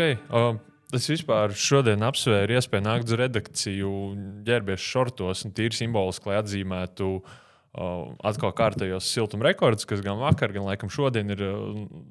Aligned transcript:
ok. 0.00 0.26
Uh, 0.32 0.66
Es 0.90 1.04
vispār 1.06 1.52
šodien 1.54 2.02
apsvēru 2.02 2.56
iespēju 2.58 2.82
nākt 2.82 3.06
uz 3.06 3.14
redakciju, 3.14 3.90
ģērbies 4.42 4.82
šortos 4.82 5.44
un 5.46 5.52
tīri 5.54 5.76
simboliski, 5.78 6.26
lai 6.26 6.40
atzīmētu 6.40 7.10
uh, 7.14 8.08
atkal 8.26 8.50
kārtējos 8.58 9.06
siltuma 9.06 9.46
rekordus, 9.46 9.86
kas 9.86 10.02
gan 10.02 10.18
vakar, 10.18 10.50
gan 10.50 10.66
laikam 10.66 10.90
šodien 10.90 11.30
ir 11.30 11.44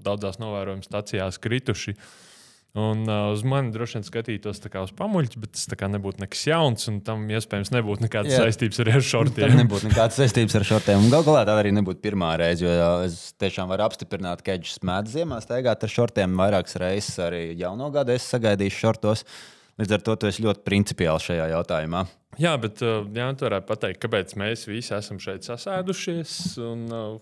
daudzās 0.05 0.39
novērojuma 0.39 0.88
stacijās 0.88 1.41
krituši. 1.43 1.97
Uh, 1.97 2.29
Un 2.80 3.02
uh, 3.09 3.32
uz 3.34 3.41
mani 3.48 3.73
droši 3.73 3.98
vien 3.98 4.05
skatītos 4.07 4.61
kā 4.71 4.84
uz 4.86 4.91
pamuļķi, 4.96 5.41
bet 5.41 5.55
tas 5.57 5.89
nebūtu 5.91 6.23
nekas 6.23 6.43
jauns, 6.48 6.88
un 6.91 7.00
tam 7.05 7.25
iespējams 7.34 7.73
nebūtu 7.75 8.05
nekādas 8.05 8.36
Jā. 8.36 8.46
saistības 8.46 8.82
ar 8.84 8.91
šortiem. 9.09 9.46
Tam 9.50 9.61
nebūtu 9.64 9.89
nekādas 9.89 10.20
saistības 10.21 10.59
ar 10.59 10.68
šortiem. 10.70 11.07
Galu 11.11 11.28
galā 11.28 11.46
tā 11.50 11.57
arī 11.60 11.73
nebūtu 11.75 12.04
pirmā 12.04 12.32
reize, 12.39 12.68
jo 12.68 12.89
es 13.07 13.34
tiešām 13.42 13.71
varu 13.73 13.87
apstiprināt, 13.87 14.43
ka 14.46 14.56
Edžers 14.56 14.79
mēdz 14.86 15.18
ziemā 15.18 15.42
staigāt 15.43 15.84
ar 15.84 15.93
šortiem 15.96 16.37
vairākas 16.39 16.78
reizes. 16.79 17.18
Arī 17.25 17.43
jauno 17.60 17.89
gadu 17.96 18.15
es 18.15 18.28
sagaidīšu 18.32 18.84
šortos. 18.86 19.25
Līdz 19.79 19.96
ar 19.96 20.06
to 20.06 20.15
tu 20.20 20.29
esi 20.29 20.43
ļoti 20.43 20.65
principiāls 20.68 21.25
šajā 21.29 21.50
jautājumā. 21.54 22.04
Jā, 22.39 22.54
bet 22.61 22.84
uh, 22.86 23.01
jā, 23.15 23.28
tu 23.36 23.48
varētu 23.48 23.68
pateikt, 23.68 24.01
kāpēc 24.04 24.36
mēs 24.39 24.68
visi 24.70 24.93
esam 24.96 25.20
šeit 25.23 25.48
sasēdušies. 25.48 26.34
Un, 26.64 26.86
uh, 26.92 27.18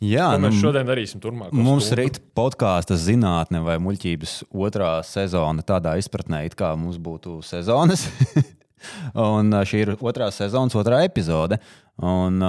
Jā, 0.00 0.30
Ko 0.32 0.40
mēs 0.40 0.54
nu, 0.54 0.60
šodien 0.62 0.88
darīsim 0.88 1.20
turpmāk. 1.20 1.52
Mums 1.52 1.90
ir 1.92 2.06
podkāstu 2.36 2.96
zinātne 2.96 3.60
vai 3.60 3.76
muļķības 3.84 4.36
otrā 4.48 4.94
sezona 5.04 5.64
tādā 5.66 5.98
izpratnē, 6.00 6.46
kā 6.56 6.72
mums 6.80 6.96
būtu 6.96 7.42
sezonas. 7.44 8.06
Un 9.20 9.52
šī 9.68 9.82
ir 9.84 9.92
otrā 10.00 10.30
sezonas, 10.32 10.76
otrā 10.80 11.02
epizode. 11.04 11.60
Un, 12.00 12.40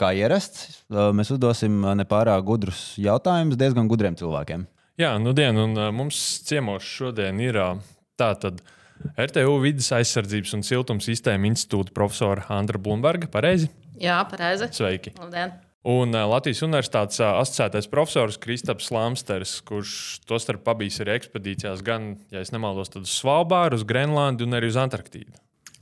kā 0.00 0.14
ierasts, 0.16 0.80
mēs 0.88 1.34
uzdosim 1.34 1.84
nepārāk 2.00 2.40
gudrus 2.48 2.80
jautājumus 2.96 3.60
diezgan 3.60 3.90
gudriem 3.90 4.16
cilvēkiem. 4.16 4.64
Jā, 4.98 5.12
nu 5.20 5.36
dien, 5.36 5.60
un 5.60 5.76
mums 5.92 6.16
ciemos 6.48 6.88
šodien 6.88 7.36
ir 7.44 7.60
tātad 8.18 8.64
RTU 9.12 9.60
vidas 9.60 9.92
aizsardzības 10.00 10.56
un 10.56 10.64
siltuma 10.66 11.04
sistēma 11.04 11.52
institūta 11.52 11.92
profesora 11.94 12.48
Andra 12.48 12.80
Blumberga. 12.80 13.28
Pareizi? 13.30 13.68
Jā, 14.00 14.22
pareizi. 14.32 14.72
Sveiki! 14.72 15.18
Labdien! 15.20 15.58
Un 15.86 16.10
Latvijas 16.10 16.64
Universitātes 16.66 17.20
asociētais 17.22 17.86
profesors 17.90 18.38
Kristaps 18.42 18.90
Lamsters, 18.90 19.60
kurš 19.62 19.92
tostarp 20.26 20.64
pabijis 20.66 20.98
arī 21.04 21.14
ekspedīcijās, 21.20 21.84
gan, 21.86 22.16
ja 22.34 22.42
nemaldos, 22.52 22.90
uz 22.98 23.12
Svalbāru, 23.14 23.78
uz 23.78 23.86
Grenlandi 23.86 24.42
un 24.44 24.58
arī 24.58 24.72
uz 24.72 24.78
Antarktīdu. 24.80 25.38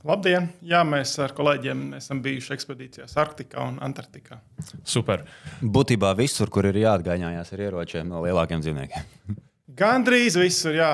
Labdien! 0.07 0.51
Jā, 0.61 0.83
mēs 0.85 1.15
ar 1.19 1.33
kolēģiem 1.35 1.97
esam 1.97 2.21
bijuši 2.23 2.53
ekspedīcijās 2.53 3.17
Arktikā 3.17 3.65
un 3.65 3.79
Antarktikā. 3.83 4.37
Super. 4.85 5.25
Būtībā 5.59 6.13
visur, 6.15 6.53
kur 6.53 6.69
ir 6.69 6.77
jāatgādājās 6.83 7.51
ar 7.57 7.65
ieročiem 7.65 8.07
no 8.13 8.21
lielākiem 8.23 8.61
dzīvniekiem. 8.61 9.35
Gan 9.77 10.05
drīz 10.05 10.37
visur, 10.39 10.77
jā. 10.77 10.91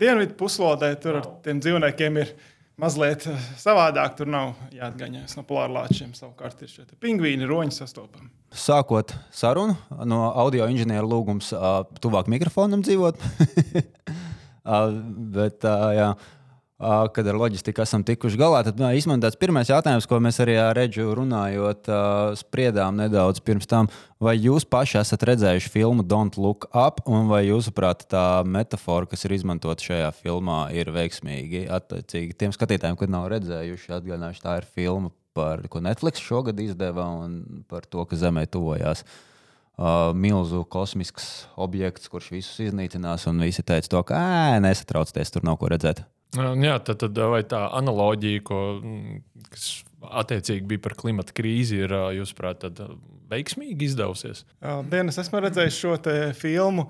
Dienvidu 0.00 0.34
puslodē 0.40 0.90
tur 1.00 1.20
ar 1.20 1.28
tiem 1.44 1.60
dzīvniekiem 1.62 2.18
ir 2.24 2.32
ielikās 2.32 2.51
mazliet 2.80 3.26
eh, 3.30 3.48
savādāk. 3.60 4.16
Tur 4.18 4.30
nav 4.32 4.54
jāatgaņas 4.74 5.36
no 5.38 5.44
polārlāčiem. 5.48 6.12
Savukārt 6.16 6.62
ir 6.64 6.72
šie 6.72 6.86
pingvīni, 7.02 7.48
roņi 7.48 7.76
sastopami. 7.76 8.30
Sākot 8.52 9.14
sarunu, 9.32 9.78
no 10.04 10.26
audio 10.28 10.66
inženieru 10.68 11.08
lūgums 11.08 11.54
uh, 11.56 11.86
tuvāk 12.04 12.28
mikrofonam 12.28 12.82
dzīvot. 12.84 13.22
uh, 14.68 14.92
bet, 15.38 15.64
jā 15.96 16.12
kad 17.14 17.28
ar 17.30 17.38
loģistiku 17.38 17.84
esam 17.84 18.02
tikuši 18.06 18.38
galā. 18.40 18.62
Tad 18.66 18.80
īstenībā 18.82 19.26
tāds 19.26 19.38
pirmais 19.40 19.70
jautājums, 19.70 20.08
ko 20.10 20.18
mēs 20.22 20.40
arī 20.42 20.56
ar 20.60 20.74
Reģu 20.76 21.12
runājot, 21.18 21.90
spriedām 22.40 22.98
nedaudz 22.98 23.42
pirms 23.44 23.70
tam, 23.70 23.90
vai 24.22 24.34
jūs 24.38 24.66
paši 24.68 24.98
esat 25.02 25.24
redzējuši 25.30 25.72
filmu 25.72 26.04
Don't 26.06 26.38
Look 26.40 26.68
Up, 26.74 27.02
un 27.06 27.30
vai 27.30 27.44
jūsuprāt 27.46 28.06
tā 28.12 28.26
metāfora, 28.48 29.08
kas 29.10 29.26
ir 29.26 29.36
izmantota 29.38 29.88
šajā 29.88 30.12
filmā, 30.20 30.64
ir 30.74 30.92
veiksmīgi 30.94 31.66
attiecīgi 31.72 32.38
tiem 32.38 32.54
skatītājiem, 32.54 32.98
kad 33.00 33.12
nav 33.12 33.28
redzējuši, 33.32 33.92
atgādināšu, 33.98 34.44
tā 34.44 34.60
ir 34.60 34.70
filma 34.74 35.12
par 35.32 35.62
ko 35.72 35.80
Netflix 35.80 36.20
šogad 36.20 36.58
izdeva 36.60 37.06
un 37.24 37.64
par 37.70 37.86
to, 37.88 38.04
ka 38.08 38.18
Zemē 38.18 38.44
tuvojās. 38.52 39.06
Uh, 39.72 40.12
milzu 40.14 40.66
kosmisks 40.68 41.46
objekts, 41.56 42.10
kurš 42.12 42.30
visus 42.34 42.60
iznīcinās, 42.68 43.24
un 43.30 43.40
visi 43.40 43.64
teica, 43.64 43.88
to, 43.88 44.02
ka 44.04 44.18
nesatraucieties, 44.60 45.32
tur 45.32 45.46
nav 45.48 45.56
ko 45.60 45.72
redzēt. 45.72 46.04
Jā, 46.32 46.78
tad, 46.80 46.96
tad 47.02 47.18
vai 47.28 47.42
tā 47.44 47.66
analoģija, 47.76 48.42
ko, 48.46 48.58
mm, 48.80 49.18
kas 49.52 49.66
attiecīgi 50.22 50.64
bija 50.70 50.80
par 50.86 50.94
klimata 50.96 51.34
krīzi, 51.36 51.82
ir 51.84 51.92
jūsuprāt, 52.16 52.64
veiksmīgi 53.32 53.90
izdevusies? 53.90 54.46
Dienas 54.88 55.20
esmu 55.20 55.42
redzējis 55.44 55.80
šo 55.82 55.98
filmu. 56.38 56.86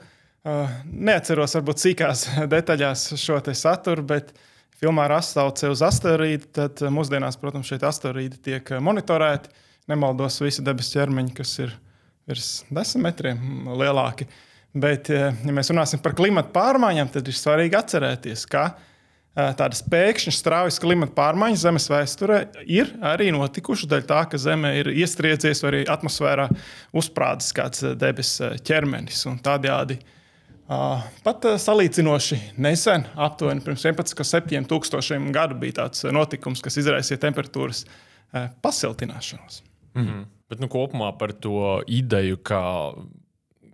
Neatceros, 0.86 1.56
varbūt 1.58 1.82
cīkās 1.82 2.24
detaļās 2.54 3.08
šo 3.18 3.40
saturu, 3.58 4.04
bet 4.06 4.30
filmā 4.78 5.08
ir 5.08 5.16
atsauce 5.18 5.70
uz 5.70 5.82
asteroīdu. 5.86 6.50
Tad 6.54 6.84
mūsdienās, 6.94 7.38
protams, 7.42 7.70
šeit 7.70 7.82
asteroīdi 7.86 8.38
tiek 8.50 8.72
monitorēti. 8.78 9.50
Nemaldos, 9.90 10.38
visi 10.42 10.62
debesu 10.62 10.94
ķermeņi, 10.94 11.34
kas 11.34 11.56
ir 11.64 11.74
virs 12.30 12.50
desmit 12.70 13.08
metriem 13.08 13.66
lielāki. 13.74 14.28
Bet, 14.72 15.10
ja 15.10 15.52
mēs 15.52 15.68
runāsim 15.74 16.00
par 16.00 16.14
klimatu 16.16 16.54
pārmaiņām, 16.54 17.10
tad 17.12 17.26
ir 17.28 17.36
svarīgi 17.36 17.76
atcerēties, 17.76 18.46
ka 18.48 18.62
uh, 18.70 18.88
tādas 19.34 19.80
pēkšņas 19.88 20.38
straujas 20.42 20.78
klimata 20.82 21.14
pārmaiņas 21.16 21.62
Zemes 21.64 21.88
vēsturē 21.88 22.38
ir 22.68 22.90
arī 23.00 23.30
notikušas 23.32 23.88
daļai 23.88 24.08
tā, 24.08 24.20
ka 24.28 24.40
Zeme 24.40 24.74
ir 24.80 24.90
iestriedzies 24.92 25.62
vai 25.64 25.70
arī 25.70 25.84
atmosfērā 25.92 26.48
uzsprādzis 26.92 27.56
kāds 27.56 27.86
debesu 28.00 28.50
ķermenis. 28.66 29.24
Tādējādi 29.44 29.98
pat 31.24 31.48
salīdzinoši 31.64 32.38
nesen, 32.60 33.06
aptuveni 33.16 33.64
pirms 33.64 33.86
11,7 33.88 34.68
tūkstošiem 34.68 35.32
gadu, 35.32 35.56
bija 35.64 35.80
tāds 35.82 36.04
notikums, 36.12 36.60
kas 36.64 36.76
izraisīja 36.84 37.22
temperatūras 37.24 37.86
pasiltināšanos. 38.64 39.62
Mm 39.94 40.06
-hmm. 40.06 40.22
Bet 40.52 40.60
nu, 40.60 40.68
kopumā 40.68 41.18
par 41.18 41.32
to 41.32 41.82
ideju, 41.86 42.36
ka 42.36 42.92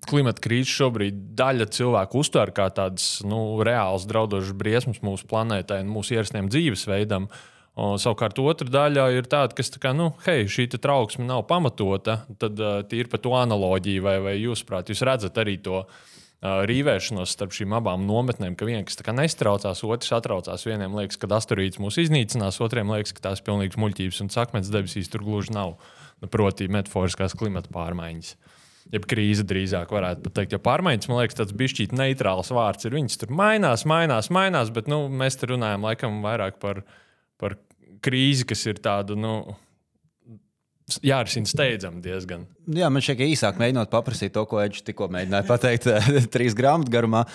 klimata 0.08 0.42
krīze 0.44 0.72
šobrīd 0.72 1.20
daļa 1.38 1.68
cilvēku 1.76 2.22
uztver 2.22 2.52
kā 2.56 2.68
tādas 2.74 3.18
nu, 3.26 3.60
reālas 3.66 4.08
draudošas 4.08 4.56
briesmas 4.58 5.00
mūsu 5.04 5.28
planētai 5.30 5.82
un 5.84 5.94
mūsu 5.94 6.16
ierastiem 6.16 6.50
dzīvesveidam. 6.52 7.28
O, 7.78 7.92
savukārt 8.00 8.40
otra 8.42 8.66
daļa 8.74 9.04
ir 9.14 9.28
tāda, 9.30 9.54
kas 9.54 9.70
tā 9.70 9.80
kā, 9.82 9.92
nu, 9.94 10.10
hei, 10.24 10.48
šī 10.50 10.66
trauksme 10.74 11.28
nav 11.28 11.44
pamatota. 11.50 12.22
Tad 12.42 12.58
uh, 12.58 12.80
ir 12.96 13.10
par 13.12 13.22
to 13.22 13.36
analoģiju, 13.38 14.02
vai, 14.02 14.16
vai 14.24 14.38
jūs, 14.40 14.64
prāt, 14.66 14.90
jūs 14.90 15.04
redzat 15.06 15.38
arī 15.38 15.60
to 15.62 15.84
rīvēšanos 16.38 17.32
starp 17.34 17.54
šīm 17.54 17.72
abām 17.74 18.04
nometnēm, 18.06 18.54
ka 18.54 18.66
viena, 18.68 18.84
kas 18.86 19.00
nestraucās, 19.02 19.82
otrs 19.82 20.12
atraucās. 20.14 20.66
Vienam 20.68 20.94
liekas, 20.94 21.18
ka 21.18 21.30
asteroīds 21.34 21.80
mūs 21.82 21.98
iznīcinās, 22.04 22.60
otriem 22.62 22.92
liekas, 22.94 23.14
ka 23.16 23.30
tās 23.30 23.42
pilnīgas 23.42 23.78
muļķības 23.80 24.22
un 24.22 24.30
sakmens 24.30 24.70
debesīs 24.70 25.10
tur 25.10 25.26
gluži 25.26 25.54
nav. 25.56 25.74
Nu, 26.22 26.30
proti, 26.30 26.70
metaforiskās 26.70 27.34
klimata 27.38 27.70
pārmaiņas. 27.74 28.36
Jeb 28.88 29.04
krīze 29.08 29.44
drīzāk 29.44 29.90
varētu 29.92 30.24
pateikt. 30.24 30.54
Jo 30.56 30.62
pārmaiņas, 30.64 31.10
man 31.10 31.20
liekas, 31.20 31.36
tāds 31.36 31.56
bišķīt 31.60 31.92
neitrāls 31.96 32.52
vārds 32.56 32.88
ir. 32.88 32.96
Viņas 32.96 33.20
tur 33.20 33.32
mainās, 33.36 33.84
mainās, 33.88 34.30
mainās, 34.32 34.72
bet 34.72 34.88
nu, 34.88 35.02
mēs 35.12 35.36
te 35.36 35.50
runājam 35.50 35.84
laikam 35.84 36.22
vairāk 36.24 36.56
par, 36.62 36.80
par 37.40 37.58
krīzi, 38.04 38.46
kas 38.48 38.64
ir 38.70 38.80
tāda. 38.84 39.16
Nu, 39.18 39.34
Jārisina 41.04 41.48
steidzami 41.48 42.00
diezgan. 42.00 42.46
Jā, 42.72 42.88
man 42.88 43.04
ka 43.04 43.26
īsāk 43.28 43.58
mēģinot 43.60 43.90
paprasīt 43.92 44.32
to, 44.32 44.46
ko 44.48 44.62
Edžers 44.62 44.86
tikko 44.86 45.10
mēģināja 45.12 45.44
pateikt, 45.48 45.88
trīs 46.34 46.56
grāmatu 46.56 46.94
garumā, 46.94 47.26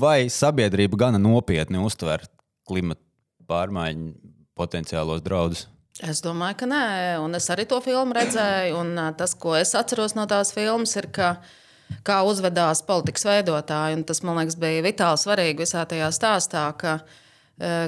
vai 0.00 0.30
sabiedrība 0.32 1.04
gana 1.04 1.20
nopietni 1.20 1.82
uztver 1.84 2.24
klimata 2.68 3.04
pārmaiņu 3.50 4.14
potenciālos 4.56 5.20
draudus? 5.24 5.66
Es 6.00 6.22
domāju, 6.24 6.62
ka 6.62 6.66
nē, 6.70 6.84
un 7.20 7.36
es 7.36 7.50
arī 7.52 7.66
to 7.68 7.76
filmu 7.84 8.16
redzēju. 8.16 8.80
Tas, 9.18 9.34
ko 9.36 9.52
es 9.58 9.74
atceros 9.76 10.14
no 10.16 10.24
tās 10.30 10.54
filmas, 10.56 10.94
ir, 10.96 11.10
ka, 11.12 11.34
kā 12.06 12.22
uzvedās 12.24 12.80
politikas 12.86 13.26
veidotāji. 13.28 14.00
Tas 14.08 14.22
man 14.24 14.40
liekas, 14.40 14.56
bija 14.56 14.86
vitāli 14.86 15.20
svarīgi 15.20 15.66
visā 15.66 15.84
tajā 15.88 16.08
stāstā, 16.16 16.64
ka, 16.80 16.96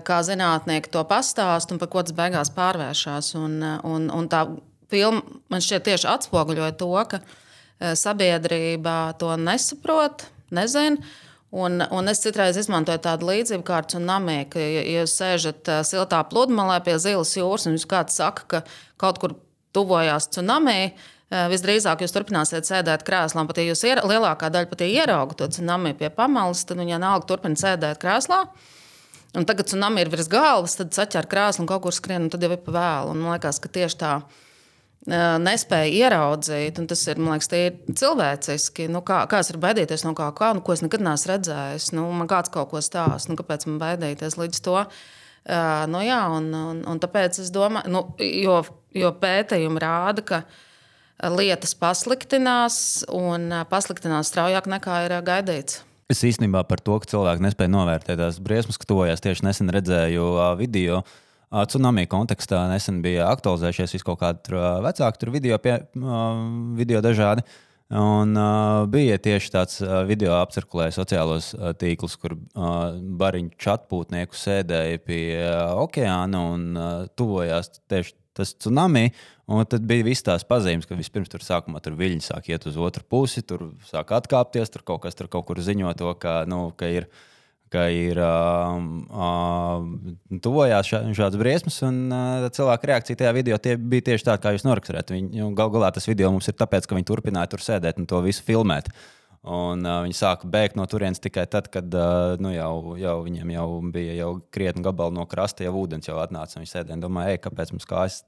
kā 0.04 0.20
zinātnieki 0.20 0.92
to 0.92 1.00
pastāst 1.08 1.72
un 1.72 1.80
par 1.80 1.88
ko 1.88 2.04
tas 2.04 2.16
beigās 2.16 2.52
pārvēršas. 2.52 3.32
Un, 3.40 3.56
un, 3.88 4.10
un 4.12 4.28
tā 4.28 4.44
filma 4.92 5.24
man 5.48 5.64
šķiet 5.64 5.88
tieši 5.88 6.10
atspoguļoja 6.12 6.76
to, 6.76 6.92
ka 7.08 7.24
sabiedrība 7.96 9.14
to 9.18 9.32
nesaprot, 9.40 10.28
nezina. 10.54 11.00
Un, 11.54 11.78
un 11.94 12.10
es 12.10 12.18
citreiz 12.18 12.56
izmantoju 12.58 12.98
tādu 13.04 13.28
līdzību 13.28 13.62
kā 13.66 13.76
ar 13.78 13.86
tsunami, 13.86 14.40
ka, 14.50 14.58
jūs 14.58 15.12
sēžat 15.20 15.70
siltā 15.86 16.18
pludmalē 16.26 16.80
pie 16.82 16.96
zilas 16.98 17.36
jūras 17.38 17.68
un 17.70 17.76
jūs 17.76 17.86
kāds 17.90 18.16
saka, 18.18 18.46
ka 18.50 18.62
kaut 18.98 19.20
kur 19.22 19.36
tuvojās 19.74 20.26
tsunami, 20.34 20.94
visdrīzāk 21.30 22.02
jūs 22.02 22.14
turpināsiet 22.14 22.66
sēdēt 22.66 23.04
krēslā. 23.06 23.44
Pat 23.46 23.60
ja 23.62 23.68
jūs 23.68 23.84
ir, 23.86 24.02
lielākā 24.02 24.50
daļa 24.50 24.70
pat 24.70 24.82
ierauga 24.86 25.38
to 25.38 25.48
tsunami 25.54 25.94
pie 25.98 26.10
pamalas, 26.14 26.64
tad 26.66 26.80
viņa 26.82 26.96
vienalga 26.96 27.28
turpina 27.30 27.58
sēdēt 27.60 28.02
krēslā. 28.02 28.44
Un 29.34 29.46
tagad 29.46 29.66
tsunami 29.66 30.04
ir 30.04 30.10
virs 30.10 30.30
galvas, 30.30 30.76
tad 30.78 30.94
saķer 30.94 31.26
krēslu 31.30 31.64
un 31.64 31.70
kaut 31.70 31.82
kur 31.86 31.94
skrien, 31.94 32.26
un 32.26 32.34
tad 32.34 32.42
jau 32.42 32.52
ir 32.54 32.60
pa 32.66 32.74
vēlu. 32.74 33.14
Un 33.14 33.22
man 33.22 33.34
liekas, 33.34 33.58
ka 33.62 33.70
tieši 33.70 33.98
tā 34.02 34.12
nespēja 35.04 36.08
ieraudzīt, 36.08 36.78
un 36.80 36.86
tas 36.88 37.02
ir 37.10 37.20
liekas, 37.20 37.50
cilvēciski. 38.00 38.88
Nu, 38.92 39.02
kā, 39.04 39.24
kā 39.28 39.42
es 39.42 39.50
varu 39.52 39.60
baidīties 39.66 40.06
no 40.06 40.14
kā, 40.16 40.30
kā 40.36 40.52
nu, 40.56 40.62
ko 40.64 40.72
es 40.72 40.82
nekad 40.84 41.04
neesmu 41.04 41.32
redzējis? 41.34 41.90
Nu, 41.96 42.06
man 42.16 42.30
kāds 42.30 42.52
kaut 42.52 42.70
ko 42.72 42.80
stāsta, 42.80 43.30
nu, 43.30 43.36
kāpēc 43.40 43.66
man 43.68 43.80
baidīties 43.82 44.38
līdz 44.40 44.62
to? 44.64 44.78
Uh, 45.44 45.84
nu, 45.92 46.00
jā, 46.00 46.22
un, 46.32 46.48
un, 46.56 46.78
un 46.88 47.00
tāpēc 47.02 47.42
es 47.42 47.50
domāju, 47.52 47.92
nu, 47.92 48.06
jo, 48.24 48.62
jo 48.96 49.10
pētījumi 49.20 49.82
rāda, 49.82 50.24
ka 50.24 50.40
lietas 51.34 51.76
pasliktinās 51.76 52.78
un 53.12 53.52
pasliktinās 53.68 54.32
straujāk 54.32 54.70
nekā 54.72 55.02
ir 55.04 55.18
gaidīts. 55.24 55.82
Es 56.08 56.24
īstenībā 56.24 56.64
par 56.68 56.80
to, 56.84 56.96
ka 57.00 57.08
cilvēki 57.12 57.44
nespēja 57.44 57.72
novērtēt 57.72 58.18
tās 58.20 58.40
briesmas, 58.44 58.80
ka 58.80 58.88
tojās 58.88 59.20
tieši 59.24 59.44
nesen 59.44 59.72
redzēju 59.72 60.32
video. 60.60 61.02
Uh, 61.04 61.20
Tsunami 61.52 62.06
kontekstā 62.10 62.64
nesen 62.70 63.02
bija 63.04 63.28
aktualizējušies 63.34 64.06
kaut 64.06 64.22
kādi 64.22 64.58
vecāki 64.84 65.30
video, 65.34 65.60
pie, 65.62 65.78
video 66.78 67.04
dažādi. 67.04 67.44
Un 67.94 68.32
uh, 68.32 68.86
bija 68.90 69.18
tieši 69.20 69.50
tāds 69.52 69.76
uh, 69.84 70.00
video 70.08 70.38
apcirkulējis 70.40 70.96
sociālos 70.98 71.50
uh, 71.54 71.74
tīklus, 71.78 72.16
kur 72.18 72.32
uh, 72.32 72.96
bariņu 73.20 73.52
čatpūtnieku 73.60 74.38
sēdēja 74.40 75.02
pie 75.04 75.20
uh, 75.36 75.76
okeāna 75.84 76.40
un 76.54 76.64
uh, 76.72 76.94
tuvojās 77.14 77.68
tieši 77.92 78.16
tas 78.34 78.54
tsunami. 78.56 79.12
Un 79.46 79.62
tad 79.68 79.84
bija 79.86 80.06
visas 80.06 80.24
tās 80.26 80.46
pazīmes, 80.48 80.88
ka 80.88 80.96
vispirms 80.98 81.30
tur 81.30 81.44
sākumā 81.44 81.82
tur 81.84 81.94
viļņi 81.98 82.24
sāk 82.24 82.48
iet 82.50 82.64
uz 82.66 82.78
otru 82.80 83.04
pusi, 83.06 83.44
tur 83.44 83.68
sāk 83.86 84.14
atkāpties, 84.16 84.72
tur 84.72 84.82
kaut 84.88 85.04
kas 85.04 85.18
tur 85.18 85.28
kaut 85.30 85.46
kur 85.50 85.60
ziņo 85.60 85.92
to, 86.00 86.14
ka, 86.18 86.40
nu, 86.48 86.70
ka 86.80 86.88
ir 86.88 87.04
ielikās 87.04 87.33
ka 87.74 87.88
ir 87.90 88.20
uh, 88.22 88.76
uh, 89.10 90.38
tuvojās 90.44 90.88
šā, 90.88 91.00
šādas 91.18 91.40
briesmas, 91.40 91.80
un 91.86 92.06
uh, 92.14 92.46
cilvēka 92.54 92.90
reakcija 92.92 93.20
tajā 93.20 93.34
video 93.36 93.58
bija 93.58 94.08
tieši 94.10 94.28
tāda, 94.30 94.38
kā 94.44 94.54
jūs 94.54 94.66
norakstījāt. 94.68 95.12
Nu, 95.34 95.50
Galu 95.58 95.74
galā 95.76 95.90
tas 95.94 96.08
video 96.10 96.30
mums 96.34 96.48
ir 96.50 96.56
tāpēc, 96.60 96.86
ka 96.86 96.96
viņi 96.98 97.10
turpināja 97.10 97.52
tur 97.54 97.64
sēdēt 97.64 98.00
un 98.00 98.08
to 98.10 98.22
visu 98.24 98.46
filmēt. 98.46 98.92
Un, 99.44 99.84
uh, 99.84 100.00
viņi 100.06 100.16
sāka 100.16 100.48
bēgt 100.48 100.78
no 100.78 100.86
turienes 100.88 101.20
tikai 101.20 101.44
tad, 101.52 101.68
kad 101.72 101.92
uh, 101.98 102.38
nu, 102.40 102.54
jau, 102.54 102.94
jau 102.96 103.18
viņiem 103.26 103.50
jau 103.58 103.68
bija 103.92 104.14
jau 104.22 104.30
krietni 104.54 104.84
gabali 104.86 105.18
no 105.18 105.26
krasta, 105.28 105.66
jau 105.66 105.74
ūdens 105.82 106.08
jau 106.08 106.16
atnāca. 106.22 106.62
Viņi 106.62 106.70
sēdēja 106.70 106.96
un 106.96 107.04
domāja, 107.04 107.42
kāpēc 107.44 107.74
mums 107.74 107.90
kājas 107.90 108.22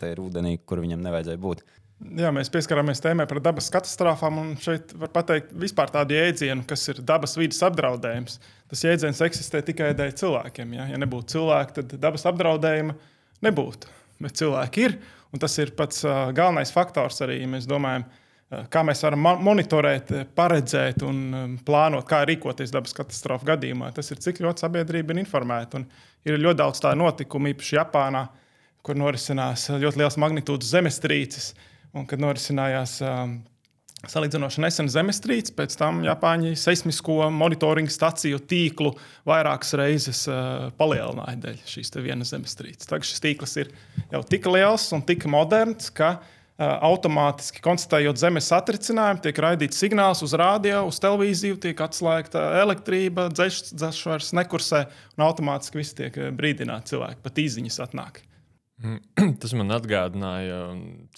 te 0.00 0.12
ir 0.14 0.22
ūdenī, 0.22 0.60
kur 0.62 0.82
viņam 0.84 1.02
nevajadzēja 1.04 1.42
būt. 1.42 1.64
Jā, 2.00 2.30
mēs 2.32 2.48
pieskaramies 2.48 3.02
tēmai 3.04 3.26
par 3.28 3.42
dabas 3.44 3.66
katastrofām. 3.72 4.38
Šeit 4.64 4.94
var 4.96 5.10
pateikt 5.12 5.50
vispār 5.60 5.90
tādu 5.92 6.16
jēdzienu, 6.16 6.64
kas 6.68 6.86
ir 6.88 7.02
dabas 7.04 7.36
vidas 7.36 7.60
apdraudējums. 7.66 8.38
Tas 8.72 8.84
jēdziens 8.86 9.20
eksistē 9.26 9.60
tikai 9.66 9.90
dēļ 9.98 10.14
cilvēkiem. 10.16 10.72
Ja, 10.78 10.86
ja 10.94 11.00
nebūtu 11.02 11.36
cilvēki, 11.36 11.76
tad 11.76 11.92
dabas 12.00 12.24
apdraudējuma 12.30 12.96
nebūtu. 13.44 13.92
Bet 14.24 14.40
cilvēki 14.40 14.86
ir. 14.88 14.96
Un 15.30 15.44
tas 15.44 15.52
ir 15.60 15.74
pats 15.76 16.00
uh, 16.06 16.32
galvenais 16.34 16.72
faktors 16.72 17.20
arī, 17.22 17.36
ja 17.42 17.52
mēs 17.52 17.68
domājam, 17.68 18.08
uh, 18.08 18.64
kā 18.72 18.80
mēs 18.86 19.04
varam 19.04 19.28
monitorēt, 19.44 20.14
paredzēt 20.34 21.04
un 21.06 21.22
um, 21.36 21.56
plānot, 21.66 22.08
kā 22.08 22.24
rīkoties 22.26 22.72
dabas 22.72 22.96
katastrofu 22.96 23.46
gadījumā. 23.52 23.92
Tas 23.94 24.08
ir 24.10 24.24
cik 24.24 24.40
ļoti 24.40 24.64
sabiedrība 24.64 25.12
ir 25.12 25.20
informēta. 25.26 25.84
Un 25.84 25.90
ir 26.24 26.40
ļoti 26.40 26.64
daudz 26.64 26.80
tādu 26.80 27.04
notikumu, 27.04 27.52
īpaši 27.52 27.76
Japānā, 27.76 28.24
kur 28.80 28.96
norisinās 28.96 29.68
ļoti 29.76 30.00
liels 30.00 30.18
magnitūdas 30.24 30.72
zemestrīces. 30.78 31.52
Uh, 31.52 31.66
Un, 31.90 32.04
kad 32.06 32.22
norisinājās 32.22 33.00
um, 33.02 33.40
salīdzinoši 34.08 34.62
nesen 34.64 34.88
zemestrīce, 34.92 35.52
pēc 35.56 35.74
tam 35.80 36.00
Japāņi 36.06 36.54
seismisko 36.58 37.28
monitoringu 37.34 37.92
staciju 37.92 38.40
tīklu 38.48 38.94
vairākas 39.28 39.74
reizes 39.80 40.22
uh, 40.30 40.70
palielināja 40.78 41.36
dēļ 41.42 41.58
šīs 41.68 41.92
vienas 42.00 42.32
zemestrīces. 42.32 42.88
Tagad 42.88 43.08
šis 43.08 43.24
tīkls 43.24 43.56
ir 43.60 43.72
jau 44.12 44.22
tik 44.28 44.46
liels 44.48 44.86
un 44.96 45.04
tik 45.04 45.26
moderns, 45.30 45.90
ka 45.92 46.14
uh, 46.16 46.78
automātiski 46.88 47.64
konstatējot 47.64 48.22
zemes 48.22 48.48
satricinājumu, 48.54 49.24
tiek 49.26 49.42
raidīts 49.44 49.82
signāls 49.82 50.24
uz 50.24 50.36
radio, 50.38 50.86
uz 50.88 51.02
televīziju, 51.02 51.60
tiek 51.60 51.84
atslēgta 51.84 52.46
elektrība, 52.62 53.28
dzēšs 53.34 54.06
vairs 54.06 54.32
nekursē, 54.38 54.86
un 55.18 55.28
automātiski 55.28 55.82
viss 55.82 55.98
tiek 55.98 56.16
uh, 56.22 56.32
brīdināti 56.32 56.94
cilvēki, 56.94 57.24
pat 57.26 57.44
īziņas 57.44 57.82
atnāk. 57.88 58.24
Tas 59.40 59.52
man 59.56 59.74
atgādināja 59.74 60.60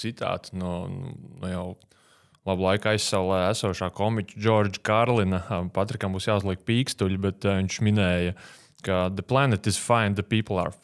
citātu 0.00 0.56
no, 0.58 0.74
no 1.42 1.50
jau 1.50 1.66
labu 2.48 2.66
laiku 2.66 2.90
aizsaulē 2.90 3.44
esošā 3.52 3.92
komiķa 3.94 4.38
Džordža 4.38 4.82
Karlina. 4.86 5.42
Patrikam 5.74 6.16
būs 6.16 6.26
jāuzliek 6.30 6.62
pīkstuļi, 6.66 7.18
bet 7.22 7.46
uh, 7.46 7.60
viņš 7.60 7.80
minēja, 7.86 8.36
ka 8.86 9.04
the 9.14 9.22
planet 9.22 9.68
is 9.70 9.78
fine, 9.78 10.16
the 10.18 10.26
people 10.26 10.58
are. 10.62 10.74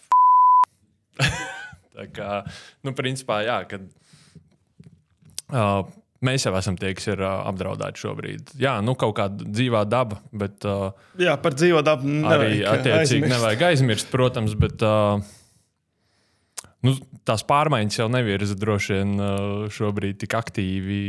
Tā 1.98 2.06
kā, 2.14 2.42
nu, 2.86 2.94
principā, 2.94 3.42
jā, 3.46 3.62
kad. 3.70 3.88
Uh, 5.48 5.88
Mēs 6.18 6.42
jau 6.42 6.50
esam 6.58 6.74
tie, 6.74 6.88
kas 6.98 7.04
ir 7.12 7.20
uh, 7.22 7.44
apdraudēti 7.46 8.00
šobrīd. 8.02 8.48
Jā, 8.58 8.72
nu 8.82 8.96
kaut 8.98 9.12
kāda 9.20 9.44
dzīvā 9.46 9.84
daba, 9.86 10.16
bet. 10.34 10.64
Uh, 10.66 10.90
jā, 11.22 11.36
par 11.38 11.54
dzīvo 11.54 11.78
dabu 11.86 12.10
arī 12.26 12.64
attiecīgi 12.66 12.96
aizmirst. 12.96 13.34
nevajag 13.36 13.62
aizmirst, 13.68 14.10
protams, 14.10 14.56
bet. 14.58 14.82
Uh, 14.82 15.22
nu, 16.86 16.94
tās 17.28 17.44
pārmaiņas 17.48 18.02
jau 18.02 18.10
nevirza 18.12 18.58
droši 18.58 18.98
vien 18.98 19.16
šobrīd 19.74 20.20
tik 20.24 20.36
aktīvi 20.38 21.02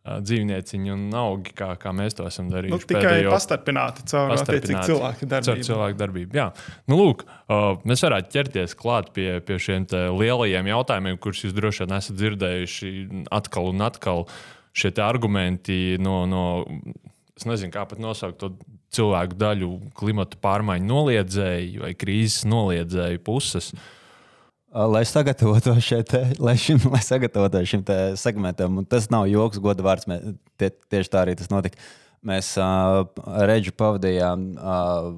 dzīvnieciņi 0.00 0.92
un 0.94 1.02
augi, 1.20 1.52
kā, 1.56 1.74
kā 1.80 1.92
mēs 1.92 2.16
to 2.16 2.24
esam 2.28 2.48
darījuši. 2.50 2.72
Nu, 2.72 2.88
tikai 2.88 3.02
pēdējo... 3.04 3.32
pastarpināti 3.34 4.06
caur 4.08 4.32
cilvēku 4.40 5.28
darbību. 5.28 5.48
Caur 5.50 5.60
cilvēku 5.68 6.00
darbību 6.00 6.40
jā. 6.40 6.46
Nu, 6.88 6.96
lūk, 7.02 7.26
uh, 7.26 7.76
mēs 7.88 8.04
varētu 8.06 8.32
ķerties 8.32 8.76
klāt 8.80 9.12
pie, 9.16 9.28
pie 9.44 9.60
šiem 9.60 9.84
lielajiem 10.16 10.72
jautājumiem, 10.72 11.20
kurus 11.20 11.44
jūs 11.44 11.54
droši 11.56 11.84
vien 11.84 11.94
esat 11.98 12.16
dzirdējuši 12.16 12.94
atkal 13.40 13.70
un 13.74 13.86
atkal. 13.86 14.26
Šie 14.72 14.94
argumenti 15.02 15.98
no, 16.00 16.22
no 16.30 16.44
es 17.36 17.44
nezinu, 17.44 17.74
kā 17.74 17.84
pat 17.90 18.00
nosaukt 18.00 18.40
to 18.40 18.54
cilvēku 18.94 19.36
daļu, 19.36 19.70
klimatu 19.98 20.40
pārmaiņu 20.42 20.88
noliedzēju 20.88 21.84
vai 21.84 21.92
krīzes 21.98 22.46
noliedzēju 22.48 23.20
puses. 23.26 23.74
Uh, 23.74 23.96
Lai 24.70 25.02
sagatavotu 25.08 25.74
šeit, 25.88 26.14
lai, 26.38 26.54
šim, 26.60 26.78
lai 26.92 27.02
sagatavotu 27.02 27.64
šim 27.66 27.82
segmentam, 28.20 28.78
un 28.78 28.86
tas 28.86 29.08
nav 29.10 29.26
joks, 29.30 29.58
goda 29.62 29.82
vārds. 29.86 30.06
Mē, 30.10 30.20
tie, 30.60 30.70
tieši 30.92 31.10
tā 31.10 31.24
arī 31.24 31.34
tas 31.38 31.50
notika. 31.50 31.80
Mēs 32.26 32.52
uh, 32.60 33.06
Reģu 33.48 33.72
pavadījām 33.80 34.42
uh, 34.60 35.08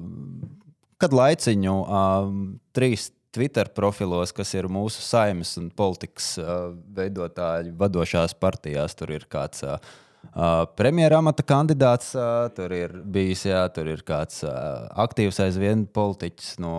kad 1.03 1.15
laiciņu 1.15 1.75
uh, 1.83 2.31
trīs 2.75 3.09
Twitter 3.33 3.69
profilos, 3.73 4.31
kas 4.35 4.53
ir 4.53 4.69
mūsu 4.71 5.01
saimnes 5.03 5.55
un 5.59 5.71
politikas 5.73 6.35
uh, 6.39 6.71
veidotāji 6.95 7.73
vadošās 7.77 8.35
partijās. 8.39 8.95
Tur 8.97 9.15
ir 9.15 9.25
kāds 9.29 9.65
uh, 9.65 9.79
Uh, 10.33 10.63
Premjerministra 10.79 11.19
amata 11.21 11.43
kandidāts 11.45 12.13
uh, 12.17 12.47
tur 12.55 12.71
ir 12.73 12.93
bijis, 13.13 13.43
jā, 13.45 13.59
tur 13.75 13.91
ir 13.91 14.01
kāds 14.07 14.39
uh, 14.47 14.87
aktīvs 15.03 15.37
aizvien 15.43 15.83
politiķis 15.93 16.55
no 16.63 16.77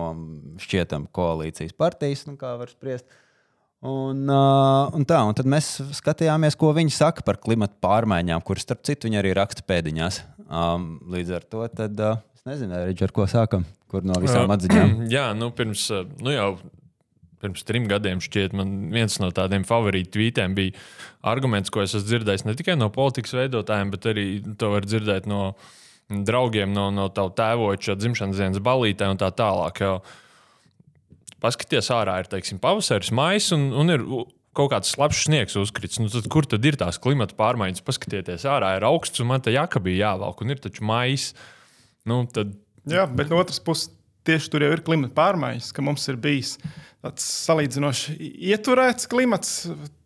šķietam 0.59 1.05
koalīcijas 1.15 1.75
partijas, 1.77 2.25
nu, 2.27 2.35
kā 2.41 2.55
var 2.59 2.73
spriest. 2.73 3.07
Un, 3.85 4.25
uh, 4.27 4.89
un 4.97 5.05
tā, 5.07 5.21
un 5.23 5.37
tad 5.37 5.47
mēs 5.47 5.77
skatījāmies, 5.95 6.57
ko 6.59 6.73
viņi 6.75 6.95
saka 6.95 7.23
par 7.27 7.39
klimatu 7.39 7.77
pārmaiņām, 7.85 8.43
kuras, 8.43 8.65
starp 8.65 8.81
citu, 8.87 9.07
viņi 9.07 9.21
arī 9.21 9.35
raksta 9.37 9.63
pēdiņās. 9.69 10.23
Um, 10.45 10.95
līdz 11.13 11.35
ar 11.37 11.45
to 11.47 11.67
tad, 11.69 12.01
uh, 12.01 12.23
es 12.35 12.43
nezinu, 12.49 12.81
Reģi, 12.89 13.05
ar 13.07 13.13
ko 13.15 13.29
sākam, 13.29 13.63
kur 13.91 14.03
no 14.03 14.17
visām 14.23 14.51
atziņām. 14.57 15.05
Jā, 15.13 15.29
nu, 15.37 15.53
pirms 15.55 15.85
nu, 16.17 16.33
jau 16.33 16.49
pirms 17.45 17.65
trim 17.67 17.87
gadiem, 17.91 18.21
šķiet, 18.23 18.57
man 18.57 18.75
viens 18.93 19.15
no 19.21 19.31
tādiem 19.35 19.63
favorītu 19.67 20.17
tvītiem 20.17 20.57
bija 20.57 20.75
arguments, 21.25 21.71
ko 21.73 21.85
es 21.85 21.93
esmu 21.93 22.09
dzirdējis 22.09 22.45
ne 22.49 22.57
tikai 22.57 22.75
no 22.79 22.91
politikas 22.93 23.37
veidotājiem, 23.37 23.93
bet 23.93 24.11
arī 24.11 24.27
to 24.59 24.73
var 24.73 24.89
dzirdēt 24.89 25.29
no 25.29 25.47
draugiem, 26.09 26.73
no, 26.73 26.89
no 26.93 27.07
tava 27.13 27.33
tēvoča 27.37 27.97
dzimšanas 27.97 28.41
dienas 28.41 28.63
balītē 28.65 29.09
un 29.09 29.21
tā 29.21 29.31
tālāk. 29.33 29.81
Jo 29.81 29.97
paskaties, 31.45 31.91
ārā 31.93 32.19
ir 32.21 32.29
teiksim, 32.31 32.59
pavasaris, 32.61 33.11
maijs 33.15 33.51
un, 33.55 33.69
un 33.77 33.93
ir 33.93 34.05
kaut 34.55 34.71
kāds 34.71 34.93
slapjš 34.95 35.25
sniegs 35.27 35.57
uzkrits. 35.59 35.99
Nu, 36.01 36.09
tad, 36.11 36.29
kur 36.31 36.47
tad 36.49 36.65
ir 36.65 36.77
tās 36.79 36.99
klimata 37.01 37.35
pārmaiņas? 37.37 37.83
Paskatieties, 37.85 38.47
ārā 38.49 38.75
ir 38.77 38.87
augsts 38.87 39.21
un 39.21 39.29
man 39.33 39.43
te 39.43 39.53
jāka 39.53 39.81
bija 39.83 40.11
jāvelk, 40.11 40.41
un 40.41 40.55
ir 40.55 40.61
taču 40.63 40.85
maijs. 40.87 41.33
Nu, 42.07 42.23
tad... 42.31 42.55
Jā, 42.89 43.07
bet 43.09 43.31
no 43.33 43.41
otras 43.41 43.59
puses 43.65 43.89
tieši 44.27 44.51
tur 44.51 44.65
jau 44.65 44.71
ir 44.75 44.83
klimata 44.85 45.13
pārmaiņas, 45.17 45.71
ka 45.75 45.83
mums 45.85 46.05
ir 46.11 46.19
bijis 46.21 46.55
tāds 47.05 47.25
salīdzinoši 47.45 48.15
ieturēts 48.51 49.09
klimats, 49.11 49.53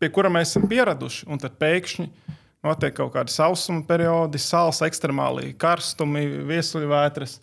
pie 0.01 0.09
kura 0.13 0.31
mēs 0.33 0.53
esam 0.53 0.67
pieraduši. 0.71 1.27
Un 1.31 1.41
tad 1.41 1.55
pēkšņi 1.61 2.09
notiek 2.67 2.97
kaut 2.97 3.13
kādi 3.15 3.33
sausuma 3.33 3.85
periodi, 3.87 4.41
sāls, 4.41 4.81
ekstremāli 4.85 5.53
karstumi, 5.59 6.25
viesuļvētras. 6.49 7.39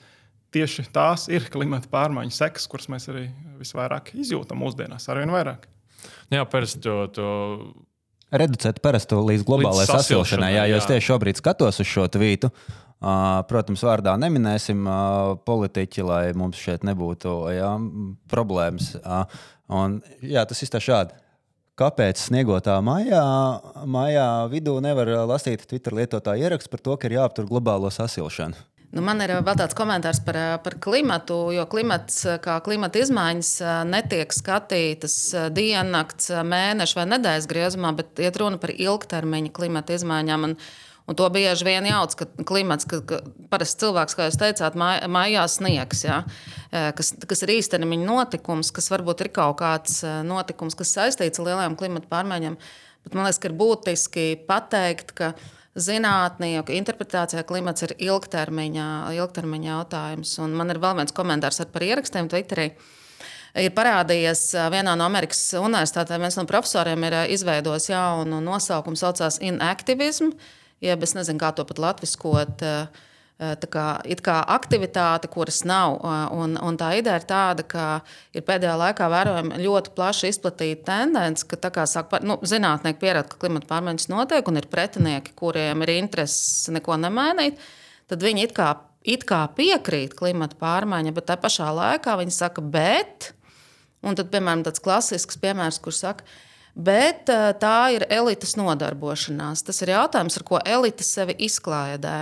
Tieši 0.56 0.86
tās 0.94 1.26
ir 1.32 1.48
klimata 1.52 1.88
pārmaiņu 1.92 2.32
sekas, 2.32 2.68
kuras 2.70 2.88
mēs 2.92 3.08
arī 3.12 3.26
visvairāk 3.58 4.14
izjūtam 4.16 4.60
mūsdienās, 4.62 5.08
arvien 5.12 5.32
vairāk. 5.34 5.66
Jā, 6.32 6.44
parasti 6.48 6.84
to, 6.84 6.96
to 7.12 7.28
reducēt 8.34 8.80
parasto 8.84 9.18
līdz 9.24 9.44
globālajai 9.46 9.88
sasilšanai. 9.90 10.52
Jā, 10.54 10.66
jo 10.70 10.80
es 10.80 10.88
tieši 10.88 11.08
šobrīd 11.10 11.40
skatos 11.40 11.80
uz 11.82 11.90
šo 11.90 12.06
tvītu. 12.12 12.50
Protams, 13.00 13.82
vārdā 13.84 14.14
neminēsim 14.16 14.86
politiķi, 15.44 16.04
lai 16.06 16.22
mums 16.38 16.56
šeit 16.56 16.86
nebūtu 16.88 17.34
jā, 17.52 17.74
problēmas. 18.32 18.94
Un, 19.68 19.98
jā, 20.24 20.46
tas 20.48 20.62
ir 20.62 20.80
šādi. 20.80 21.18
kāpēc 21.76 22.16
sniegotā 22.16 22.78
maijā, 22.80 23.20
maijā 23.84 24.48
vidū 24.48 24.78
nevar 24.80 25.10
lasīt 25.28 25.66
Twitter 25.68 25.92
lietotāju 25.92 26.48
ierakstu 26.48 26.72
par 26.72 26.80
to, 26.80 26.96
ka 26.96 27.06
ir 27.06 27.18
jāaptur 27.18 27.44
globālo 27.50 27.90
sasilšanu. 27.92 28.56
Nu, 28.96 29.02
man 29.04 29.20
ir 29.20 29.34
vēl 29.44 29.58
tāds 29.58 29.76
komentārs 29.76 30.22
par, 30.24 30.38
par 30.64 30.78
klimatu, 30.80 31.50
jo 31.52 31.66
klimats, 31.68 32.22
kā 32.40 32.54
klimata 32.64 33.02
izmaiņas 33.02 33.50
netiek 33.90 34.32
skatītas 34.32 35.16
diennakts, 35.52 36.30
mēneša 36.30 37.00
vai 37.00 37.06
nedēļas 37.10 37.48
griezumā, 37.50 37.92
bet 37.98 38.22
iet 38.24 38.38
runa 38.40 38.60
par 38.62 38.72
ilgtermiņa 38.72 39.52
klimata 39.52 39.98
izmaiņām. 39.98 40.48
Un, 40.48 40.56
Un 41.06 41.14
to 41.14 41.26
bieži 41.30 41.62
vien 41.66 41.86
jauc, 41.86 42.16
ka 42.18 42.26
klimats, 42.48 42.86
ka, 42.90 42.98
ka 43.06 43.20
parasti 43.50 43.84
cilvēks, 43.84 44.16
kā 44.18 44.26
jūs 44.26 44.38
teicāt, 44.40 44.74
mājās 44.74 45.60
sniegs, 45.60 46.02
ja, 46.02 46.24
kas, 46.98 47.12
kas 47.30 47.44
ir 47.46 47.52
īstermiņa 47.60 48.08
notikums, 48.08 48.72
kas 48.74 48.90
varbūt 48.90 49.22
ir 49.22 49.30
kaut 49.36 49.60
kāds 49.60 50.00
notikums, 50.26 50.74
kas 50.78 50.96
saistīts 50.96 51.38
ar 51.38 51.46
lielām 51.46 51.78
klimata 51.78 52.10
pārmaiņām. 52.10 52.58
Bet 53.06 53.14
man 53.14 53.28
liekas, 53.28 53.38
ka 53.38 53.52
ir 53.52 53.54
būtiski 53.54 54.26
pateikt, 54.48 55.14
ka 55.14 55.30
zinātnieku 55.78 56.74
interpretācijā 56.74 57.44
klimats 57.46 57.84
ir 57.86 57.94
ilgtermiņa, 58.08 58.90
ilgtermiņa 59.14 59.70
jautājums. 59.70 60.36
Un 60.42 60.58
man 60.58 60.72
ir 60.72 60.80
vēl 60.82 60.98
viens 60.98 61.14
komentārs 61.14 61.62
par 61.70 61.84
ierakstiem 61.86 62.30
Twitterī. 62.32 62.70
Ir 63.56 63.72
parādījies 63.76 64.50
vienā 64.72 64.92
no 64.98 65.06
Amerikas 65.06 65.40
universitātēm, 65.56 66.26
viens 66.26 66.36
no 66.36 66.44
profesoriem 66.48 67.06
ir 67.08 67.16
izveidojis 67.32 67.88
jaunu 67.88 68.42
nosaukumu, 68.44 68.98
saucās 69.00 69.38
Inactivism, 69.44 70.34
jeb 70.84 71.02
es 71.02 71.14
nezinu, 71.18 71.40
kā 71.40 71.52
to 71.56 71.64
pat 71.68 71.82
latviskot. 71.82 72.64
Uh, 72.64 73.04
Eh, 73.36 73.52
tā 73.60 73.68
kā, 73.68 73.84
kā 74.24 74.34
aktivitāte, 74.48 75.28
kuras 75.28 75.58
nav. 75.68 75.98
Eh, 76.00 76.20
un, 76.32 76.54
un 76.56 76.76
tā 76.80 76.94
ideja 76.96 77.18
ir 77.20 77.26
tāda, 77.28 77.66
ka 77.68 77.82
ir 78.32 78.46
pēdējā 78.48 78.76
laikā 78.80 79.08
vērojama 79.12 79.58
ļoti 79.60 79.92
plaši 79.92 80.30
izplatīta 80.32 80.86
tendence, 80.88 81.44
ka 81.44 81.58
tā 81.60 81.68
kā 81.74 81.84
saka, 81.84 82.22
nu, 82.24 82.38
zinātnieki 82.40 83.02
pierāda, 83.02 83.28
ka 83.28 83.36
klimata 83.42 83.68
pārmaiņas 83.74 84.08
notiek 84.08 84.48
un 84.48 84.56
ir 84.56 84.70
pretinieki, 84.72 85.36
kuriem 85.36 85.84
ir 85.84 85.92
interesi 85.98 86.72
neko 86.72 86.96
nemainīt. 87.02 87.60
Tad 88.08 88.24
viņi 88.24 88.46
it 88.48 88.56
kā, 88.56 88.70
it 89.04 89.28
kā 89.28 89.42
piekrīt 89.58 90.16
klimata 90.16 90.56
pārmaiņai, 90.62 91.12
bet 91.20 91.28
tā 91.28 91.36
pašā 91.42 91.68
laikā 91.76 92.16
viņi 92.22 92.32
saka, 92.38 92.64
bet. 92.64 93.34
Un 94.00 94.16
tad, 94.16 94.32
piemēram, 94.32 94.64
tāds 94.64 94.80
klasisks 94.80 95.36
piemērs, 95.44 95.82
kurš 95.84 96.00
saka, 96.06 96.32
Bet 96.76 97.30
eh, 97.32 97.50
tā 97.56 97.76
ir 97.96 98.04
elites 98.12 98.52
nodarbošanās. 98.60 99.64
Tas 99.64 99.80
ir 99.80 99.94
jautājums, 99.94 100.36
ar 100.36 100.44
ko 100.44 100.60
elite 100.60 101.06
sevi 101.06 101.36
izklaidē. 101.48 102.18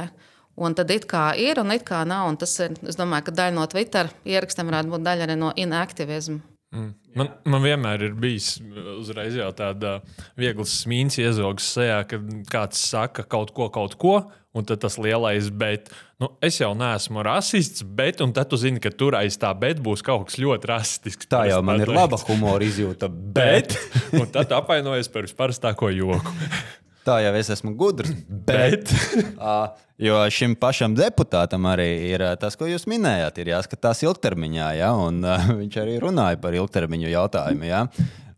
Un 0.55 0.77
tad 0.79 0.93
it 0.95 1.09
kā 1.11 1.33
ir 1.35 1.59
un 1.59 1.75
it 1.75 1.83
kā 1.89 2.05
nav. 2.07 2.29
Un 2.31 2.39
tas 2.39 2.55
ir, 2.63 2.77
es 2.87 2.99
domāju, 2.99 3.27
ka 3.27 3.39
daļa 3.43 3.57
no 3.57 3.67
Twitter 3.67 4.13
ierakstiem 4.23 4.71
varētu 4.71 4.95
būt 4.95 5.07
daļa 5.09 5.27
arī 5.27 5.39
no 5.41 5.51
inaktivisma. 5.59 6.54
Mm. 6.75 6.93
Man, 7.15 7.29
man 7.47 7.63
vienmēr 7.63 8.09
ir 8.09 8.15
bijis 8.19 8.57
uzreiz 8.99 9.37
jau 9.39 9.51
tāda 9.55 10.01
viegla 10.39 10.67
smīns, 10.67 11.21
iezogs 11.23 11.69
sejā, 11.77 12.01
kad 12.11 12.33
kāds 12.51 12.81
saka 12.91 13.23
kaut 13.31 13.53
ko, 13.55 13.69
kaut 13.71 13.95
ko, 14.03 14.17
un 14.55 14.67
tas 14.67 14.99
lielais, 14.99 15.47
bet 15.55 15.93
nu, 16.23 16.33
es 16.43 16.59
jau 16.59 16.73
neesmu 16.79 17.23
rasists, 17.27 17.87
bet, 17.87 18.23
un 18.25 18.35
tad 18.35 18.51
tu 18.51 18.59
zini, 18.59 18.83
ka 18.83 18.91
tur 18.91 19.15
aiz 19.19 19.39
tā 19.39 19.53
bet 19.59 19.83
būs 19.83 20.03
kaut 20.07 20.29
kas 20.29 20.41
ļoti 20.43 20.71
rasistisks. 20.71 21.31
Tā 21.31 21.45
jau 21.51 21.63
man 21.67 21.83
ir 21.83 21.95
laba 21.95 22.19
humora 22.27 22.67
izjūta, 22.67 23.11
bet. 23.11 23.79
un 24.19 24.27
tad 24.35 24.55
apvainojies 24.59 25.11
par 25.15 25.29
visparastāko 25.29 25.95
joku. 25.95 26.35
Tā 27.05 27.19
jau 27.21 27.33
es 27.37 27.51
esmu 27.53 27.75
gudrs. 27.77 28.13
Bet, 28.29 28.89
bet 28.89 29.41
jo 30.07 30.21
šim 30.33 30.55
pašam 30.61 30.95
deputātam 30.97 31.69
arī 31.69 31.89
ir 32.15 32.25
tas, 32.41 32.57
ko 32.57 32.69
jūs 32.71 32.89
minējāt, 32.91 33.43
ir 33.43 33.53
jāskatās 33.53 34.01
ilgtermiņā. 34.07 34.71
Ja? 34.81 34.95
Un, 34.97 35.21
uh, 35.25 35.51
viņš 35.61 35.81
arī 35.85 35.99
runāja 36.05 36.41
par 36.41 36.57
ilgtermiņu 36.57 37.13
jautājumu. 37.13 37.69
Ja? 37.69 37.85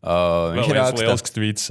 Uh, 0.03 0.57
viņš 0.57 0.73
ir 0.73 0.83
rakstījis 0.83 1.37
tvīts. 1.37 1.71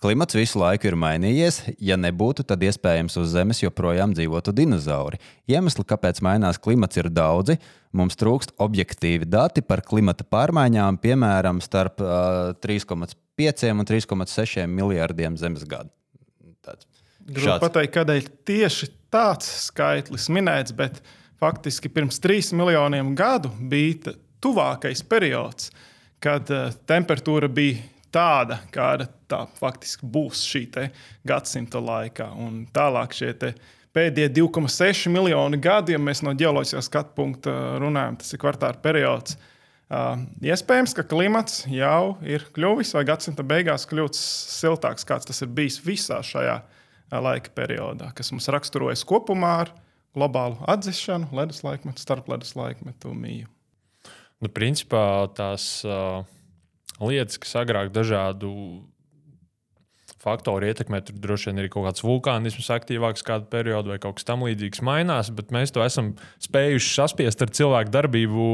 Klimats 0.00 0.32
visu 0.32 0.56
laiku 0.56 0.88
ir 0.88 0.96
mainījies. 0.96 1.58
Ja 1.84 1.98
nebūtu, 2.00 2.40
tad 2.48 2.62
iespējams 2.64 3.18
uz 3.20 3.34
Zemes 3.34 3.60
joprojām 3.60 4.14
dzīvotu 4.16 4.54
dinozauri. 4.56 5.20
Iemesli, 5.50 5.84
kāpēc 5.84 6.22
mainās 6.24 6.56
klimats, 6.56 6.96
ir 6.96 7.10
daudzi. 7.12 7.58
Mums 7.92 8.16
trūkst 8.16 8.56
objektīvi 8.64 9.28
dati 9.28 9.60
par 9.60 9.84
klimata 9.84 10.24
pārmaiņām, 10.24 11.02
piemēram, 11.04 11.60
starp 11.60 12.00
uh, 12.00 12.56
3,5 12.64 13.68
un 13.76 13.88
3,6 13.92 14.64
miljardiem 14.72 15.36
zemes 15.36 15.68
gadu. 15.68 15.92
Grūti 17.30 17.60
pateikt, 17.62 17.94
kādēļ 17.94 18.28
tieši 18.48 18.90
tāds 19.12 19.48
skaitlis 19.66 20.28
minēts, 20.32 20.74
bet 20.76 21.00
faktiski 21.40 21.90
pirms 21.92 22.20
trīs 22.22 22.50
miljoniem 22.56 23.14
gadu 23.18 23.52
bija 23.70 24.14
tuvākais 24.42 25.02
periods, 25.08 25.70
kad 26.22 26.48
uh, 26.52 26.72
temperatūra 26.88 27.48
bija 27.52 27.82
tāda, 28.12 28.58
kāda 28.74 29.06
tā 29.30 29.44
faktiski 29.60 30.08
būs 30.10 30.42
šī 30.48 30.64
gadsimta 31.26 31.80
laikā. 31.84 32.32
Un 32.40 32.64
tālāk 32.74 33.14
šie 33.14 33.34
pēdējie 33.94 34.32
2,6 34.40 35.12
miljoni 35.12 35.60
gadi, 35.62 35.94
ja 35.94 36.02
mēs 36.02 36.24
no 36.26 36.34
ģeoloģiskā 36.34 36.82
skatu 36.82 37.16
punkta 37.20 37.54
runājam, 37.82 38.18
tas 38.20 38.34
ir 38.34 38.42
kvartāla 38.42 38.80
periods. 38.82 39.36
Uh, 39.36 39.49
iespējams, 39.90 40.94
ka 40.94 41.04
klimats 41.10 41.64
jau 41.70 42.16
ir 42.22 42.44
kļuvis 42.54 42.94
vai 42.94 43.04
gadsimta 43.08 43.42
beigās 43.46 43.88
kļūst 43.90 44.20
siltāks, 44.54 45.06
kāds 45.08 45.26
tas 45.26 45.42
ir 45.42 45.50
bijis 45.54 45.80
visā 45.82 46.20
šajā 46.22 46.60
laika 47.18 47.50
periodā, 47.56 48.12
kas 48.14 48.30
mums 48.30 48.46
raksturojas 48.54 49.02
kopumā 49.08 49.54
ar 49.64 49.72
globālu 50.14 50.60
atzīšanu, 50.70 51.32
ledus 51.34 51.64
laikmetu, 51.66 52.02
starp 52.02 52.30
ledus 52.30 52.54
laikmetu 52.58 53.14
mīju. 53.14 53.50
Nu, 54.40 54.48
principā 54.48 55.26
tās 55.36 55.82
uh, 55.84 56.22
lietas, 57.02 57.38
kas 57.42 57.58
agrāk 57.60 57.90
dažādu 57.92 58.50
faktori 60.20 60.70
ietekmē. 60.70 61.00
Tur 61.06 61.18
droši 61.22 61.50
vien 61.50 61.62
ir 61.62 61.70
kaut 61.72 61.86
kāds 61.88 62.04
vulkānisms 62.04 62.68
aktīvāks 62.76 63.24
kādu 63.26 63.48
periodu 63.52 63.94
vai 63.94 63.98
kaut 64.02 64.18
kas 64.18 64.28
tamlīdzīgs 64.28 64.82
mainās, 64.86 65.32
bet 65.34 65.52
mēs 65.54 65.72
to 65.74 65.84
esam 65.84 66.12
spējuši 66.44 66.92
saspiest 66.98 67.44
ar 67.44 67.52
cilvēku 67.56 67.94
darbību 67.94 68.46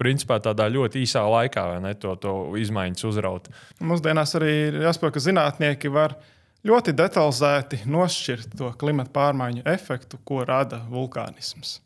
principā 0.00 0.40
tādā 0.42 0.68
ļoti 0.74 1.04
īsā 1.06 1.24
laikā, 1.36 1.66
vai 1.74 1.80
ne? 1.86 1.94
To, 2.02 2.16
to 2.20 2.34
izmaiņas 2.60 3.08
uzraut. 3.08 3.50
Mūsdienās 3.84 4.34
arī 4.40 4.54
jāsaprot, 4.84 5.14
ka 5.14 5.22
zinātnieki 5.22 5.92
var 5.94 6.18
ļoti 6.66 6.96
detalizēti 6.98 7.84
nošķirt 7.86 8.58
to 8.58 8.72
klimata 8.80 9.14
pārmaiņu 9.14 9.66
efektu, 9.70 10.20
ko 10.26 10.42
rada 10.48 10.82
vulkānisms. 10.90 11.78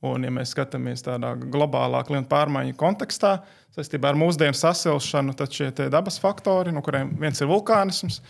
Un, 0.00 0.24
ja 0.24 0.32
mēs 0.32 0.54
skatāmies 0.54 1.04
tādā 1.04 1.34
globālā 1.36 2.00
klimata 2.08 2.30
pārmaiņu 2.30 2.76
kontekstā, 2.80 3.34
saistībā 3.76 4.10
ar 4.10 4.18
mūsdienu 4.18 4.56
sasilšanu, 4.56 5.34
tad 5.36 5.52
šie 5.52 5.68
dabas 5.92 6.16
faktori, 6.22 6.72
no 6.72 6.80
kuriem 6.84 7.12
viens 7.20 7.40
ir 7.42 7.50
vulkānisms, 7.50 8.22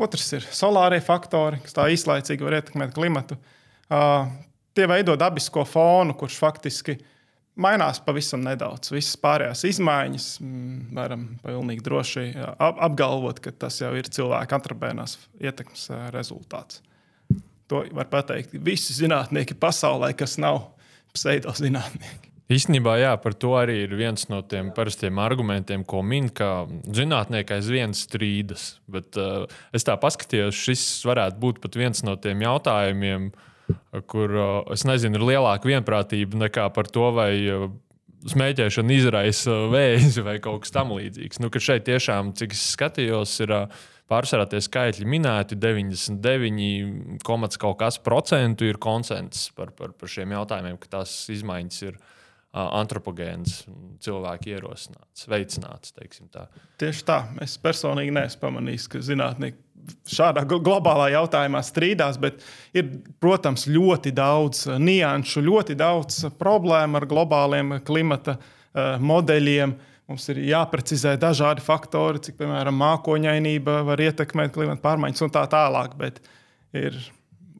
otrs 0.00 0.32
ir 0.38 0.46
solārie 0.56 1.02
faktori, 1.04 1.60
kas 1.64 1.76
tā 1.76 1.84
īslaicīgi 1.92 2.46
var 2.46 2.56
ietekmēt 2.60 2.96
klimatu. 2.96 3.36
Uh, 3.88 4.24
tie 4.78 4.88
veido 4.88 5.18
dabisko 5.20 5.66
fonu, 5.68 6.16
kurš 6.16 6.38
faktiski 6.40 6.96
mainās 7.58 7.98
pavisam 8.04 8.42
nedaudz. 8.46 8.92
Visas 8.94 9.18
pārējās 9.20 9.64
izmaiņas 9.68 10.28
mm, 10.40 10.80
varam 10.96 11.24
pilnīgi 11.42 11.84
droši 11.84 12.26
apgalvot, 12.56 13.42
ka 13.42 13.52
tas 13.66 13.80
jau 13.82 13.90
ir 13.98 14.08
cilvēka 14.14 14.58
antropēnās 14.58 15.18
ietekmes 15.42 15.88
rezultāts. 16.14 16.82
To 17.68 17.82
var 17.92 18.08
pateikt 18.08 18.54
visi 18.64 18.94
zinātnieki 18.96 19.58
pasaulē, 19.60 20.14
kas 20.16 20.38
nav 20.40 20.70
pseidozinātnieki. 21.16 22.32
Īstenībā, 22.48 22.94
jā, 22.96 23.10
par 23.20 23.34
to 23.36 23.50
arī 23.60 23.82
ir 23.84 23.92
viens 23.98 24.22
no 24.32 24.40
tiem 24.40 24.70
parastiem 24.72 25.18
argumentiem, 25.20 25.82
ko 25.84 26.00
min, 26.00 26.30
ka 26.32 26.64
zinātnieki 26.96 27.58
aizvien 27.58 27.92
strīdas. 27.96 28.78
Bet 28.88 29.18
uh, 29.20 29.44
es 29.76 29.84
tā 29.84 29.98
paskatījos, 30.00 30.56
šis 30.56 30.86
varētu 31.08 31.42
būt 31.42 31.60
pat 31.64 31.76
viens 31.76 32.00
no 32.08 32.16
tiem 32.16 32.40
jautājumiem, 32.46 33.28
uh, 33.34 34.00
kur 34.08 34.32
es 34.72 34.86
nezinu, 34.88 35.18
ir 35.18 35.26
lielāka 35.34 35.68
vienprātība 35.68 36.40
nekā 36.46 36.70
par 36.72 36.88
to, 36.92 37.10
vai 37.16 37.32
smēķēšana 38.28 38.96
izraisa 38.96 39.54
vēzi 39.72 40.24
vai 40.26 40.38
kaut 40.42 40.64
kas 40.64 40.74
tamlīdzīgs. 40.74 41.40
Nu, 41.42 41.52
šeit 41.52 41.86
tiešām, 41.88 42.32
cik 42.38 42.56
es 42.56 42.64
skatījos, 42.74 43.36
ir 43.44 43.54
pārsvarā 44.08 44.48
tie 44.50 44.60
skaitļi 44.64 45.08
minēti, 45.08 45.58
99, 45.60 47.18
kaut 47.24 47.78
kas 47.80 48.00
procentu 48.02 48.68
ir 48.68 48.80
konsensus 48.82 49.50
par, 49.56 49.72
par, 49.76 49.94
par 49.96 50.12
šiem 50.12 50.34
jautājumiem, 50.36 50.78
ka 50.80 50.98
tās 50.98 51.20
izmaiņas 51.34 51.82
ir 51.86 51.98
antropogēns, 52.58 53.60
cilvēku 54.02 54.50
ierosināts, 54.54 55.26
veicināts. 55.28 55.92
Tieši 56.80 57.04
tā. 57.06 57.18
Es 57.44 57.58
personīgi 57.60 58.14
neesmu 58.16 58.40
pamanījis, 58.46 58.86
ka 58.90 59.02
zinātnieki 59.04 59.68
šādā 60.08 60.44
globālā 60.48 61.10
jautājumā 61.14 61.60
strīdās, 61.64 62.18
bet 62.20 62.42
ir, 62.76 62.88
protams, 63.22 63.66
ļoti 63.70 64.12
daudz 64.16 64.66
nianšu, 64.80 65.44
ļoti 65.44 65.76
daudz 65.78 66.24
problēmu 66.40 66.98
ar 67.00 67.06
globāliem 67.08 67.78
klimata 67.86 68.38
modeļiem. 69.00 69.76
Mums 70.08 70.24
ir 70.32 70.40
jāprecizē 70.48 71.18
dažādi 71.20 71.60
faktori, 71.60 72.22
cik, 72.24 72.38
piemēram, 72.38 72.78
mākoņainība 72.80 73.82
var 73.84 74.00
ietekmēt 74.00 74.54
klimata 74.54 74.80
pārmaiņas 74.86 75.26
un 75.26 75.34
tā 75.34 75.44
tālāk. 75.52 75.98
Bet 76.00 76.22
ir 76.76 76.96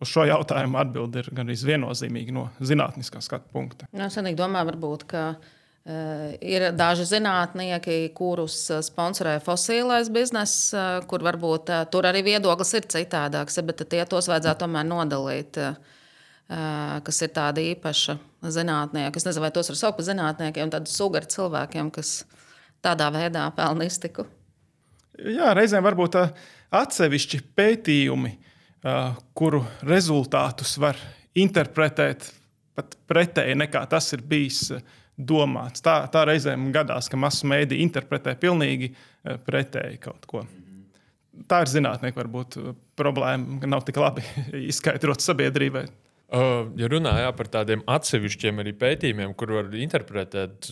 uz 0.00 0.08
šo 0.08 0.24
jautājumu 0.30 0.80
atbildi 0.80 1.20
ir 1.20 1.28
gan 1.36 1.50
arī 1.50 1.58
viennozīmīga 1.68 2.32
no 2.32 2.48
zinātniskā 2.64 3.20
skatu 3.24 3.52
punkta. 3.52 3.90
Nu, 3.92 4.06
es 4.08 4.16
domāju, 4.16 4.70
varbūt, 4.72 5.04
ka 5.12 5.24
Ir 5.88 6.66
daži 6.76 7.06
zinātnieki, 7.08 8.10
kurus 8.16 8.58
sponsorē 8.84 9.38
fosilais 9.40 10.10
bizness, 10.12 10.74
kur 11.08 11.22
varbūt 11.24 11.72
tur 11.88 12.04
arī 12.10 12.20
viedoklis 12.26 12.74
ir 12.76 12.88
citādāks, 12.92 13.56
bet 13.64 13.86
tie 13.88 14.02
tos 14.04 14.28
vajadzētu 14.28 14.66
tomēr 14.66 14.84
nodalīt. 14.84 15.56
Kas 16.48 17.22
ir 17.24 17.32
tādi 17.32 17.70
īpaši 17.72 18.18
zinātnieki. 18.52 19.20
Es 19.20 19.24
nezinu, 19.28 19.46
vai 19.46 19.52
tos 19.52 19.68
var 19.72 19.80
saukt 19.80 19.98
par 19.98 20.08
zinātniekiem, 20.08 20.70
tādiem 20.72 20.92
sugaru 20.92 21.28
cilvēkiem, 21.28 21.90
kas 21.92 22.22
tādā 22.84 23.10
veidā 23.14 23.46
pelna 23.56 23.86
iztiku. 23.88 24.26
Jā, 25.18 25.50
reizēm 25.56 25.82
varbūt 25.86 26.18
atsevišķi 26.78 27.40
pētījumi, 27.58 28.34
kuru 29.34 29.64
rezultātus 29.82 30.76
var 30.78 30.98
interpretēt 31.38 32.28
pat 32.78 32.94
pretēji 33.10 33.58
nekā 33.58 33.82
tas 33.90 34.12
ir 34.14 34.22
bijis 34.22 34.68
domāts. 35.18 35.82
Tā, 35.82 36.00
tā 36.12 36.22
reizēm 36.28 36.70
gadās, 36.74 37.10
ka 37.10 37.18
masu 37.18 37.48
mēdī 37.50 37.80
interpretē 37.82 38.36
pilnīgi 38.38 38.92
pretēji 39.46 39.98
kaut 40.02 40.28
ko. 40.30 40.44
Tā 41.50 41.62
ir 41.62 41.70
zinātnieka 41.70 42.18
varbūt 42.18 42.58
problēma, 42.98 43.58
ka 43.62 43.70
nav 43.70 43.84
tik 43.86 43.98
labi 43.98 44.24
izskaidrot 44.70 45.22
sabiedrībai. 45.24 45.86
Ja 46.28 46.88
runājām 46.92 47.36
par 47.38 47.48
tādiem 47.48 47.82
atsevišķiem 47.88 48.58
pētījumiem, 48.76 49.30
kur 49.32 49.54
var 49.56 49.70
interpretēt 49.80 50.66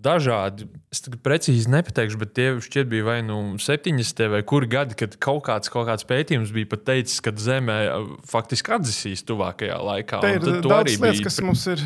dažādi, 0.00 0.70
es 0.88 1.04
precīzi 1.20 1.68
nepateikšu, 1.68 2.20
bet 2.22 2.32
tie 2.38 2.46
šķiet 2.64 2.88
bija 2.88 3.04
vai 3.04 3.18
nu 3.26 3.58
70. 3.60 4.22
vai 4.32 4.40
kuri 4.48 4.70
gadi, 4.72 4.96
kad 5.02 5.18
kaut 5.20 5.42
kāds, 5.50 5.68
kaut 5.72 5.84
kāds 5.90 6.08
pētījums 6.08 6.54
bija 6.56 6.70
pat 6.72 6.86
teicis, 6.88 7.20
ka 7.20 7.34
Zemē 7.36 7.76
faktiski 8.30 8.72
atzisīs 8.78 9.24
tuvākajā 9.28 9.76
laikā. 9.84 10.22
Tā 10.24 10.32
ir 10.38 10.48
daudz 10.48 10.94
lietas, 10.96 11.02
bija... 11.04 11.26
kas 11.28 11.36
mums 11.44 11.66
ir 11.74 11.84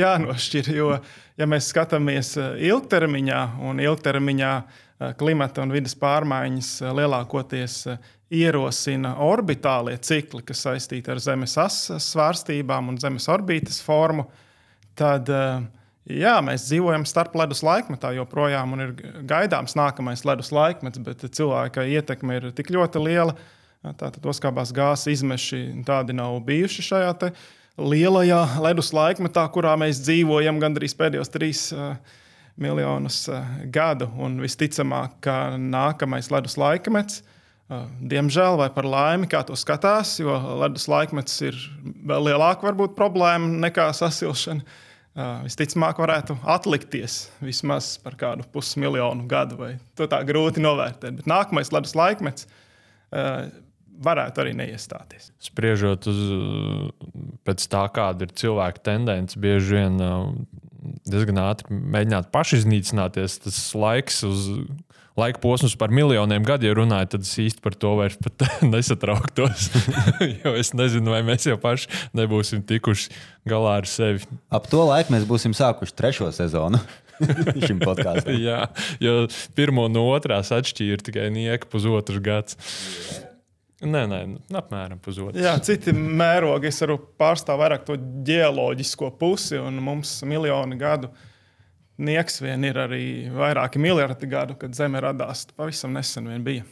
jānošķir, 0.00 0.72
jo, 0.74 0.90
ja 1.38 1.48
mēs 1.52 1.70
skatāmies 1.70 2.34
ilgtermiņā 2.42 3.44
un 3.70 3.86
ilgtermiņā 3.86 4.52
klimata 5.18 5.64
un 5.64 5.74
vidas 5.74 5.96
pārmaiņas 5.98 6.70
lielākoties 6.96 7.80
ierosina 8.32 9.14
orbitālie 9.22 9.96
cikli, 10.02 10.42
kas 10.46 10.64
saistīti 10.66 11.12
ar 11.12 11.20
Zemes 11.22 11.54
asas 11.60 12.10
svārstībām 12.14 12.90
un 12.90 12.98
Zemes 13.00 13.28
orbītas 13.30 13.78
formu, 13.84 14.26
tad 14.98 15.30
eh, 15.30 15.66
jā, 16.22 16.34
mēs 16.44 16.66
dzīvojam 16.70 17.06
starp 17.06 17.36
ledus 17.38 17.62
laikmetā 17.66 18.14
joprojām 18.16 18.74
un 18.74 18.86
ir 18.86 18.96
gaidāms 19.28 19.76
nākamais 19.78 20.24
ledus 20.26 20.50
laikmets, 20.54 21.02
bet 21.06 21.28
cilvēka 21.28 21.86
ietekme 21.86 22.40
ir 22.40 22.50
tik 22.56 22.72
ļoti 22.74 23.04
liela. 23.04 23.36
Tātad 23.86 24.24
oskābās 24.26 24.72
gāzes 24.74 25.20
izmeši 25.20 25.84
tādi 25.86 26.16
nav 26.16 26.40
bijuši 26.42 26.82
šajā 26.88 27.30
lielajā 27.76 28.40
ledus 28.64 28.88
laikmetā, 28.96 29.44
kurā 29.52 29.76
mēs 29.78 30.00
dzīvojam 30.02 30.58
gandrīz 30.58 30.96
pēdējos 30.96 31.30
trīs 31.30 31.60
uh, 31.76 31.92
miljonus 32.60 33.24
uh, 33.32 33.46
gadu. 33.72 34.10
Un 34.22 34.40
visticamāk, 34.42 35.18
ka 35.24 35.56
nākamais 35.60 36.30
ledus 36.34 36.56
laikmets 36.60 37.22
uh, 37.22 37.32
Diemžēl 37.66 38.60
vai 38.60 38.68
par 38.70 38.86
laimi, 38.86 39.26
kā 39.26 39.40
to 39.46 39.56
skatās, 39.58 40.20
jo 40.20 40.34
ledus 40.60 40.86
laikmets 40.86 41.40
ir 41.42 41.56
vēl 41.82 42.28
lielāka 42.28 42.68
varbūt, 42.68 42.94
problēma 42.98 43.48
nekā 43.66 43.88
sasilšana. 43.96 44.82
Visticamāk, 45.16 45.98
varētu 45.98 46.36
atlikties 46.52 47.24
vismaz 47.40 47.94
par 48.04 48.18
kādu 48.20 48.44
pusmiljonu 48.52 49.24
gadu, 49.26 49.56
vai 49.58 49.70
to 49.96 50.06
tā 50.12 50.20
grūti 50.28 50.62
novērtēt. 50.62 51.22
Bet 51.22 51.30
nākamais 51.32 51.72
ledus 51.74 51.96
laikmets 51.98 52.46
varētu 54.06 54.44
arī 54.44 54.52
neiestāties. 54.60 55.32
Spriežot 55.42 56.06
uz 56.12 56.20
pēc 57.48 57.66
tā, 57.72 57.86
kāda 57.96 58.28
ir 58.28 58.36
cilvēka 58.36 58.84
tendence, 58.92 59.40
bieži 59.40 59.80
vien 59.80 59.98
diezgan 61.10 61.40
ātri 61.44 61.78
mēģināt 61.96 62.30
pašiznīcināties. 62.34 63.40
Tas 63.46 63.60
laiks 63.78 64.22
uz 64.26 64.50
laika 65.16 65.40
posms 65.40 65.76
par 65.80 65.92
miljoniem 65.94 66.44
gadu, 66.46 66.68
ja 66.68 66.76
runāju, 66.76 67.08
tad 67.14 67.24
es 67.24 67.32
īsti 67.40 67.62
par 67.64 67.76
to 67.78 67.94
vairs 67.98 68.18
nesatrauktos. 68.74 69.70
jo 70.42 70.52
es 70.58 70.74
nezinu, 70.76 71.14
vai 71.14 71.22
mēs 71.26 71.48
jau 71.48 71.56
paši 71.60 71.90
nebūsim 72.16 72.66
tikuši 72.68 73.14
galā 73.48 73.78
ar 73.80 73.90
sevi. 73.90 74.26
Ap 74.52 74.68
to 74.70 74.84
laiku 74.88 75.16
mēs 75.16 75.26
būsim 75.28 75.56
sākuši 75.56 75.96
trešo 75.96 76.30
sezonu. 76.36 76.82
šim 77.66 77.80
podkāstam. 77.80 78.36
Jā, 78.36 78.66
jo 79.00 79.24
pirmo 79.56 79.86
no 79.88 80.04
otrās 80.12 80.52
atšķīra 80.52 81.06
tikai 81.06 81.30
nieka 81.32 81.68
pusotrs 81.72 82.20
gads. 82.20 82.58
Nē, 83.84 84.06
nē, 84.08 84.18
apmēram 84.56 85.00
pusotru. 85.04 85.36
Jā, 85.36 85.52
citi 85.60 85.92
mērogi. 85.92 86.70
Es 86.70 86.80
varu 86.80 86.96
pārstāvēt 87.20 87.60
vairāk 87.60 87.88
to 87.88 87.96
ģeoloģisko 88.24 89.10
pusi, 89.20 89.58
un 89.60 89.82
mums 89.84 90.18
miljoni 90.24 90.78
gadu 90.80 91.10
Nieks 91.96 92.42
vien 92.44 92.64
ir 92.68 92.76
arī 92.76 93.04
vairāki 93.32 93.80
miljardi 93.80 94.28
gadu, 94.28 94.56
kad 94.60 94.74
Zeme 94.76 95.00
radās. 95.00 95.46
Pavisam 95.56 95.94
nesen 95.96 96.28
vien 96.28 96.42
bija. 96.44 96.64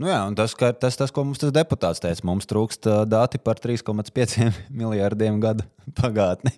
Nu 0.00 0.08
jā, 0.08 0.18
tas, 0.36 0.52
ka, 0.56 0.68
tas, 0.76 0.96
tas, 1.00 1.12
ko 1.12 1.24
mums 1.24 1.40
tas 1.40 1.52
deputāts 1.52 2.00
teica, 2.00 2.24
mums 2.28 2.48
trūkst 2.48 2.88
dati 3.08 3.40
par 3.40 3.60
3,5 3.60 4.50
miljardiem 4.82 5.40
gadu 5.40 5.64
pagātni. 5.96 6.52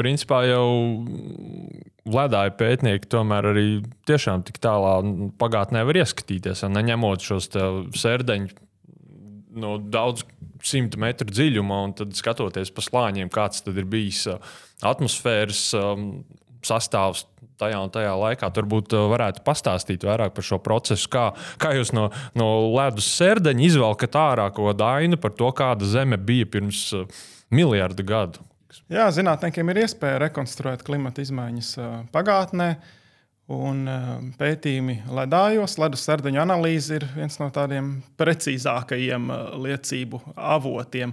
Principā 0.00 0.40
jau 0.48 0.66
ledāja 2.10 2.52
pētnieki 2.58 3.08
tomēr 3.12 3.52
arī 3.52 3.66
tiešām 4.08 4.42
tik 4.48 4.58
tālā 4.62 4.96
pagātnē 5.38 5.84
var 5.86 6.00
ieskatīties, 6.02 6.64
neņemot 6.66 7.22
šos 7.24 7.50
sērdeņus 7.94 8.56
no 9.54 9.76
daudz 9.78 10.24
simtu 10.66 10.98
metru 10.98 11.30
dziļumā 11.30 11.82
un 11.86 11.92
tad 11.94 12.16
skatoties 12.18 12.72
pa 12.74 12.82
slāņiem, 12.82 13.30
kāds 13.30 13.62
ir 13.70 13.86
bijis 13.86 14.24
atmosfēras 14.82 15.68
sastāvs 16.64 17.24
tajā 17.60 17.80
un 17.84 17.92
tajā 17.94 18.14
laikā. 18.18 18.50
Turbūt 18.54 18.94
uh, 18.96 19.06
varētu 19.12 19.44
pastāstīt 19.46 20.06
vairāk 20.06 20.34
par 20.36 20.46
šo 20.46 20.58
procesu, 20.64 21.10
kā, 21.12 21.26
kā 21.60 21.74
jūs 21.78 21.92
no, 21.96 22.08
no 22.38 22.48
ledus 22.74 23.08
sērdeņa 23.18 23.66
izvelkat 23.68 24.18
ārā 24.18 24.48
ko 24.54 24.72
dainu 24.76 25.20
par 25.20 25.34
to, 25.38 25.50
kāda 25.56 25.86
zeme 25.88 26.18
bija 26.18 26.48
pirms 26.50 26.86
uh, 26.96 27.06
miljardu 27.54 28.06
gadu. 28.08 28.42
Jā, 28.92 29.06
zinātniekiem 29.14 29.70
ir 29.72 29.82
iespēja 29.84 30.20
rekonstruēt 30.26 30.84
klimata 30.86 31.24
izmaiņas 31.24 31.72
pagātnē. 32.14 32.68
Un 33.54 33.82
pētījumi 34.40 35.02
ledājos, 35.12 35.74
ledus 35.76 36.06
sērdeņa 36.06 36.40
analīze 36.46 36.96
ir 36.96 37.04
viens 37.12 37.36
no 37.36 37.50
tādiem 37.52 37.98
precīzākajiem 38.16 39.28
liecību 39.66 40.20
avotiem. 40.32 41.12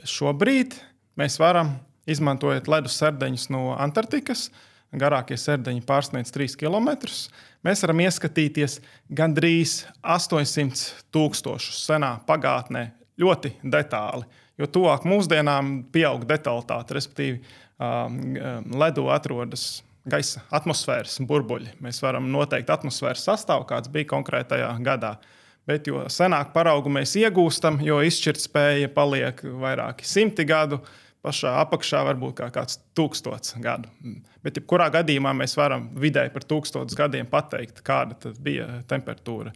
Šobrīd 0.00 0.78
mēs 1.20 1.36
varam, 1.40 1.74
izmantojot 2.08 2.70
ledus 2.72 2.96
sērdeņus 3.02 3.50
no 3.52 3.66
Antarktikas, 3.76 4.46
garākie 4.96 5.36
sērdeņi 5.36 5.84
pārsniedz 5.84 6.32
3 6.32 6.56
km. 6.62 6.94
Mēs 7.66 7.84
varam 7.84 8.00
ieskatīties 8.06 8.78
gandrīz 9.18 9.82
800 10.00 11.10
tūkstošus 11.12 11.84
senā 11.90 12.14
pagātnē 12.28 12.86
ļoti 13.20 13.56
detāli. 13.64 14.24
Jo 14.56 14.68
tuvāk 14.72 15.04
mūsdienām 15.08 15.82
pieaug 15.92 16.24
detalitāte, 16.28 16.96
respektīvi, 16.96 17.40
ledu 18.72 19.08
atrodas 19.12 19.82
gaisa 20.08 20.44
atmosfēras 20.54 21.18
burbuļi. 21.28 21.74
Mēs 21.84 21.98
varam 22.04 22.30
noteikt 22.32 22.70
atmosfēras 22.72 23.26
sastāvu, 23.26 23.66
kāds 23.68 23.90
bija 23.92 24.08
konkrētajā 24.14 24.70
gadā. 24.86 25.16
Bet 25.66 25.88
jo 25.90 26.04
senāk 26.12 26.52
paraugu 26.54 26.92
mēs 26.94 27.16
iegūstam, 27.18 27.80
jo 27.82 27.98
izšķirtspēja 28.06 28.92
paliek 28.94 29.42
vairāki 29.42 30.06
simti 30.06 30.46
gadu, 30.46 30.78
pašā 31.26 31.56
apakšā 31.64 32.04
varbūt 32.06 32.38
kā 32.38 32.48
kāds 32.54 32.78
tūkstots 32.94 33.56
gadu. 33.58 33.90
Bet, 34.46 34.60
jebkurā 34.60 34.86
gadījumā, 34.94 35.34
mēs 35.34 35.56
varam 35.58 35.88
vidēji 35.98 36.30
par 36.36 36.46
tūkstotis 36.46 36.94
gadiem 36.96 37.26
pateikt, 37.26 37.82
kāda 37.86 38.30
bija 38.38 38.68
temperatūra 38.86 39.50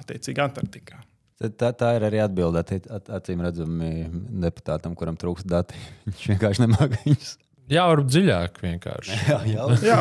attiecīgi 0.00 0.40
Antarktikā. 0.40 1.02
Tā, 1.58 1.72
tā 1.74 1.94
ir 1.96 2.06
arī 2.06 2.20
atbilde 2.22 2.62
acīm 2.62 3.42
redzami 3.42 3.88
deputātam, 4.44 4.94
kuram 4.98 5.18
trūkst 5.18 5.48
dati. 5.50 5.78
Viņš 6.10 6.28
vienkārši 6.34 6.66
nemāķi 6.66 7.00
viņus. 7.06 7.34
Jā, 7.72 7.86
varbūt 7.88 8.08
dziļāk 8.10 8.56
vienkārši. 8.60 9.18
Jā, 9.30 9.36
jā. 9.48 9.66
jā 9.86 9.98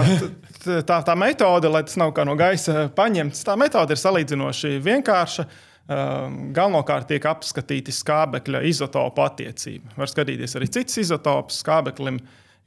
tā, 0.86 0.98
tā 1.08 1.14
metode, 1.16 1.70
lai 1.72 1.84
tas 1.88 1.96
nav 2.02 2.10
kā 2.18 2.26
no 2.28 2.34
gaisa 2.36 2.88
paņemts, 2.98 3.44
tā 3.48 3.56
metode 3.60 3.96
ir 3.96 4.02
salīdzinoši 4.02 4.80
vienkārša. 4.84 5.46
Uh, 5.46 5.68
Ehm, 5.92 6.52
galvenokārt 6.56 7.10
tiek 7.10 7.26
apskatīti 7.26 7.94
skābekļa 7.96 8.62
izotopu 8.70 9.24
attiecība. 9.26 9.92
Var 9.98 10.12
skatīties 10.12 10.56
arī 10.60 10.70
citas 10.70 11.00
izotopus. 11.02 11.58
Skābeklim 11.64 12.20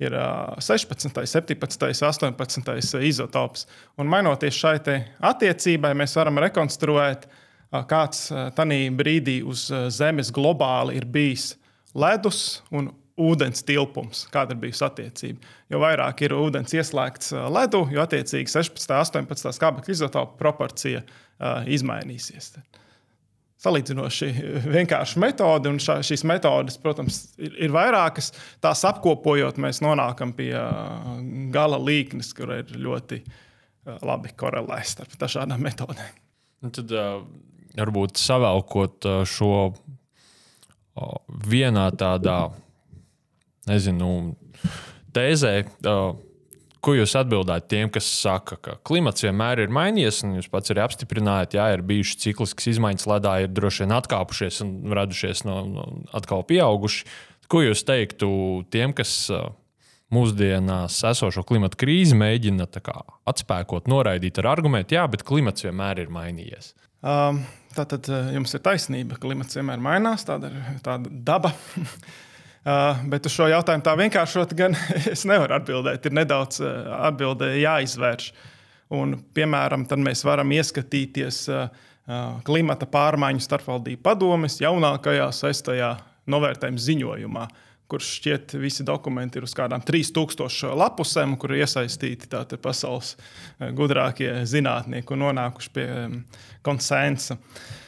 ir 0.03 0.17
16, 0.59 1.23
17, 1.31 1.87
18 2.11 3.05
izotops. 3.07 3.69
Un 3.97 4.11
mainoties 4.11 4.59
šai 4.59 4.77
attiecībai, 5.31 5.95
mēs 5.97 6.17
varam 6.19 6.43
rekonstruēt, 6.43 7.29
kāds 7.91 8.29
tajā 8.57 8.83
brīdī 8.95 9.41
uz 9.47 9.67
Zemes 9.95 10.31
globāli 10.35 10.99
ir 11.01 11.09
bijis 11.11 11.55
ledus 11.95 12.63
un 12.75 12.93
ūdens 13.21 13.63
tilpums, 13.67 14.25
kāda 14.35 14.55
ir 14.55 14.63
bijusi 14.65 14.83
attiecība. 14.87 15.53
Jo 15.71 15.81
vairāk 15.83 16.25
ir 16.27 16.35
ūdens 16.35 16.75
ieslēgts 16.75 17.35
ledu, 17.55 17.85
jo 17.95 18.03
attiecīgi 18.03 18.51
16, 18.51 18.95
18 18.99 19.55
skābekļa 19.55 19.95
izotopu 19.95 20.39
proporcija 20.41 21.05
izmainīsies. 21.71 22.57
Salīdzinoši 23.65 24.29
vienkārša 24.67 25.23
metode, 25.23 25.71
un 25.71 25.79
šā, 25.81 26.01
šīs 26.05 26.27
metodes, 26.29 26.77
protams, 26.83 27.23
ir, 27.39 27.55
ir 27.69 27.73
vairākas. 27.73 28.33
Tās 28.65 28.83
apkopojot, 28.91 29.61
mēs 29.63 29.81
nonākam 29.85 30.35
pie 30.37 30.53
gala 31.55 31.79
līknes, 31.81 32.35
kur 32.37 32.53
ir 32.59 32.75
ļoti 32.75 33.23
labi 34.05 34.35
korelēts 34.37 34.99
starp 34.99 35.17
dažādām 35.21 35.63
metodēm. 35.65 36.21
Un 36.65 36.73
tad 36.75 36.93
uh, 36.97 37.23
varbūt 37.79 38.21
savēlkot 38.21 39.09
uh, 39.11 39.23
šo 39.29 39.55
vienā 41.49 41.89
tādā, 41.99 42.39
nezinu, 43.69 44.35
tēzē. 45.15 45.55
Ko 46.85 46.93
jūs 46.93 47.15
atbildētu 47.17 47.71
tiem, 47.73 47.91
kas 47.93 48.05
saka, 48.13 48.59
ka 48.61 48.75
klimats 48.85 49.25
vienmēr 49.25 49.63
ir 49.65 49.73
mainījies, 49.73 50.21
un 50.27 50.35
jūs 50.37 50.51
pats 50.53 50.75
arī 50.75 50.83
apstiprinājāt, 50.85 51.55
ka 51.57 51.71
ir 51.73 51.85
bijušas 51.89 52.21
cikliskas 52.21 52.69
izmaiņas, 52.75 53.07
ledā 53.09 53.39
ir 53.47 53.55
droši 53.57 53.87
vien 53.87 53.95
atkāpušies 53.97 54.61
un 54.67 54.75
radušies 54.99 55.47
no, 55.49 55.63
no 55.65 55.87
atkal 56.13 56.45
pieauguši. 56.45 57.07
Ko 57.49 57.63
jūs 57.65 57.87
teiktu 57.89 58.29
tiem, 58.73 58.93
kas 58.97 59.17
mūsdienās 60.13 61.01
esošo 61.09 61.43
klimatu 61.49 61.81
krīzi 61.81 62.17
mēģina 62.21 62.69
kā, 62.85 63.01
atspēkot, 63.33 63.89
noraidīt 63.89 64.39
ar 64.43 64.53
argumentu, 64.53 64.99
jā, 64.99 65.09
bet 65.09 65.25
klimats 65.27 65.65
vienmēr 65.65 66.05
ir 66.05 66.13
mainījies? 66.13 66.75
Um, 67.01 67.43
Tātad 67.75 68.09
jums 68.35 68.55
ir 68.55 68.63
taisnība, 68.63 69.17
ka 69.17 69.27
klimats 69.27 69.59
vienmēr 69.59 69.83
mainās, 69.83 70.27
tāda 70.29 70.51
ir 70.53 70.81
tāda 70.85 71.11
daba. 71.11 71.51
Uh, 72.65 73.01
bet 73.13 73.27
uz 73.27 73.35
šo 73.35 73.49
jautājumu 73.51 73.85
tā 73.87 73.97
vienkāršot, 73.99 74.55
gan 74.59 74.77
es 75.13 75.27
nevaru 75.29 75.59
atbildēt. 75.59 76.07
Ir 76.07 76.19
nedaudz 76.21 76.63
uh, 76.63 76.95
atbildē 77.11 77.55
jāizvērš. 77.59 78.31
Un, 78.95 79.17
piemēram, 79.35 79.89
tad 79.91 80.03
mēs 80.05 80.23
varam 80.27 80.53
ieskatīties 80.55 81.41
uh, 81.51 81.67
klimata 82.45 82.87
pārmaiņu 82.91 83.43
starpvaldību 83.43 84.03
padomes 84.05 84.59
jaunākajā 84.61 85.31
sestajā 85.35 85.95
novērtējuma 86.31 86.83
ziņojumā, 86.87 87.45
kurš 87.91 88.11
šķiet 88.19 88.55
visi 88.61 88.85
dokumenti 88.87 89.41
ir 89.41 89.47
uz 89.47 89.55
kādām 89.57 89.83
3000 89.85 90.73
lapusēm, 90.81 91.35
kur 91.41 91.53
ir 91.53 91.65
iesaistīti 91.65 92.31
pasaules 92.63 93.15
gudrākie 93.77 94.31
zinātnieki 94.49 95.17
un 95.17 95.25
nonākuši 95.27 95.73
pie 95.75 95.89
konsensa. 96.65 97.37
Uh, 97.39 97.85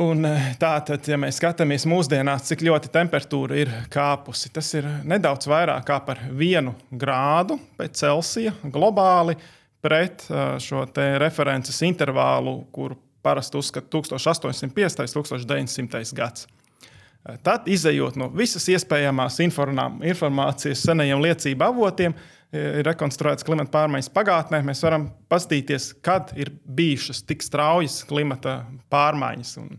Un 0.00 0.24
eh, 0.24 0.52
tātad, 0.56 1.02
ja 1.10 1.18
mēs 1.20 1.40
skatāmies 1.40 1.84
mūsdienās, 1.90 2.46
cik 2.48 2.62
ļoti 2.64 2.88
temperatūra 2.94 3.56
ir 3.58 3.72
kāpusi, 3.92 4.48
tas 4.54 4.68
ir 4.78 4.86
nedaudz 5.04 5.48
vairāk 5.50 5.84
kā 5.88 5.98
par 6.06 6.22
vienu 6.36 6.72
grādu 6.90 7.58
pēc 7.76 7.98
Celsija 8.00 8.54
globāli 8.64 9.36
pret 9.84 10.24
eh, 10.30 10.54
šo 10.62 10.86
references 11.20 11.82
intervālu, 11.84 12.62
kur 12.72 12.94
parasti 13.20 13.60
uzskata 13.60 13.90
1850. 13.98 15.34
un 15.36 15.44
1900. 15.68 16.14
gads. 16.16 16.46
Eh, 16.46 17.36
tad, 17.44 17.68
izējot 17.68 18.16
no 18.16 18.30
visas 18.32 18.70
iespējamās 18.72 19.36
informācijas 19.44 20.86
senajiem 20.86 21.26
liecību 21.26 21.66
avotiem, 21.66 22.16
ir 22.56 22.84
rekonstruētas 22.86 23.46
klimata 23.46 23.72
pārmaiņas 23.74 24.10
pagātnē, 24.14 24.62
mēs 24.66 24.82
varam 24.86 25.08
paskatīties, 25.30 25.92
kad 26.04 26.32
ir 26.38 26.52
bijušas 26.66 27.24
tik 27.28 27.44
straujas 27.46 28.00
klimata 28.08 28.60
pārmaiņas. 28.92 29.56
Un, 29.62 29.74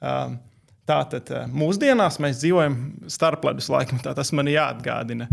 um, 0.00 0.38
Tātad 0.88 1.28
mūsdienās 1.52 2.16
mēs 2.22 2.38
dzīvojam 2.40 2.76
starpledus 3.12 3.66
laikmetā, 3.68 4.14
tas 4.16 4.30
man 4.32 4.48
jāatgādina. 4.48 5.26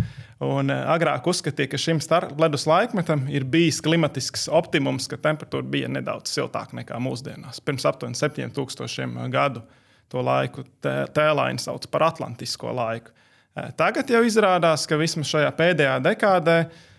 Un, 0.43 0.67
agrāk 0.67 1.29
uzskatīja, 1.31 1.69
ka 1.71 1.79
šim 1.79 2.01
starpledus 2.03 2.65
laikmetam 2.67 3.23
ir 3.31 3.45
bijis 3.47 3.79
klimatisks 3.85 4.49
optimums, 4.51 5.07
ka 5.07 5.15
temperatūra 5.23 5.63
bija 5.77 5.88
nedaudz 5.88 6.33
siltāka 6.35 6.75
nekā 6.75 6.99
mūsdienās. 6.99 7.61
Pirms 7.63 7.88
aptuveni 7.88 8.19
7000 8.19 9.29
gadu 9.31 9.63
to 10.11 10.25
laiku 10.27 10.65
tēlaini 10.83 11.63
sauc 11.63 11.88
par 11.93 12.09
Atlantisko 12.09 12.75
laiku. 12.75 13.15
Tagad 13.55 14.09
jau 14.11 14.19
izrādās, 14.27 14.83
ka 14.83 14.97
vismaz 14.99 15.29
šajā 15.31 15.51
pēdējā 15.55 15.95
dekādē 16.03 16.57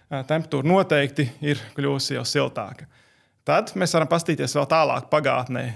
temperatūra 0.09 0.69
noteikti 0.71 1.27
ir 1.45 1.61
kļuvusi 1.77 2.16
jau 2.16 2.25
siltāka. 2.25 2.87
Tad 3.47 3.75
mēs 3.77 3.92
varam 3.95 4.09
paskatīties 4.11 4.57
vēl 4.57 4.69
tālāk 4.71 5.11
pagātnē. 5.12 5.66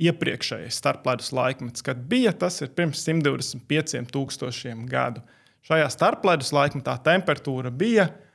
Iepriekšējais 0.00 0.76
starpledus 0.80 1.32
laikmets, 1.36 1.84
kad 1.84 1.98
bija 2.08 2.32
tas 2.32 2.60
ir 2.64 2.70
pirms 2.76 3.02
125,000 3.04 4.86
gadu. 4.88 5.20
Šajā 5.68 5.88
starpledus 5.92 6.54
laikmetā 6.56 6.94
temperatūra 7.04 7.72
bija 7.72 8.06
0,5 8.08 8.29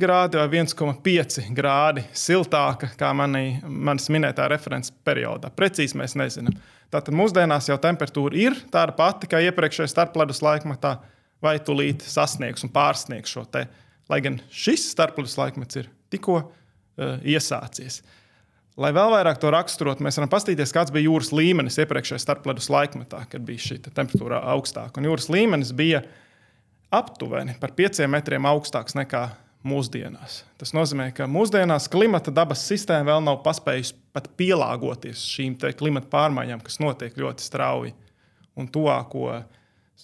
grādi 0.00 0.38
vai 0.40 0.48
1,5 0.60 1.48
grādi 1.54 2.04
siltāka 2.16 2.90
nekā 2.92 3.12
manis 3.14 4.10
minētā 4.12 4.48
referents 4.50 4.92
periodā. 5.06 5.52
Precīzi 5.54 5.98
mēs 6.00 6.16
nezinām. 6.18 6.56
Tātad 6.94 7.14
mūsdienās 7.16 7.68
jau 7.70 7.76
temperatūra 7.82 8.38
ir 8.38 8.58
tāda 8.72 8.94
pati 8.94 9.30
kā 9.30 9.40
iepriekšējā 9.48 9.90
starpledus 9.90 10.42
laikmetā, 10.44 10.96
vai 11.42 11.56
tūlīt 11.62 12.04
sasniegs 12.06 12.64
un 12.66 12.72
pārsniegs 12.74 13.32
šo 13.34 13.44
te. 13.50 13.66
Lai 14.10 14.20
gan 14.24 14.38
šis 14.52 14.90
starpledus 14.92 15.38
laikmets 15.40 15.80
ir 15.80 15.88
tikko 16.12 16.36
uh, 16.42 17.16
iesācies. 17.24 18.02
Lai 18.80 18.90
vēl 18.94 19.12
vairāk 19.12 19.38
to 19.38 19.50
raksturot, 19.54 20.00
mēs 20.02 20.18
varam 20.18 20.30
paskatīties, 20.32 20.74
kāds 20.74 20.92
bija 20.94 21.06
jūras 21.06 21.30
līmenis 21.34 21.78
iepriekšējā 21.82 22.18
starpledus 22.22 22.66
laikmetā, 22.74 23.22
kad 23.30 23.44
bija 23.46 23.62
šī 23.62 23.78
temperatūra 23.86 24.42
augstāka. 24.54 24.98
Un 24.98 25.06
jūras 25.06 25.30
līmenis 25.30 25.70
bija 25.78 26.02
aptuveni 26.94 27.56
par 27.60 27.74
5 27.76 28.06
metriem 28.10 28.46
augstāks 28.48 28.96
nekā 28.98 29.26
mūsdienās. 29.64 30.42
Tas 30.60 30.74
nozīmē, 30.76 31.08
ka 31.16 31.26
mūsdienās 31.30 31.88
klimata 31.92 32.32
dabas 32.34 32.64
sistēma 32.68 33.14
vēl 33.14 33.24
nav 33.24 33.40
paspējusi 33.44 33.96
pat 34.14 34.28
pielāgoties 34.38 35.24
šīm 35.34 35.56
klimata 35.78 36.10
pārmaiņām, 36.12 36.62
kas 36.64 36.80
notiek 36.84 37.16
ļoti 37.18 37.44
strauji. 37.44 37.94
Un 38.54 38.68
tuvāko 38.70 39.40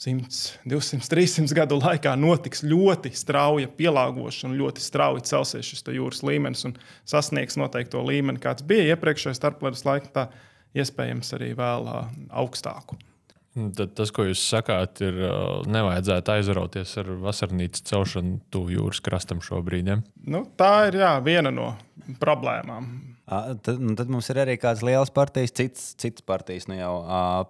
100, 0.00 0.61
200, 0.70 1.07
300 1.12 1.55
gadu 1.55 1.79
laikā 1.81 2.14
notiks 2.18 2.64
ļoti 2.66 3.12
strauja 3.14 3.68
pielāgošana, 3.76 4.57
ļoti 4.59 4.83
strauji 4.83 5.26
celsies 5.29 5.68
šis 5.70 5.85
jūras 5.92 6.24
līmenis 6.26 6.64
un 6.66 6.76
sasniegs 7.09 7.59
noteikto 7.61 8.03
līmeni, 8.07 8.40
kāds 8.42 8.66
bija 8.66 8.94
iepriekšējā 8.94 9.37
starpledus 9.37 9.85
laikā, 9.87 10.29
iespējams 10.79 11.35
arī 11.37 11.53
vēl 11.59 11.90
augstāku. 12.31 12.98
Tad 13.51 13.97
tas, 13.99 14.13
ko 14.15 14.29
jūs 14.29 14.45
sakāt, 14.47 15.01
ir 15.03 15.17
nevajadzētu 15.67 16.35
aizrauties 16.37 16.93
ar 17.03 17.09
vasarnīcu 17.25 17.83
celšanu 17.89 18.37
tuvu 18.55 18.77
jūras 18.77 19.03
krastam 19.03 19.41
šobrīd. 19.43 19.91
Ja? 19.91 19.97
Nu, 20.31 20.45
tā 20.59 20.87
ir 20.87 21.01
jā, 21.01 21.17
viena 21.27 21.51
no 21.55 21.73
problēmām. 22.23 22.87
A, 23.31 23.41
tad, 23.63 23.79
nu, 23.83 23.97
tad 23.99 24.09
mums 24.11 24.27
ir 24.31 24.41
arī 24.43 24.57
kāds 24.59 24.85
liels 24.87 25.11
partijas, 25.15 25.53
cits, 25.55 25.83
cits 25.99 26.23
partijas, 26.27 26.69
nu 26.71 26.79
jau 26.79 26.95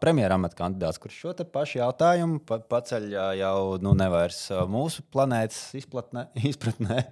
premjerministra 0.01 0.59
kandidāts, 0.59 1.01
kurš 1.01 1.21
šo 1.23 1.33
pašu 1.53 1.81
jautājumu 1.83 2.41
pa, 2.49 2.63
paceļ 2.73 3.07
jau 3.41 3.55
nu, 3.85 3.95
nevairs 3.97 4.43
mūsu 4.69 5.05
planētas 5.13 5.63
izplatnē, 5.81 6.31
izpratnē. 6.53 7.05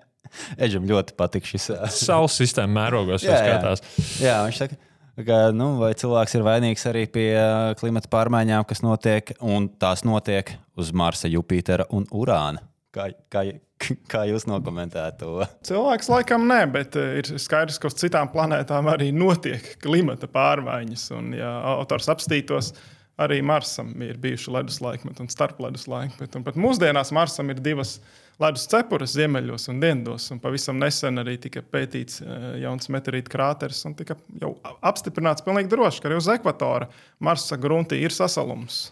Eģim 0.61 0.89
ļoti 0.89 1.17
patīk 1.17 1.49
šis. 1.49 1.71
Saules 1.97 2.37
sistēma 2.37 2.83
mērogos 2.83 3.25
jā, 3.29 3.37
skatās. 3.41 3.85
Jā, 4.19 4.33
jā, 4.33 4.39
viņš 4.49 4.61
saka, 4.65 4.81
ka, 5.27 5.39
nu, 5.57 5.73
vai 5.81 5.93
cilvēks 5.99 6.37
ir 6.39 6.45
vainīgs 6.47 6.85
arī 6.91 7.05
pie 7.11 7.29
klimata 7.81 8.11
pārmaiņām, 8.13 8.67
kas 8.69 8.85
notiek, 8.85 9.33
un 9.45 9.71
tās 9.81 10.05
notiek 10.07 10.53
uz 10.79 10.93
Marsa, 10.95 11.31
Jupitera 11.31 11.89
un 11.95 12.07
Urāna. 12.15 12.63
Kā, 12.95 13.09
kā, 13.33 13.45
kā 14.13 14.25
jūs 14.29 14.47
nokomentētu 14.49 15.25
to? 15.25 15.49
Cilvēks 15.69 16.11
laikam 16.13 16.47
nē, 16.51 16.61
bet 16.75 16.97
ir 16.99 17.33
skaidrs, 17.41 17.81
ka 17.81 17.91
uz 17.91 17.99
citām 18.01 18.31
planētām 18.33 18.89
arī 18.93 19.11
notiek 19.15 19.75
klimata 19.83 20.31
pārmaiņas. 20.33 21.09
Un, 21.19 21.35
ja 21.39 21.51
autors 21.77 22.09
apstītos, 22.13 22.73
arī 23.21 23.41
Marsam 23.45 23.93
ir 24.05 24.19
bijuši 24.23 24.55
ledus 24.55 24.81
laikmeti 24.85 25.25
un 25.25 25.31
starpledus 25.33 25.89
laikmeti. 25.91 26.39
Un 26.39 26.47
pat 26.47 26.59
mūsdienās 26.61 27.13
Marsam 27.17 27.51
ir 27.53 27.63
divas 27.63 27.99
ledus 28.43 28.67
cepures 28.71 29.15
ziemeļos 29.19 29.69
un 29.73 29.81
dienvidos. 29.83 30.29
Un 30.35 30.43
pavisam 30.43 30.79
nesen 30.81 31.23
arī 31.23 31.37
tika 31.43 31.63
pētīts 31.63 32.23
eh, 32.23 32.47
jauns 32.65 32.91
meteorītu 32.95 33.33
krāteris 33.33 33.85
un 33.89 33.97
tika 33.99 34.19
jau 34.41 34.55
apstiprināts 34.79 35.45
pilnīgi 35.47 35.73
droši, 35.73 36.03
ka 36.03 36.11
arī 36.11 36.21
uz 36.21 36.31
ekvatora 36.33 36.91
Marsa 37.25 37.59
gruntī 37.61 38.03
ir 38.05 38.15
sasalums. 38.15 38.89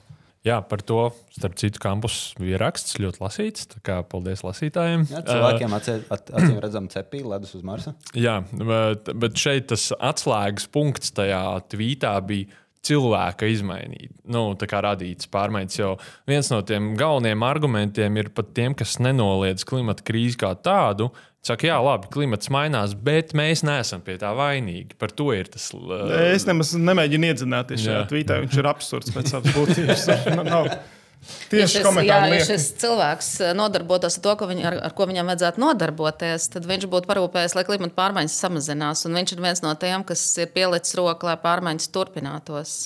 Jā, 0.47 0.61
par 0.63 0.79
to, 0.87 1.09
starp 1.35 1.57
citu, 1.59 1.81
kampus 1.83 2.37
bija 2.39 2.61
raksts, 2.63 3.01
ļoti 3.03 3.19
lasīts. 3.19 3.67
Kā, 3.87 3.99
paldies 4.07 4.45
lasītājiem. 4.47 5.09
Jā, 5.11 5.25
cilvēkiem 5.27 5.75
acīm 5.81 6.61
redzam, 6.63 6.87
cepīja 6.93 7.33
ledus 7.33 7.57
uz 7.59 7.65
Marsa. 7.67 7.97
Jā, 8.15 8.39
bet, 8.55 9.11
bet 9.11 9.43
šeit 9.43 9.67
tas 9.73 9.89
atslēgas 9.97 10.69
punkts 10.71 11.11
tajā 11.17 11.43
tvītā 11.73 12.15
bija 12.29 12.63
cilvēka 12.87 13.49
izmainīt, 13.51 14.12
nu, 14.31 14.49
radītas 14.57 15.31
pārmaiņas. 15.33 15.79
Jo 15.79 15.94
viens 16.29 16.51
no 16.53 16.61
tiem 16.66 16.94
galvenajiem 16.99 17.46
argumentiem 17.46 18.20
ir 18.22 18.33
pat 18.35 18.53
tiem, 18.57 18.77
kas 18.79 18.99
nenoliedz 19.03 19.66
klimata 19.68 20.07
krīzi 20.07 20.40
kā 20.42 20.55
tādu, 20.59 21.11
Saka, 21.46 21.68
jā, 21.68 21.77
labi, 21.79 22.09
klimats 22.11 22.49
mainās, 22.51 22.96
bet 23.07 23.31
mēs 23.38 23.61
neesam 23.62 24.01
pie 24.03 24.16
tā 24.18 24.33
vainīgi. 24.35 24.96
Par 24.99 25.12
to 25.14 25.29
ir 25.31 25.46
tas. 25.46 25.68
Uh, 25.77 26.11
es 26.33 26.42
nemaz 26.49 26.72
nemēģinu 26.75 27.29
iedzināties 27.29 27.85
šajā 27.85 28.01
tvītā. 28.11 28.40
Viņš 28.42 28.57
ir 28.59 28.68
absurds 28.72 29.14
pēc 29.14 29.31
savas 29.31 29.55
būtības. 29.55 30.09
Tieši 31.51 31.81
ja 31.81 31.83
šis, 31.91 31.99
jā, 32.07 32.19
ja 32.33 32.45
šis 32.47 32.69
cilvēks 32.83 33.29
nodarbotos 33.59 34.19
ar 34.19 34.25
to, 34.25 34.33
ko 34.41 34.49
viņ, 34.51 34.62
ar, 34.67 34.79
ar 34.89 34.95
ko 34.99 35.07
viņam 35.11 35.31
vajadzētu 35.31 35.62
nodarboties, 35.62 36.49
tad 36.55 36.67
viņš 36.67 36.89
būtu 36.91 37.11
parūpējies, 37.11 37.55
lai 37.59 37.67
klimata 37.69 37.95
pārmaiņas 37.99 38.39
samazinās. 38.45 39.05
Un 39.07 39.19
viņš 39.19 39.35
ir 39.37 39.45
viens 39.45 39.62
no 39.62 39.75
tiem, 39.79 40.07
kas 40.07 40.23
ir 40.43 40.51
pielicis 40.55 40.97
roku, 40.99 41.29
lai 41.29 41.37
pārmaiņas 41.43 41.93
turpinātos. 41.95 42.79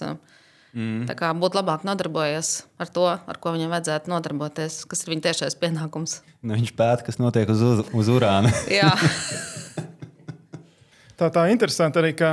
Mm. 0.71 1.07
Tā 1.09 1.17
kā 1.19 1.33
būtu 1.35 1.59
labāk 1.59 1.83
nodarbojies 1.87 2.61
ar 2.79 2.91
to, 2.95 3.07
ar 3.11 3.39
ko 3.43 3.55
viņam 3.57 3.73
vajadzētu 3.75 4.13
nodarboties, 4.13 4.85
kas 4.91 5.03
ir 5.03 5.15
viņa 5.15 5.25
tiešais 5.27 5.57
pienākums. 5.59 6.21
Nu, 6.45 6.55
viņš 6.55 6.75
pēta, 6.79 7.07
kas 7.09 7.19
notiek 7.19 7.51
uz, 7.51 7.65
uz, 7.65 7.83
uz 7.91 8.11
urāna. 8.13 8.53
Jā. 8.81 8.93
Tā 11.21 11.29
tā 11.29 11.43
interesanti 11.53 12.01
arī, 12.01 12.15
ka, 12.17 12.31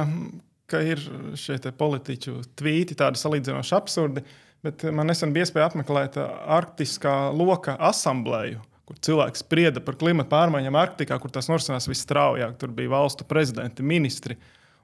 ka 0.72 0.80
ir 0.80 1.02
šie 1.36 1.58
politiķu 1.76 2.38
tvīti, 2.56 2.96
tādi 2.96 3.20
salīdzinoši 3.20 3.74
absurdi. 3.76 4.24
Bet 4.66 4.84
man 4.94 5.10
nesen 5.10 5.34
bija 5.36 5.46
iespēja 5.46 5.70
apmeklēt 5.70 6.18
Arktiskā 6.18 7.30
loka 7.36 7.76
asambleju, 7.90 8.62
kur 8.88 9.00
cilvēki 9.04 9.42
sprieda 9.42 9.84
par 9.84 9.98
klimatu 10.00 10.32
pārmaiņām 10.32 10.80
Arktikā, 10.80 11.18
kur 11.22 11.34
tas 11.34 11.50
norisinās 11.52 11.90
visstraujāk. 11.90 12.56
Tur 12.60 12.74
bija 12.76 12.96
valstu 12.96 13.28
prezidenti, 13.30 13.86
ministri. 13.86 14.38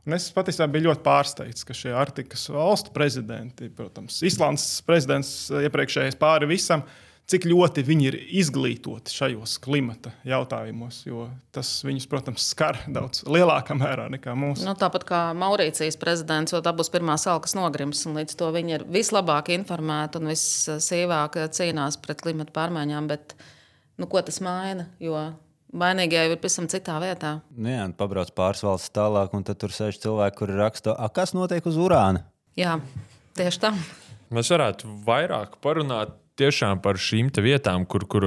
Un 0.04 0.18
es 0.18 0.28
patiesībā 0.36 0.68
biju 0.72 0.90
ļoti 0.90 1.04
pārsteigts, 1.06 1.66
ka 1.66 1.76
šie 1.78 1.94
Arktikas 1.96 2.44
valstu 2.52 2.92
prezidenti, 2.96 3.72
protams, 3.74 4.20
Islandes 4.28 4.68
prezidents 4.86 5.34
iepriekšējais 5.64 6.20
pāri 6.20 6.50
visam, 6.52 6.84
uh, 6.84 7.03
cik 7.30 7.48
ļoti 7.50 7.84
viņi 7.88 8.08
ir 8.10 8.18
izglītoti 8.42 9.14
šajos 9.14 9.56
klimata 9.64 10.12
jautājumos, 10.28 11.02
jo 11.08 11.28
tas 11.56 11.70
viņus, 11.86 12.08
protams, 12.12 12.48
skar 12.54 12.82
daudz 12.88 13.24
lielākā 13.28 13.78
mērā 13.80 14.10
nekā 14.14 14.36
mūsu. 14.38 14.66
Nu, 14.68 14.76
tāpat 14.80 15.08
kā 15.10 15.22
Maurīcijas 15.38 16.00
prezidents, 16.02 16.56
jo 16.56 16.62
tā 16.66 16.74
būs 16.76 16.92
pirmā 16.94 17.16
sala, 17.22 17.42
kas 17.44 17.56
nogrims, 17.58 18.04
un 18.10 18.20
līdz 18.20 18.38
to 18.40 18.52
viņi 18.56 18.78
ir 18.78 18.86
vislabāk 18.92 19.54
informēti 19.56 20.20
un 20.22 20.34
vissīvāk 20.34 21.40
cīnās 21.56 22.00
pret 22.04 22.22
klimata 22.26 22.54
pārmaiņām. 22.56 23.10
Bet, 23.14 23.38
nu, 24.02 24.10
ko 24.12 24.22
tas 24.26 24.42
maina? 24.44 24.90
Jo 25.04 25.32
Vainīgie 25.74 26.20
ir 26.28 26.36
pavisam 26.38 26.68
citā 26.70 27.00
vietā. 27.02 27.40
Nu 27.58 27.72
jā, 27.72 27.88
pabrauc 27.98 28.30
pāris 28.38 28.62
valsts 28.62 28.94
tālāk, 28.94 29.32
un 29.34 29.42
tur 29.42 29.74
sēž 29.74 29.98
cilvēki, 30.04 30.38
kuri 30.38 30.58
raksta, 30.60 30.94
kas 31.16 31.34
notiek 31.34 31.66
uz 31.66 31.80
urāna. 31.82 32.22
Jā, 32.54 32.76
tieši 33.34 33.62
tā. 33.64 33.72
Mēs 34.34 34.52
varētu 34.54 34.92
vairāk 35.08 35.58
parunāt 35.66 36.14
tiešām 36.40 36.82
par 36.84 37.00
šīm 37.02 37.32
vietām, 37.44 37.86
kur, 37.90 38.08
kur, 38.10 38.26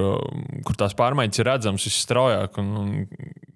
kur 0.66 0.78
tās 0.78 0.94
pārmaiņas 0.98 1.42
ir 1.42 1.50
redzamas 1.50 1.88
visstraujāk. 1.88 2.60
Un, 2.62 2.70
un 2.82 2.94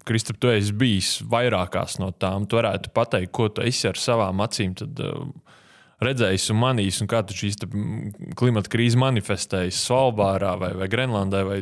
Kristap, 0.07 0.39
tu 0.41 0.49
esi 0.49 0.73
bijis 0.73 1.19
vairākās 1.29 1.99
no 2.01 2.09
tām. 2.11 2.47
Tu 2.49 2.57
varētu 2.57 2.91
pateikt, 2.95 3.31
ko 3.35 3.51
tu 3.53 3.63
esi 3.65 3.87
ar 3.89 3.99
savām 4.01 4.41
acīm 4.43 4.73
tad, 4.79 4.97
uh, 5.05 5.27
redzējis 6.01 6.47
un 6.53 6.57
manījis, 6.61 7.01
un 7.03 7.09
kā 7.11 7.21
šīs 7.37 7.59
klimata 8.39 8.71
krīze 8.73 8.97
manifestējas 9.01 9.83
Svalbārā, 9.85 10.55
vai, 10.59 10.71
vai 10.79 10.89
Grenlandē, 10.91 11.43
vai 11.45 11.59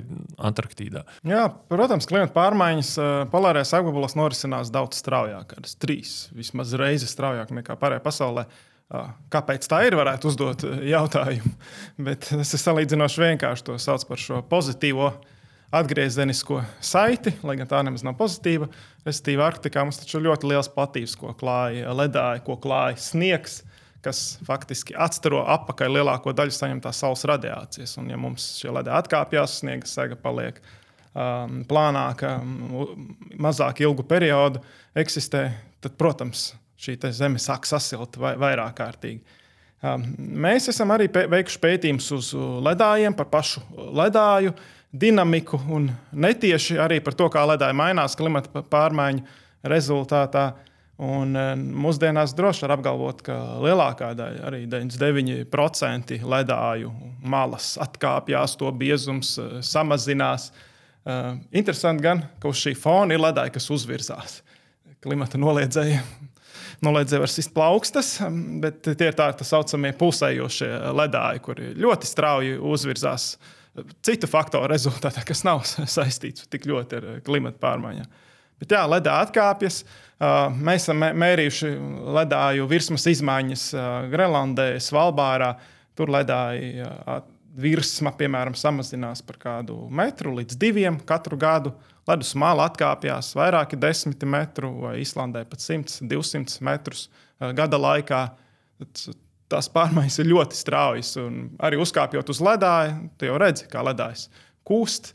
Antarktīdā. 0.49 1.03
Jā, 1.27 1.43
protams, 1.71 2.07
klimata 2.09 2.33
pārmaiņas 2.37 2.93
uh, 2.95 3.11
polārajās 3.33 3.75
apgabalos 3.81 4.15
norisinās 4.19 4.71
daudz 4.73 5.03
straujāk, 5.03 5.51
kādas 5.51 5.75
trīs, 5.81 6.15
vismaz 6.35 6.73
reizes 6.79 7.11
straujāk 7.13 7.51
nekā 7.59 7.75
pārējā 7.81 8.05
pasaulē. 8.07 8.47
Uh, 8.47 8.65
Kāpēc 8.89 9.67
tā 9.69 9.83
ir? 9.85 9.93
Varētu 9.99 10.31
uzdot 10.31 10.63
jautājumu. 10.65 11.51
Bet 12.07 12.31
ir 12.33 12.45
salīdzinoši 12.47 13.21
vienkārši. 13.21 13.67
To 13.67 13.77
sauc 13.81 14.05
par 14.09 14.21
šo 14.21 14.41
pozitīvo 14.49 15.11
atgriezenisko 15.69 16.63
saiti, 16.81 17.35
lai 17.45 17.53
gan 17.59 17.69
tā 17.69 17.83
nemaz 17.85 18.01
nav 18.05 18.17
pozitīva. 18.17 18.65
Respektīvi, 19.05 19.43
Arktikā 19.45 19.83
mums 19.85 20.01
taču 20.01 20.17
ir 20.17 20.25
ļoti 20.25 20.49
liels 20.49 20.71
platības, 20.73 21.13
ko 21.19 21.35
klāja 21.37 21.93
ledāji, 21.93 22.41
ko 22.47 22.57
klāja 22.61 22.97
sniegs, 23.01 23.59
kas 24.01 24.39
faktiski 24.47 24.95
atstaro 24.97 25.43
apakaļ 25.57 25.99
lielāko 25.99 26.33
daļu 26.33 26.55
saņemtās 26.55 27.03
saules 27.03 27.25
radiācijas. 27.29 27.93
Un, 28.01 28.09
ja 28.09 28.17
mums 28.17 28.47
šie 28.57 28.73
ledāji 28.73 29.03
atkāpjas, 29.03 29.59
sniega 29.61 29.89
sega 29.89 30.17
paliek 30.17 30.57
um, 31.13 31.61
plānāka, 31.69 32.39
mazāk 33.37 33.83
ilgu 33.85 34.07
periodu 34.09 34.63
eksistē, 34.97 35.51
tad, 35.83 35.93
protams, 35.99 36.49
šī 36.79 36.97
zeme 37.11 37.39
sāk 37.41 37.67
sasilt 37.67 38.17
vai, 38.19 38.35
vairāk 38.39 38.77
kārtīgi. 38.79 39.37
Um, 39.79 40.03
mēs 40.43 40.67
esam 40.71 40.91
arī 40.91 41.07
veikuši 41.07 41.59
pētījumus 41.63 42.09
uz 42.17 42.33
ledājiem, 42.67 43.15
par 43.15 43.29
pašu 43.31 43.63
ledāju 43.95 44.51
dinamiku 44.91 45.59
un 45.71 45.87
netieši 46.11 46.79
arī 46.81 46.97
par 47.03 47.15
to, 47.15 47.29
kā 47.31 47.45
ledāji 47.47 47.77
mainās 47.79 48.17
klimata 48.19 48.63
pārmaiņu 48.71 49.23
rezultātā. 49.71 50.49
Un 50.99 51.31
uh, 51.31 51.53
mūsdienās 51.55 52.33
droši 52.35 52.65
var 52.65 52.73
apgalvot, 52.75 53.21
ka 53.23 53.37
lielākā 53.63 54.11
daļa, 54.19 54.41
arī 54.49 54.65
99% 54.67 56.17
ledāju 56.27 56.91
malas 57.23 57.77
atkāpjas, 57.79 58.57
to 58.59 58.71
biezums 58.75 59.37
uh, 59.39 59.61
samazinās. 59.63 60.49
Uh, 61.07 61.37
interesanti 61.55 62.03
gan, 62.03 62.25
ka 62.43 62.51
uz 62.51 62.59
šī 62.59 62.75
fona 62.75 63.15
ir 63.15 63.23
ledāji, 63.23 63.55
kas 63.55 63.71
uzvirzās 63.71 64.41
klimata 64.99 65.39
noliedzējiem 65.39 66.28
noliedzēja 66.85 67.23
var 67.23 67.31
sist 67.31 67.53
plaukstas, 67.55 68.15
bet 68.63 68.83
tie 68.87 69.09
ir 69.11 69.17
tā, 69.17 69.29
tā 69.37 69.47
saucamie 69.47 69.91
pulsējošie 69.99 70.69
ledāji, 70.95 71.43
kuri 71.45 71.71
ļoti 71.79 72.09
strauji 72.09 72.59
uzvirzās 72.71 73.31
citu 74.05 74.27
faktoru 74.29 74.69
rezultātā, 74.71 75.23
kas 75.27 75.45
nav 75.47 75.63
saistīts 75.97 76.47
tik 76.51 76.67
ļoti 76.69 76.99
ar 76.99 77.09
klimatu 77.25 77.61
pārmaiņām. 77.63 78.13
Bet 78.59 78.75
jā, 78.75 78.83
ledā 78.91 79.21
atkāpjas. 79.23 79.83
Mēs 80.59 80.83
esam 80.83 80.99
mērījuši 80.99 81.69
ledāju 82.17 82.65
virsmas 82.67 83.05
izmaiņas 83.07 83.69
Grenlandē, 84.11 84.73
Svalbārā. 84.83 85.53
Tur 85.95 86.11
ledāja 86.11 86.89
virsma, 87.59 88.11
piemēram, 88.17 88.55
samazinās 88.57 89.21
par 89.25 89.39
kādu 89.41 89.77
metru 89.91 90.33
līdz 90.37 90.57
diviem 90.59 90.99
katru 91.07 91.37
gadu. 91.39 91.73
Ledus 92.09 92.33
māla 92.39 92.65
atkāpjas 92.69 93.33
vairāki 93.37 93.77
desmiti 93.79 94.27
metru, 94.29 94.71
vai 94.85 94.97
Islandē 95.03 95.43
pat 95.49 95.61
100, 95.61 95.99
200 96.09 96.63
metrus 96.65 97.07
gada 97.37 97.77
laikā. 97.79 98.21
Tās 99.49 99.69
pārmaiņas 99.73 100.19
ir 100.21 100.29
ļoti 100.29 100.57
straujas. 100.57 101.15
Arī 101.65 101.79
uzkāpjot 101.81 102.31
uz 102.33 102.41
ledāja, 102.45 102.95
tu 103.17 103.29
jau 103.29 103.37
redzi, 103.41 103.67
kā 103.69 103.83
ledājs 103.85 104.27
kūst. 104.67 105.13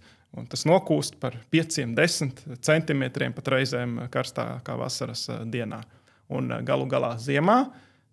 Tas 0.51 0.65
nokūst 0.67 1.21
par 1.23 1.37
5, 1.55 1.81
10 1.95 2.45
centimetriem 2.67 3.35
pat 3.37 3.53
reizēm 3.55 4.01
karstākā 4.11 4.75
vasaras 4.79 5.29
dienā. 5.51 5.85
Un 6.35 6.51
galu 6.67 6.89
galā 6.91 7.15
ziemā 7.23 7.59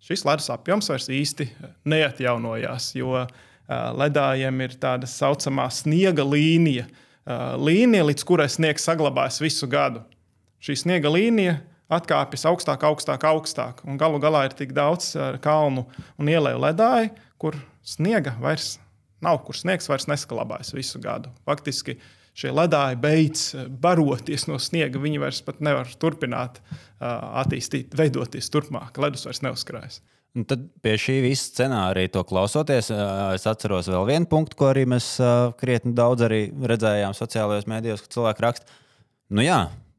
šis 0.02 0.24
ledus 0.26 0.50
apjoms 0.52 0.90
vairs 0.90 1.08
īsti 1.12 1.48
neatjaunojās, 1.88 2.92
jo 2.98 3.24
ledājiem 3.70 4.64
ir 4.64 4.74
tāda 4.80 5.08
saucamā 5.08 5.68
sniega 5.72 6.24
līnija, 6.26 6.88
Uh, 7.22 7.52
līnija, 7.54 8.02
līdz 8.08 8.24
kurai 8.26 8.48
sniegs 8.50 8.82
saglabājas 8.82 9.36
visu 9.38 9.68
gadu. 9.70 10.00
Šī 10.62 10.74
sniega 10.80 11.10
līnija 11.12 11.60
atkāpjas 11.92 12.48
augstāk, 12.50 12.82
augstāk, 12.88 13.22
augstāk. 13.28 13.84
Un 13.86 14.00
galu 14.00 14.18
galā 14.22 14.48
ir 14.48 14.56
tik 14.58 14.72
daudz 14.74 15.12
uh, 15.14 15.36
kalnu 15.42 15.84
un 16.18 16.30
ielēju 16.32 16.62
ledāju, 16.64 17.12
kur 17.38 17.60
sniega 17.86 18.34
vairs 18.42 18.72
nav, 19.22 19.38
kur 19.46 19.54
sniegs 19.54 19.86
vairs 19.86 20.08
neskalabājas 20.10 20.74
visu 20.74 20.98
gadu. 21.04 21.30
Faktiski 21.46 21.94
šie 22.34 22.50
ledāji 22.50 22.98
beidz 22.98 23.44
baroties 23.70 24.48
no 24.50 24.58
sniega. 24.58 24.98
Viņi 24.98 25.22
vairs 25.22 25.44
nevar 25.62 25.94
turpināt 26.02 26.58
attīstīt, 26.98 27.94
veidoties 27.94 28.50
turpmāk. 28.50 28.98
Ledus 28.98 29.28
vairs 29.30 29.44
neuzkrājas. 29.46 30.02
Un 30.32 30.46
tad 30.48 30.62
pie 30.80 30.94
šī 30.96 31.18
visa 31.26 31.44
scenārija, 31.50 32.08
to 32.14 32.22
klausoties, 32.24 32.86
es 32.88 33.42
atceros 33.50 33.90
vēl 33.92 34.06
vienu 34.08 34.28
punktu, 34.30 34.56
ko 34.56 34.70
arī 34.70 34.86
mēs 34.88 35.18
krietni 35.60 35.92
daudz 35.92 36.24
redzējām 36.24 37.12
sociālajos 37.18 37.68
mēdījos, 37.68 38.06
kad 38.06 38.16
cilvēki 38.16 38.44
raksta, 38.46 38.78
nu 39.36 39.44
jā, 39.44 39.58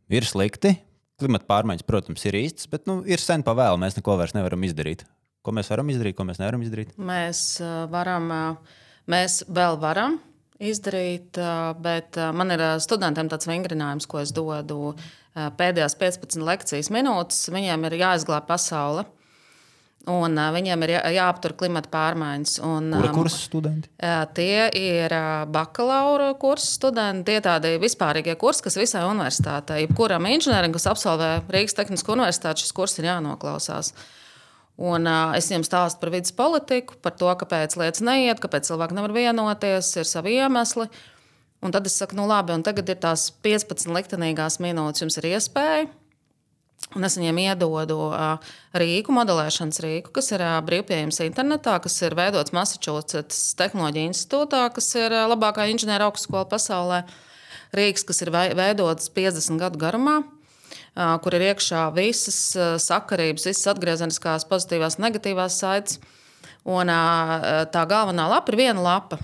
ir 0.09 0.25
slikti. 0.25 0.73
Klimata 1.21 1.45
pārmaiņas, 1.45 1.85
protams, 1.85 2.25
ir 2.25 2.39
īstas, 2.39 2.65
bet 2.71 2.89
nu, 2.89 2.97
ir 3.05 3.21
sen 3.21 3.45
pa 3.45 3.53
vēlu. 3.53 3.77
Mēs 3.83 3.93
neko 3.99 4.17
vairs 4.17 4.33
nevaram 4.33 4.65
izdarīt. 4.65 5.05
Ko 5.45 5.53
mēs 5.53 5.69
varam 5.69 5.93
izdarīt, 5.93 6.17
ko 6.17 6.25
mēs 6.25 6.41
nevaram 6.41 6.65
izdarīt? 6.65 6.97
Mēs 6.97 7.61
varam, 7.93 8.33
mēs 9.13 9.43
vēl 9.53 9.77
varam 9.79 10.17
izdarīt, 10.57 11.37
bet 11.85 12.17
man 12.33 12.57
ir 12.57 12.63
studentiem 12.81 13.29
tāds 13.29 13.47
vingrinājums, 13.49 14.09
ko 14.09 14.23
es 14.25 14.33
dodu 14.33 14.95
pēdējās 15.35 15.95
15 16.01 16.41
lekcijas 16.49 16.89
minūtes. 16.95 17.45
Viņiem 17.53 17.85
ir 17.91 18.01
jāizglāb 18.01 18.49
pasaule. 18.49 19.05
Un, 20.03 20.33
uh, 20.35 20.49
viņiem 20.51 20.81
ir 20.83 20.91
jā, 20.97 21.01
jāaptur 21.15 21.53
klimata 21.55 21.87
pārmaiņas. 21.93 22.57
Un, 22.67 22.89
Kura 22.91 23.11
um, 23.13 23.15
kursa 23.15 23.37
studenti? 23.39 23.87
Uh, 24.03 24.25
tie 24.35 24.65
ir 24.75 25.15
uh, 25.15 25.45
bakalaura 25.47 26.33
kursa 26.39 26.67
studenti. 26.73 27.29
Tie 27.29 27.37
ir 27.39 27.45
tādi 27.45 27.71
vispārīgie 27.79 28.35
kursi, 28.39 28.65
kas 28.65 28.75
visai 28.81 29.05
universitātei, 29.07 29.85
jebkuram 29.85 30.27
inženierim, 30.27 30.75
kas 30.75 30.89
absolvē 30.91 31.29
Rīgas 31.55 31.79
Tehnisko 31.79 32.17
universitāti, 32.17 32.65
šis 32.65 32.75
kurs 32.75 32.97
ir 32.99 33.07
jānoklausās. 33.13 33.93
Un, 34.75 35.07
uh, 35.07 35.31
es 35.39 35.47
jums 35.53 35.71
stāstu 35.71 36.03
par 36.03 36.11
vidas 36.11 36.35
politiku, 36.35 36.99
par 36.99 37.15
to, 37.15 37.31
kāpēc 37.39 37.79
lietas 37.79 38.03
neiet, 38.03 38.43
kāpēc 38.43 38.67
cilvēki 38.73 38.99
nevar 38.99 39.15
vienoties, 39.15 39.95
ir 40.01 40.09
savi 40.09 40.35
iemesli. 40.35 40.91
Un 41.63 41.71
tad 41.71 41.87
es 41.87 41.95
saku, 41.95 42.19
nu 42.19 42.27
labi, 42.27 42.51
un 42.51 42.67
tagad 42.67 42.91
ir 42.91 42.99
tās 42.99 43.29
15 43.45 43.87
liktenīgās 43.95 44.59
minūtes, 44.59 45.05
jums 45.05 45.21
ir 45.21 45.31
iespēja 45.37 45.85
Un 46.93 47.05
es 47.07 47.15
viņiem 47.17 47.39
iedodu 47.41 47.95
uh, 48.11 48.51
rīku, 48.77 49.13
modelēšanas 49.15 49.81
rīku, 49.81 50.11
kas 50.13 50.29
ir 50.35 50.43
uh, 50.45 50.59
brīvpieejams 50.65 51.23
internetā, 51.25 51.79
kas 51.81 51.95
ir 52.05 52.13
veidots 52.17 52.53
Massachusetts 52.53 53.39
Tehnoloģija 53.57 54.11
institūtā, 54.11 54.67
kas 54.75 54.91
ir 54.99 55.15
uh, 55.15 55.25
labākā 55.31 55.65
inženieru 55.71 56.11
augstskola 56.11 56.45
pasaulē. 56.51 57.01
Rīks, 57.73 58.05
kas 58.05 58.21
ir 58.21 58.29
veidots 58.33 59.09
50 59.15 59.57
gadu 59.61 59.81
garumā, 59.81 60.19
uh, 60.21 61.15
kur 61.23 61.33
ir 61.33 61.47
iekšā 61.49 61.87
visas 61.95 62.37
uh, 62.59 62.75
sakarības, 62.81 63.47
visas 63.49 63.71
atgriezeniskās, 63.73 64.45
pozitīvās, 64.51 64.99
negatīvās 65.01 65.57
saites. 65.63 65.97
Un 66.69 66.93
uh, 66.93 67.63
tā 67.73 67.87
galvenā 67.89 68.27
lapa 68.29 68.53
ir 68.53 68.59
viena 68.61 68.85
lapa, 68.85 69.17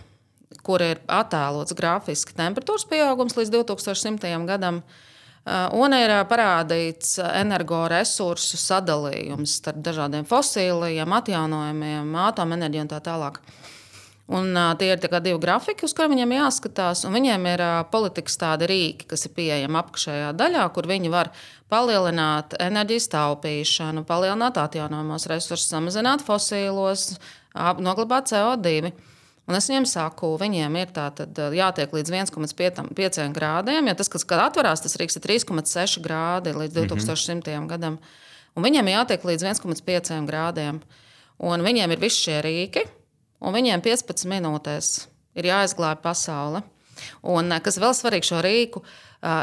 kur 0.65 0.82
ir 0.82 1.03
attēlots 1.05 1.77
grafiski 1.77 2.34
temperatūras 2.36 2.89
pieaugums 2.89 3.38
līdz 3.38 3.53
2100. 3.60 4.34
gadam. 4.49 4.82
Uh, 4.82 5.05
un 5.47 5.95
ir 5.95 6.12
uh, 6.13 6.25
parādīts 6.30 7.15
uh, 7.21 7.30
energoresursu 7.39 8.60
sadalījums 8.60 9.60
starp 9.62 9.80
dažādiem 9.86 10.28
fosiliem, 10.30 11.15
atjaunojumiem, 11.19 12.12
atomenerģiju 12.30 12.86
un 12.86 12.91
tā 12.91 12.99
tālāk. 13.06 13.39
Un, 14.30 14.54
tie 14.78 14.91
ir 14.93 14.99
divi 15.02 15.39
grafiki, 15.41 15.88
uz 15.88 15.93
kuriem 15.97 16.13
viņiem 16.13 16.36
jāskatās. 16.36 17.02
Viņiem 17.10 17.47
ir 17.49 17.63
politikas 17.89 18.38
tādi 18.38 18.67
rīki, 18.69 19.08
kas 19.10 19.25
ir 19.25 19.34
pieejami 19.34 19.80
apakšējā 19.80 20.28
daļā, 20.38 20.67
kur 20.75 20.86
viņi 20.86 21.10
var 21.10 21.32
palielināt 21.73 22.54
enerģijas 22.62 23.10
taupīšanu, 23.10 24.06
palielināt 24.06 24.60
atjaunojamos 24.62 25.25
resursus, 25.32 25.71
samazināt 25.73 26.21
fosilos, 26.28 27.15
noglabāt 27.58 28.30
CO2. 28.30 28.93
Un 29.50 29.58
es 29.58 29.66
viņiem 29.66 29.88
saku, 29.90 30.36
viņiem 30.38 30.76
ir 30.78 30.92
tātad, 30.94 31.40
jātiek 31.58 31.94
līdz 31.96 32.12
1,5 32.14 33.34
grādiem. 33.34 33.88
Ja 33.90 33.96
tas, 33.98 34.12
kas 34.14 34.28
atverās, 34.30 34.84
tas 34.84 34.94
Rīgas 35.02 35.18
ir 35.18 35.26
3,6 35.26 36.04
grādi 36.06 36.54
līdz 36.54 36.76
2100 36.78 37.34
mm 37.34 37.42
-hmm. 37.42 37.70
gadam. 37.72 37.98
Un 38.56 38.64
viņiem 38.64 38.88
ir 38.88 38.98
jātiek 39.00 39.26
līdz 39.26 39.48
1,5 39.50 40.28
grādiem. 40.30 40.82
Un 41.40 41.62
viņiem 41.66 41.92
ir 41.92 42.00
visi 42.00 42.22
šie 42.28 42.42
rīki, 42.46 42.86
un 43.42 43.54
viņiem 43.54 43.82
15 43.82 44.28
minūtēs 44.28 45.08
ir 45.34 45.46
jāizglābj 45.46 46.02
pasaule. 46.02 46.62
Un 47.36 47.52
eh, 47.52 47.62
kas 47.66 47.80
vēl 47.82 47.96
svarīgi 47.98 48.32
šo 48.32 48.44
rīku? 48.46 48.84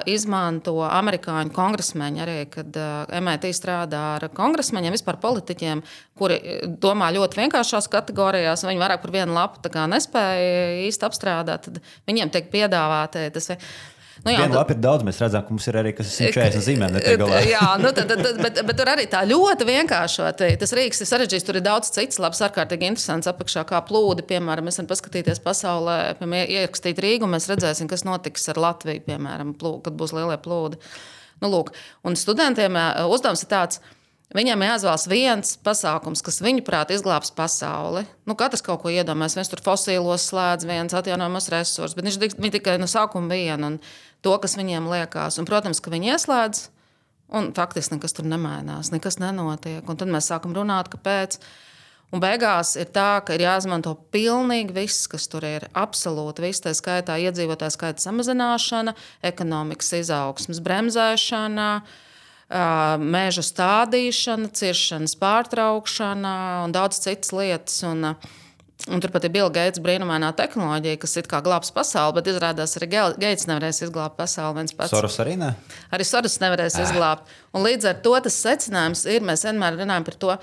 izmanto 0.09 0.79
amerikāņu 0.89 1.53
kongresmeņi, 1.53 2.21
arī 2.25 2.37
kad 2.49 2.79
MIT 3.21 3.51
strādā 3.53 4.03
ar 4.15 4.25
kongresmeņiem, 4.33 4.95
vispār 4.97 5.19
politiķiem, 5.21 5.83
kuri 6.17 6.39
domā 6.81 7.11
ļoti 7.13 7.43
vienkāršās 7.43 7.91
kategorijās. 7.93 8.65
Viņi 8.65 8.81
vairāk 8.81 9.03
par 9.05 9.13
vienu 9.13 9.37
lapu 9.37 9.61
nespēja 9.93 10.87
īsti 10.87 11.09
apstrādāt. 11.11 11.69
Tad 11.69 11.83
viņiem 12.09 12.33
tiek 12.33 12.49
piedāvāti 12.55 13.29
tas. 13.37 13.53
Nu, 14.25 14.33
jā, 14.33 14.41
Viena 14.41 14.57
lapa 14.57 14.73
ir 14.73 14.79
daudz, 14.81 15.05
mēs 15.05 15.19
redzam, 15.21 15.43
ka 15.45 15.53
mums 15.53 15.67
ir 15.69 15.77
arī 15.77 15.93
140 15.97 16.63
zīmēm. 16.65 16.95
Jā, 17.47 17.67
nu, 17.83 17.91
tad, 17.97 18.09
tad, 18.09 18.39
bet, 18.41 18.61
bet 18.69 18.79
tur 18.79 18.91
arī 18.93 19.05
tā 19.13 19.21
ļoti 19.29 19.67
vienkāršot. 19.69 20.45
Tas 20.63 20.73
rīks 20.79 21.03
ir 21.05 21.11
sarežģīts, 21.11 21.45
tur 21.47 21.59
ir 21.61 21.67
daudz 21.67 21.93
citas 21.93 22.21
labas, 22.23 22.41
ārkārtīgi 22.47 22.89
interesants 22.89 23.29
apakšā, 23.31 23.67
kā 23.69 23.83
plūdi. 23.87 24.25
Piemēram, 24.31 24.71
mēs 24.71 24.81
varam 24.81 24.89
paskatīties 24.95 25.43
pasaulē, 25.45 25.99
piemēram, 26.23 26.55
ierakstīt 26.57 27.03
Rīgu, 27.05 27.29
un 27.29 27.37
mēs 27.37 27.51
redzēsim, 27.53 27.91
kas 27.93 28.07
notiks 28.09 28.49
ar 28.55 28.63
Latviju, 28.65 29.05
piemēram, 29.11 29.53
plūdi, 29.61 29.85
kad 29.91 30.01
būs 30.01 30.17
lielie 30.17 30.41
plūdi. 30.41 30.81
Nu, 31.45 31.53
lūk, 31.53 31.75
un 32.09 32.17
studentiem 32.17 32.81
uzdevums 33.13 33.45
ir 33.45 33.53
tāds. 33.53 33.85
Viņam 34.35 34.65
jāizvēlas 34.65 35.05
viens 35.07 35.53
pasākums, 35.63 36.21
kas 36.27 36.41
viņuprāt 36.43 36.91
izglābs 36.91 37.31
pasauli. 37.37 38.03
Nu, 38.27 38.35
katrs 38.35 38.65
kaut 38.67 38.81
ko 38.83 38.91
iedomājas. 38.91 39.37
Viens 39.39 39.51
tur 39.53 39.61
fosilos 39.63 40.25
slēdz, 40.33 40.67
viens 40.67 40.97
atjaunojamos 40.99 41.47
resursus, 41.55 41.95
bet 41.95 42.09
viņš 42.09 42.57
tikai 42.57 42.75
no 42.83 42.89
sākuma 42.91 43.31
viena 43.31 43.71
un 43.71 43.77
to, 44.27 44.33
kas 44.43 44.57
viņiem 44.59 44.89
liekas. 44.91 45.39
Un, 45.39 45.47
protams, 45.47 45.79
ka 45.79 45.93
viņi 45.95 46.11
ieslēdz, 46.17 46.65
un 47.39 47.53
faktiski 47.55 47.95
nekas 47.95 48.19
tur 48.19 48.27
nemainās, 48.27 48.91
nekas 48.91 49.21
nenotiek. 49.23 49.87
Un 49.87 50.01
tad 50.01 50.11
mēs 50.11 50.33
sākam 50.33 50.57
runāt, 50.59 50.91
kāpēc. 50.91 51.39
Un 52.15 52.23
beigās 52.23 52.73
ir 52.79 52.91
tā, 52.95 53.21
ka 53.27 53.35
ir 53.35 53.45
jāizmanto 53.47 53.93
pilnīgi 54.15 54.75
viss, 54.75 55.07
kas 55.11 55.29
tur 55.31 55.47
ir. 55.47 55.69
Absolūti 55.71 56.43
viss, 56.43 56.65
tā 56.67 56.75
skaitā 56.75 57.15
iedzīvotāju 57.23 57.79
skaita 57.79 58.03
samazināšana, 58.03 58.95
ekonomikas 59.31 59.95
izaugsmas 60.03 60.63
bremzēšana, 60.67 61.71
uh, 61.79 62.03
meža 62.49 63.43
stādīšana, 63.43 64.53
ciršanas 64.55 65.17
pārtraukšana 65.19 66.35
un 66.65 66.75
daudz 66.75 67.01
citas 67.03 67.35
lietas. 67.35 67.83
Un, 67.87 68.13
Un 68.93 69.01
turpat 69.01 69.25
ir 69.25 69.33
Bill 69.33 69.49
Gates 69.51 69.81
brīnumainā 69.83 70.29
tehnoloģija, 70.37 70.99
kas 71.01 71.17
it 71.17 71.27
kā 71.31 71.41
glābs 71.43 71.73
pasauli, 71.75 72.19
bet 72.19 72.29
izrādās 72.31 72.77
arī 72.77 72.91
Gates 72.93 73.47
nevarēs 73.49 73.81
izglābt 73.87 74.19
pasauli 74.19 74.61
viens 74.61 74.77
pats. 74.77 74.93
Soros 74.93 75.17
arī 75.25 75.33
ne? 75.41 75.49
Arī 75.97 76.05
Soros 76.07 76.37
nevarēs 76.43 76.77
ah. 76.77 76.85
izglābt. 76.85 77.33
Un 77.57 77.65
līdz 77.65 77.89
ar 77.91 77.97
to 78.05 78.13
tas 78.29 78.37
secinājums 78.45 79.07
ir, 79.09 79.25
mēs 79.27 79.47
vienmēr 79.49 79.81
runājam 79.81 80.07
par 80.07 80.19
to, 80.21 80.37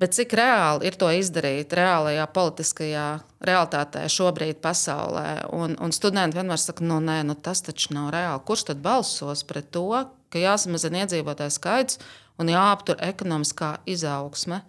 bet 0.00 0.16
cik 0.16 0.34
reāli 0.40 0.88
ir 0.88 0.96
to 0.98 1.12
izdarīt 1.14 1.76
reālajā 1.76 2.24
politiskajā 2.34 3.06
realitātē 3.44 4.08
šobrīd 4.16 4.64
pasaulē. 4.64 5.28
Un, 5.54 5.76
un 5.84 5.94
studenti 5.94 6.40
vienmēr 6.40 6.64
saka, 6.64 6.88
nu 6.88 6.98
nē, 7.04 7.20
nu 7.28 7.36
tas 7.36 7.62
taču 7.62 7.92
nav 7.94 8.08
reāli. 8.16 8.42
Kurš 8.48 8.70
tad 8.72 8.82
balsos 8.82 9.44
pret 9.46 9.68
to, 9.76 9.90
ka 10.34 10.42
jāsamazina 10.42 11.04
iedzīvotāju 11.04 11.54
skaits 11.54 12.00
un 12.42 12.50
jāaptur 12.50 12.98
ekonomiskā 13.04 13.76
izaugsme. 13.90 14.60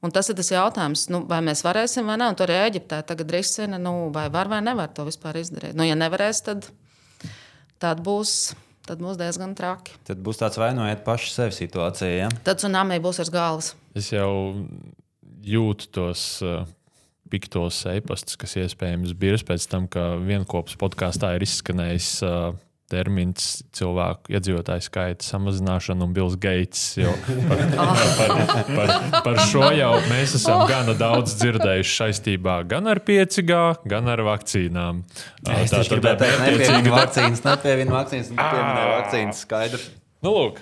Un 0.00 0.14
tas 0.14 0.30
ir 0.32 0.38
tas 0.38 0.48
jautājums, 0.48 1.08
nu, 1.12 1.20
vai 1.28 1.42
mēs 1.44 1.60
varēsim 1.66 2.06
vai 2.08 2.16
nē. 2.16 2.30
Un 2.32 2.38
tur 2.38 2.48
arī 2.48 2.70
Eģiptē 2.70 3.02
tagad 3.10 3.34
risina, 3.34 3.76
nu, 3.82 4.08
vai 4.14 4.30
var 4.32 4.48
vai 4.48 4.62
nevar 4.64 4.88
to 4.96 5.04
vispār 5.04 5.36
izdarīt. 5.42 5.76
Nu, 5.76 5.84
ja 5.84 5.98
nevarēs, 5.98 6.40
tad, 6.46 6.70
tad, 7.82 8.00
būs, 8.06 8.54
tad 8.88 9.02
būs 9.04 9.20
diezgan 9.20 9.52
traki. 9.58 9.98
Tad 10.08 10.22
būs 10.24 10.40
tāds 10.40 10.56
vainojiet 10.62 11.04
pašu 11.04 11.34
sevi 11.34 11.58
situācija. 11.58 12.14
Ja? 12.16 12.32
Tad 12.46 12.62
tsunami 12.62 12.96
būs 13.04 13.20
ar 13.26 13.34
galvas. 13.34 13.74
Es 13.98 14.08
jau 14.14 14.30
jūtu 15.44 15.92
tos. 15.92 16.28
Uh 16.46 16.62
piktos 17.30 17.84
e-pastus, 17.86 18.34
kas 18.40 18.56
iespējams 18.58 19.14
bija 19.18 19.38
pēc 19.46 19.66
tam, 19.70 19.86
ka 19.90 20.16
vienopus 20.18 20.76
podkāstā 20.80 21.32
ir 21.36 21.46
izskanējis 21.46 22.08
uh, 22.26 22.50
termins 22.90 23.60
cilvēku 23.76 24.34
iedzīvotāju 24.34 24.84
skaita 24.84 25.26
samazināšana 25.26 26.06
un 26.06 26.14
Bills 26.16 26.36
Gates. 26.40 26.82
Par, 27.50 27.60
par, 27.76 28.68
par, 28.74 28.90
par 29.24 29.38
šo 29.50 29.70
jau 29.74 29.90
mēs 30.10 30.34
esam 30.38 30.64
gana 30.68 30.94
daudz 30.98 31.34
dzirdējuši 31.40 31.94
saistībā 31.96 32.60
gan 32.70 32.88
ar 32.90 33.00
5G, 33.06 33.58
gan 33.90 34.10
ar 34.10 34.22
vakcīnām. 34.26 35.02
Es 35.56 35.72
tā 35.72 35.82
tad 35.88 36.06
nepievienu 36.06 36.94
vakcīnas, 36.94 37.44
nepievienu 37.46 37.96
vakcīnas, 37.96 38.32
nepievienu 38.34 38.88
vakcīnas 38.94 39.44
skaidrs. 39.46 39.86
Nu, 40.24 40.34
lūk. 40.34 40.60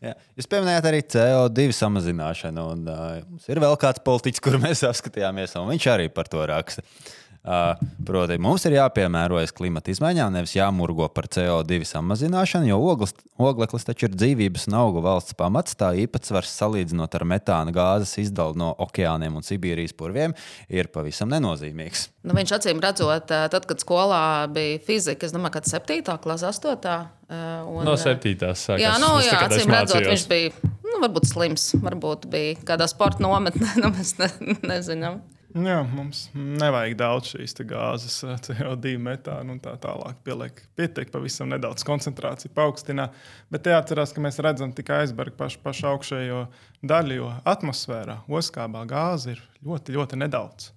Jā. 0.00 0.14
Jūs 0.38 0.48
pieminējāt 0.48 0.86
arī 0.88 1.00
CO2 1.12 1.70
samazināšanu. 1.76 2.66
Un, 2.74 2.84
uh, 2.88 3.16
mums 3.28 3.48
ir 3.52 3.60
vēl 3.60 3.76
kāds 3.80 4.02
politiķis, 4.04 4.44
kuru 4.44 4.60
mēs 4.62 4.84
apskatījāmies, 4.88 5.56
un 5.60 5.68
viņš 5.74 5.88
arī 5.92 6.08
par 6.14 6.30
to 6.32 6.44
raksta. 6.48 6.84
Uh, 6.84 7.19
Proti, 7.40 8.36
mums 8.36 8.66
ir 8.68 8.74
jāpiemērojas 8.76 9.54
klimata 9.56 9.88
izmaiņām, 9.94 10.34
nevis 10.34 10.52
jāmurgo 10.58 11.06
par 11.08 11.24
CO2 11.32 11.78
samazināšanu, 11.88 12.68
jo 12.68 12.76
ogles, 12.92 13.14
ogleklis 13.40 13.88
taču 13.88 14.10
ir 14.10 14.16
dzīvības 14.18 14.66
un 14.68 14.76
augu 14.82 15.00
valsts 15.04 15.36
pamats. 15.38 15.78
Tā 15.80 15.94
īpatsvars 16.02 16.52
salīdzinot 16.60 17.16
ar 17.16 17.24
metāna 17.24 17.72
gāzes 17.72 18.12
izdalu 18.20 18.60
no 18.60 18.74
okeāniem 18.84 19.40
un 19.40 19.46
Sibīrijas 19.46 19.96
purviem 19.96 20.36
ir 20.68 20.92
pavisam 20.92 21.32
nenozīmīgs. 21.32 22.10
Nu, 22.28 22.36
viņš 22.36 22.54
acīm 22.58 22.84
redzot, 22.84 23.32
tad, 23.32 23.64
kad 23.64 23.80
skolā 23.80 24.44
bija 24.52 24.76
fizika, 24.84 25.24
es 25.24 25.32
domāju, 25.32 25.56
ka 25.56 25.64
7. 25.80 26.20
klase, 26.20 26.52
8. 26.52 27.00
Un, 27.30 27.82
no 27.88 27.96
7. 27.96 28.36
sākās. 28.36 28.84
Jā, 28.84 28.94
nu, 29.00 29.14
jā 29.24 29.40
acīm 29.48 29.72
redzot, 29.72 30.04
viņš 30.12 30.28
bija 30.28 30.52
nu, 30.60 31.00
varbūt 31.00 31.32
slims, 31.32 31.70
varbūt 31.80 32.28
bija 32.28 32.56
kādā 32.68 32.88
sporta 32.90 33.24
nometnē, 33.24 33.76
nu, 33.82 33.94
mēs 33.96 34.18
ne, 34.20 34.34
nezinām. 34.60 35.22
Jā, 35.50 35.80
mums 35.82 36.28
nevajag 36.30 36.92
daudz 36.94 37.32
šīs 37.32 37.56
gāzes, 37.66 38.20
eh, 38.22 38.36
CO2 38.46 38.92
metānu 39.02 39.56
un 39.56 39.58
tā 39.58 39.72
tālāk. 39.82 40.20
Pieliek, 40.22 40.60
pietiek 40.78 41.10
pavisam 41.10 41.50
nedaudz 41.50 41.82
koncentrācija, 41.82 42.52
paaugstinā. 42.54 43.08
Bet 43.50 43.66
jāatcerās, 43.66 44.14
ka 44.14 44.22
mēs 44.22 44.38
redzam 44.38 44.70
tikai 44.72 45.00
aizbergu 45.02 45.34
pašu, 45.40 45.58
pašu 45.64 45.88
augšējo 45.90 46.44
daļu, 46.86 47.16
jo 47.16 47.32
atmosfērā 47.44 48.20
oskābā 48.28 48.84
gāze 48.86 49.34
ir 49.34 49.42
ļoti, 49.66 49.96
ļoti 49.98 50.20
nedaudz. 50.22 50.70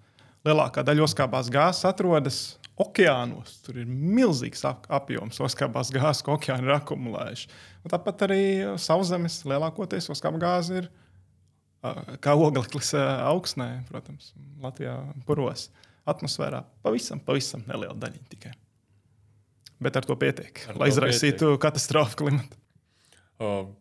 Lielākā 0.44 0.82
daļa 0.82 1.06
oskābās 1.06 1.54
gāzes 1.54 1.86
atrodas 1.86 2.42
okeānos. 2.74 3.62
Tur 3.62 3.78
ir 3.84 3.86
milzīgs 3.86 4.66
apjoms 4.66 5.38
oskābās 5.38 5.94
gāzes, 5.94 6.26
ko 6.26 6.34
okeāni 6.40 6.66
ir 6.66 6.80
akumulējuši. 6.80 7.48
Un 7.86 7.94
tāpat 7.94 8.26
arī 8.26 8.44
sauszemes 8.82 9.44
lielākoties 9.46 10.10
oskābā 10.10 10.42
gāze 10.42 10.82
ir 10.82 10.90
kā 12.24 12.36
ogleklis 12.40 12.94
augstnē, 12.96 13.70
protams, 13.90 14.32
Latvijā 14.64 14.98
puros 15.28 15.70
atmosfērā. 16.10 16.64
Pavisam, 16.84 17.22
pavisam 17.24 17.64
neliela 17.68 17.96
daļa 18.00 18.26
tikai. 18.32 18.54
Bet 19.84 20.00
ar 20.00 20.08
to 20.08 20.16
pietiek, 20.20 20.64
ar 20.72 20.80
lai 20.80 20.90
to 20.90 20.96
izraisītu 20.96 21.48
pietiek. 21.48 21.64
katastrofu 21.66 22.22
klimatu. 22.24 22.60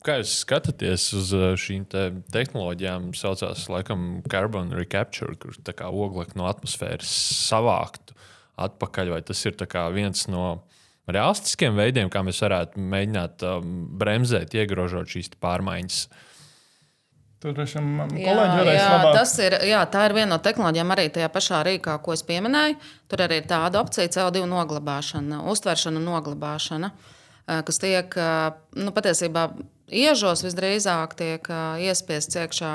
Kā 0.03 0.17
jūs 0.19 0.33
skatāties 0.43 1.05
uz 1.15 1.31
šīm 1.61 1.85
te 1.91 2.07
tehnoloģijām? 2.35 3.11
Tā 3.13 3.21
saucās, 3.21 3.67
laikam, 3.71 4.23
carbon 4.33 4.73
recapture, 4.75 5.37
kur 5.39 5.55
oglekli 5.93 6.41
no 6.41 6.49
atmosfēras 6.51 7.13
savāktu 7.51 8.17
atpakaļ. 8.63 9.13
Vai 9.15 9.21
tas 9.29 9.43
ir 9.47 9.55
viens 9.95 10.25
no 10.33 10.65
realistiskiem 11.11 11.79
veidiem, 11.79 12.11
kā 12.11 12.25
mēs 12.27 12.41
varētu 12.43 12.83
mēģināt 12.95 13.45
um, 13.47 13.73
bremzēt, 14.01 14.57
iegrožot 14.57 15.13
šīs 15.15 15.35
pārmaiņas. 15.43 16.07
Tur 17.43 17.57
droši 17.57 17.81
vien 17.81 18.13
kolēģi 18.13 18.59
varēs 18.61 18.77
jā, 18.77 18.89
labāk. 18.93 19.17
tas 19.19 19.33
ir, 19.43 19.57
jā, 19.67 19.81
tā 19.91 20.05
ir 20.07 20.15
viena 20.15 20.31
no 20.31 20.39
tehnoloģijām 20.45 20.95
arī 20.95 21.09
tajā 21.11 21.29
pašā 21.35 21.65
rīkā, 21.67 21.97
ko 22.05 22.15
es 22.15 22.23
pieminēju. 22.29 22.77
Tur 23.11 23.25
arī 23.25 23.41
ir 23.41 23.49
tāda 23.51 23.81
opcija, 23.83 24.13
CO2 24.15 24.45
noglabāšana, 24.47 25.41
uztveršana 25.51 25.99
un 25.99 26.07
noglabāšana, 26.07 26.93
kas 27.67 27.83
tiek 27.83 28.15
nu, 28.79 28.95
patiesībā 28.95 29.49
iežos 29.91 30.47
visdrīzāk 30.47 31.19
tiek 31.19 31.53
iespiests 31.83 32.39
iekšā 32.45 32.73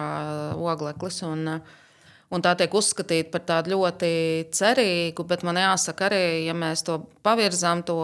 ogleklis. 0.59 1.24
Un, 1.32 1.59
Un 2.28 2.43
tā 2.43 2.51
tiek 2.59 2.74
uzskatīta 2.76 3.32
par 3.32 3.43
tādu 3.47 3.72
ļoti 3.72 4.07
cerīgu, 4.51 5.24
bet 5.30 5.45
man 5.47 5.61
jāsaka, 5.61 6.09
arī, 6.09 6.24
ja 6.43 6.51
mēs 6.51 6.82
to 6.84 6.97
pavirzām, 7.24 7.86
to 7.88 8.01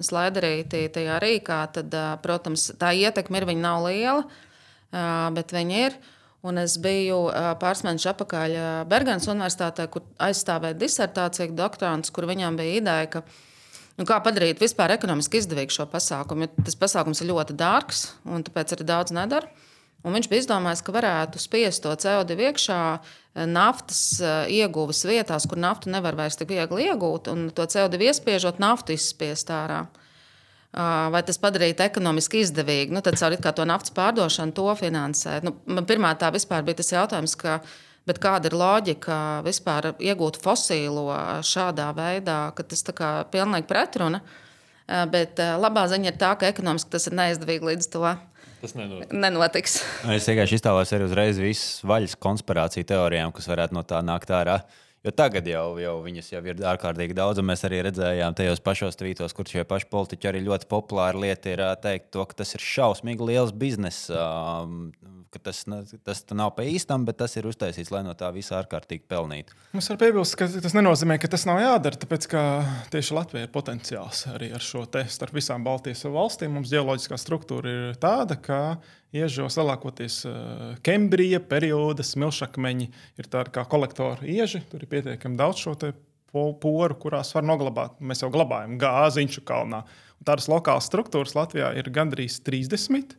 slaiderīti 0.00 0.86
tajā 0.94 1.18
rīkā, 1.20 1.58
tad, 1.76 1.92
protams, 2.24 2.70
tā 2.80 2.94
ietekme 2.96 3.42
ir 3.42 3.48
viņa 3.50 3.60
nav 3.66 3.84
liela, 3.84 4.22
bet 4.92 5.52
viņa 5.54 5.82
ir. 5.88 5.98
Un 6.46 6.60
es 6.62 6.76
biju 6.78 7.26
pāris 7.58 7.82
mēnešus 7.82 8.12
atpakaļ 8.12 8.56
Bergenas 8.88 9.26
Universitātē, 9.26 9.88
kur 9.90 10.04
aizstāvēju 10.22 10.78
disertāciju 10.78 11.56
doktorants, 11.58 12.12
kur 12.14 12.28
viņam 12.30 12.58
bija 12.60 12.78
ideja, 12.78 13.08
ka 13.10 13.24
nu, 13.98 14.06
kā 14.06 14.20
padarīt 14.22 14.62
vispār 14.62 14.94
ekonomiski 14.94 15.42
izdevīgu 15.42 15.74
šo 15.74 15.88
pasākumu. 15.90 16.46
Tas 16.62 16.78
pasākums 16.78 17.24
ir 17.24 17.32
ļoti 17.32 17.58
dārgs 17.58 18.06
un 18.30 18.46
tāpēc 18.46 18.76
arī 18.76 18.86
daudz 18.86 19.14
nedara. 19.16 19.50
Un 20.06 20.14
viņš 20.14 20.28
bija 20.30 20.44
izdomājis, 20.44 20.84
ka 20.86 20.94
varētu 20.94 21.40
spiest 21.42 21.82
to 21.82 21.90
CO2 21.90 22.36
iekšā 22.46 22.82
naftas 23.50 24.02
ieguves 24.46 25.02
vietās, 25.08 25.46
kur 25.50 25.58
naftu 25.58 25.90
nevar 25.90 26.14
vairs 26.18 26.38
tik 26.38 26.52
viegli 26.54 26.86
iegūt, 26.86 27.30
un 27.32 27.48
to 27.50 27.66
CO2 27.66 28.06
iespiežot, 28.06 28.62
naftu 28.62 28.94
izspiest 28.94 29.50
ārā. 29.50 29.88
Vai 31.12 31.22
tas 31.24 31.38
padarītu 31.40 31.80
ekonomiski 31.86 32.42
izdevīgi? 32.44 32.92
Nu, 32.92 33.00
tad 33.04 33.16
caur 33.16 33.34
to 33.56 33.64
naftas 33.66 33.94
pārdošanu 33.96 34.52
to 34.54 34.66
finansēt. 34.76 35.46
Nu, 35.46 35.54
man 35.64 35.86
pirmā 35.88 36.12
tā 36.20 36.28
vispār 36.34 36.66
bija 36.66 36.82
tas 36.82 36.92
jautājums, 36.92 37.34
ka, 37.40 37.56
kāda 38.20 38.50
ir 38.50 38.56
loģika 38.58 39.16
vispār 39.46 39.94
iegūt 39.96 40.36
fosīlo 40.44 41.08
šādā 41.40 41.88
veidā, 41.96 42.40
ka 42.54 42.66
tas 42.68 42.84
ir 42.84 43.00
pilnīgi 43.32 43.68
pretruna. 43.70 44.20
Bet 45.12 45.40
labā 45.40 45.86
ziņa 45.88 46.12
ir 46.12 46.20
tā, 46.20 46.34
ka 46.36 46.48
ekonomiski 46.52 46.92
tas 46.92 47.08
ir 47.08 47.16
neizdevīgi 47.16 47.72
līdz 47.72 47.88
to. 47.92 48.12
Tas 48.58 48.74
nenotiks. 48.74 49.14
nenotiks. 49.14 49.74
Es 50.16 50.28
vienkārši 50.28 50.58
iztēlojos 50.58 50.92
arī 50.96 51.06
uzreiz 51.06 51.40
visas 51.40 51.84
vaļas 51.86 52.16
konspirāciju 52.18 52.88
teorijām, 52.90 53.32
kas 53.32 53.46
varētu 53.48 53.76
no 53.76 53.84
tā 53.86 54.00
nākt 54.04 54.32
ārā. 54.34 54.60
Jo 55.08 55.12
tagad 55.16 55.46
jau, 55.48 55.78
jau 55.80 55.94
viņas 56.04 56.26
jau 56.34 56.40
ir 56.44 56.58
ārkārtīgi 56.68 57.14
daudz, 57.16 57.38
un 57.40 57.46
mēs 57.48 57.62
arī 57.64 57.78
redzējām 57.86 58.34
tajos 58.36 58.60
pašos 58.60 58.98
tvītos, 59.00 59.32
kur 59.32 59.48
šie 59.48 59.62
paši 59.64 59.88
politiķi 59.88 60.28
arī 60.28 60.42
ļoti 60.44 60.68
populāri 60.68 61.22
lieta 61.22 61.54
ir 61.54 61.62
teikt, 61.80 62.10
to, 62.12 62.26
ka 62.28 62.36
tas 62.42 62.52
ir 62.52 62.60
šausmīgi 62.60 63.30
liels 63.30 63.54
bizness. 63.56 64.10
Ka 65.28 65.40
tas, 65.44 65.58
tas 66.06 66.22
nav 66.32 66.54
pa 66.56 66.64
īstam, 66.64 67.02
bet 67.04 67.18
tas 67.20 67.34
ir 67.36 67.44
uztaisīts, 67.50 67.90
lai 67.92 68.00
no 68.06 68.14
tā 68.16 68.30
visa 68.32 68.54
ārkārtīgi 68.56 69.04
pelnītu. 69.10 69.56
Mums 69.76 69.90
var 69.92 69.98
piebilst, 70.00 70.38
ka 70.40 70.48
tas 70.48 70.72
nenozīmē, 70.72 71.18
ka 71.20 71.28
tas 71.28 71.44
nav 71.48 71.60
jādara, 71.60 72.00
tāpēc 72.00 72.28
ka 72.32 72.44
tieši 72.94 73.16
Latvija 73.18 73.44
ir 73.44 73.52
potenciāls 73.52 74.22
arī 74.32 74.48
ar 74.56 74.64
šo 74.64 74.86
te 74.88 75.04
starp 75.12 75.36
visām 75.36 75.66
Baltijas 75.66 76.06
valstīm. 76.08 76.54
Mums 76.56 76.72
geoloģiskā 76.72 77.20
struktūra 77.20 77.74
ir 77.74 78.00
tāda, 78.00 78.38
ka 78.40 78.62
iežos 79.12 79.60
lielākoties 79.60 80.22
Kembrija 80.84 81.42
perioda 81.44 82.06
smilšakmeņi 82.06 82.90
ir 83.20 83.28
tādi 83.28 83.52
kā 83.52 83.68
kolektori 83.68 84.32
ieži. 84.38 84.64
Tur 84.72 84.84
ir 84.84 84.92
pietiekami 84.96 85.36
daudz 85.36 85.60
šo 85.66 85.76
poru, 86.32 86.98
kurās 87.00 87.36
var 87.36 87.44
noglabāt. 87.44 88.00
Mēs 88.00 88.24
jau 88.24 88.32
glabājam 88.32 88.80
gāzi 88.80 89.24
Inču 89.24 89.44
kalnā. 89.48 89.84
Un 90.18 90.28
tādas 90.28 90.48
lokālas 90.50 90.88
struktūras 90.88 91.36
Latvijā 91.36 91.74
ir 91.78 91.92
gandrīz 91.94 92.40
30. 92.44 93.16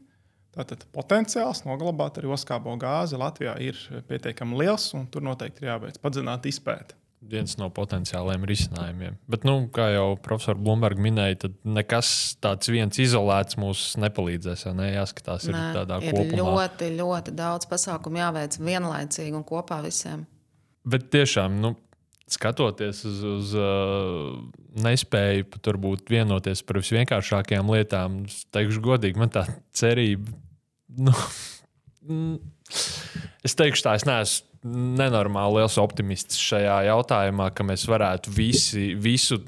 Tātad 0.55 0.85
potenciāls 0.95 1.61
noglabāt 1.67 2.17
arī 2.19 2.31
oskābo 2.33 2.73
gāzi 2.81 3.19
Latvijā 3.21 3.53
ir 3.61 3.77
pietiekami 4.09 4.57
liels, 4.63 4.87
un 4.97 5.05
tur 5.11 5.21
noteikti 5.25 5.63
ir 5.63 5.73
jāveic 5.73 5.99
padziļināta 6.01 6.49
izpēta. 6.49 6.97
Viens 7.29 7.57
no 7.59 7.67
potenciāliem 7.75 8.45
risinājumiem. 8.47 9.17
Bet, 9.27 9.43
nu, 9.43 9.57
kā 9.75 9.89
jau 9.91 10.13
profesors 10.23 10.61
Blūmbergs 10.63 11.03
minēja, 11.03 11.41
tad 11.43 11.57
nekas 11.67 12.11
tāds 12.39 12.71
viens 12.71 12.95
izolēts 13.03 13.59
mums 13.59 13.97
nepalīdzēs. 13.99 14.63
Ja 14.69 14.73
ne? 14.77 14.87
Jāskatās, 14.93 15.49
ir 15.49 15.57
Nē, 15.57 15.65
tādā 15.75 15.97
ir 15.99 16.15
kopumā. 16.15 16.39
ļoti, 16.39 16.89
ļoti 16.95 17.35
daudz 17.35 17.67
pasākumu 17.69 18.21
jāveic 18.21 18.55
vienlaicīgi 18.63 19.35
un 19.35 19.43
kopā 19.51 19.81
visiem. 19.83 20.23
Bet 20.87 21.09
tiešām, 21.11 21.59
nu, 21.59 21.73
skatoties 22.36 23.01
uz, 23.07 23.21
uz 23.25 23.53
uh, 23.57 24.36
nespēju 24.84 25.47
pat 25.53 25.71
varbūt 25.71 26.11
vienoties 26.11 26.61
par 26.65 26.82
visvienkāršākajām 26.82 27.71
lietām, 27.73 28.21
es 28.30 28.43
teikšu 28.53 28.84
godīgi, 28.86 29.19
man 29.19 29.34
tā 29.34 29.45
cerība. 29.75 30.36
Nu, 30.99 31.13
es 33.45 33.57
teikšu, 33.57 33.86
tā, 33.86 33.97
es 33.99 34.07
neesmu 34.09 34.47
nenormāli 34.99 35.61
liels 35.61 35.77
optimists 35.80 36.39
šajā 36.43 36.82
jautājumā, 36.89 37.47
ka 37.55 37.63
mēs 37.63 37.86
varētu 37.88 38.34
visi, 38.36 38.89
visu 38.99 39.39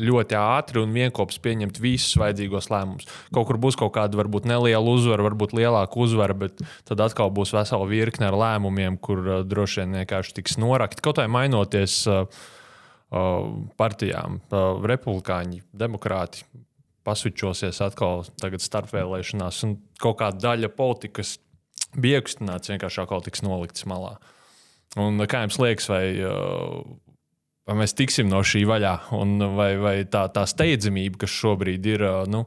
ļoti 0.00 0.36
ātri 0.38 0.80
un 0.82 0.94
vienopus 0.94 1.38
pieņemt 1.42 1.78
visus 1.82 2.16
vajadzīgos 2.20 2.70
lēmumus. 2.72 3.08
Kaut 3.34 3.48
kur 3.48 3.58
būs 3.62 3.78
kaut 3.78 3.94
kāda 3.96 4.18
varbūt 4.18 4.48
neliela 4.50 4.82
uzvara, 4.82 5.26
varbūt 5.26 5.54
lielāka 5.56 6.00
uzvara, 6.02 6.36
bet 6.38 6.62
tad 6.88 7.02
atkal 7.04 7.32
būs 7.34 7.54
vesela 7.54 7.86
virkne 7.90 8.28
ar 8.28 8.38
lēmumiem, 8.38 8.98
kur 8.98 9.22
uh, 9.22 9.40
droši 9.46 9.82
vien 9.82 10.00
vienkārši 10.00 10.36
tiks 10.40 10.58
norakti. 10.60 11.04
Kaut 11.04 11.20
kā 11.20 11.28
mainoties 11.30 12.00
uh, 12.10 12.26
uh, 13.14 13.48
partijām, 13.80 14.40
uh, 14.50 14.84
republikāņi, 14.90 15.64
demokrāti. 15.72 16.46
Pasvičosies 17.04 17.82
atkal 17.84 18.22
starpvēlēšanās, 18.40 19.58
un 19.66 19.74
kaut 20.00 20.22
kāda 20.22 20.40
daļa 20.40 20.70
politikas 20.72 21.34
bija 22.00 22.22
iekustināts, 22.22 22.70
vienkārši 22.72 23.02
atkal 23.02 23.20
tiks 23.24 23.44
nolikts 23.44 23.84
malā. 23.88 24.14
Un, 24.96 25.18
kā 25.28 25.42
jums 25.44 25.58
liekas, 25.60 25.90
vai 25.90 26.04
uh, 26.22 26.80
vai 27.68 27.78
mēs 27.80 27.96
tiksim 27.96 28.30
no 28.30 28.42
šī 28.44 28.64
vaļā, 28.68 28.94
un 29.16 29.36
vai, 29.56 29.74
vai 29.80 29.96
tā, 30.10 30.26
tā 30.34 30.46
steidzamība, 30.48 31.24
kas 31.24 31.36
šobrīd 31.42 31.92
ir, 31.94 32.08
nu, 32.30 32.44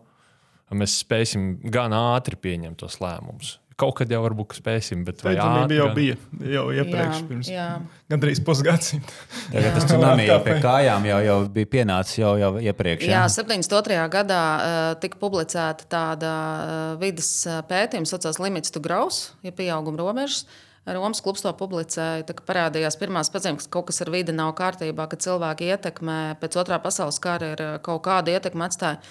mēs 0.77 0.99
spēsim 1.03 1.55
gan 1.73 1.95
ātri 1.97 2.39
pieņemt 2.39 2.83
tos 2.83 2.99
lēmumus. 3.03 3.57
Kaut 3.77 3.93
kad 3.99 4.09
jau 4.09 4.23
varbūt 4.23 4.55
spēsim, 4.57 5.03
bet 5.05 5.19
vai 5.21 5.35
Steidzamība 5.35 5.75
jau 5.75 5.83
gan... 5.85 5.93
bija 5.93 6.15
jau 6.49 6.63
iepriekš, 6.73 7.19
Jā, 7.19 7.25
pirms 7.29 7.49
jā. 7.51 7.65
gandrīz 8.09 8.39
pusgadsimta. 8.41 9.13
Tagad 9.51 9.75
tas 9.75 9.85
tsunami 9.91 10.25
jau 10.25 10.37
pie 10.47 10.55
kājām 10.63 11.05
jau, 11.05 11.19
jau 11.27 11.35
bija 11.53 11.69
pienācis 11.75 12.17
jau, 12.17 12.31
jau 12.41 12.49
iepriekš. 12.57 13.05
Jā, 13.05 13.21
72. 13.29 13.99
gadā 14.15 14.39
uh, 14.41 14.87
tika 14.97 15.21
publicēta 15.21 15.85
tāda 15.93 16.31
uh, 16.33 16.87
vidas 17.03 17.29
uh, 17.45 17.59
pētījuma, 17.69 18.09
saucās 18.09 18.41
Limits 18.41 18.73
to 18.73 18.81
Growth, 18.81 19.37
ja 19.45 19.53
pieauguma 19.53 20.01
robežas. 20.01 20.47
Romas 20.87 21.19
klubs 21.23 21.43
to 21.43 21.51
publicēja. 21.57 22.23
Tā 22.27 22.35
parādījās 22.47 22.95
pirmās 22.99 23.31
pazīmes, 23.33 23.67
ka 23.67 23.77
kaut 23.77 23.89
kas 23.89 23.99
ar 24.05 24.11
vidi 24.13 24.35
nav 24.35 24.53
kārtībā, 24.55 25.09
ka 25.11 25.19
cilvēki 25.19 25.67
ietekmē 25.73 26.37
pēc 26.39 26.55
otrā 26.61 26.79
pasaules 26.83 27.19
kara 27.23 27.51
ir 27.55 27.63
kaut 27.83 28.05
kāda 28.05 28.37
ietekme 28.37 28.67
atstāja. 28.69 29.01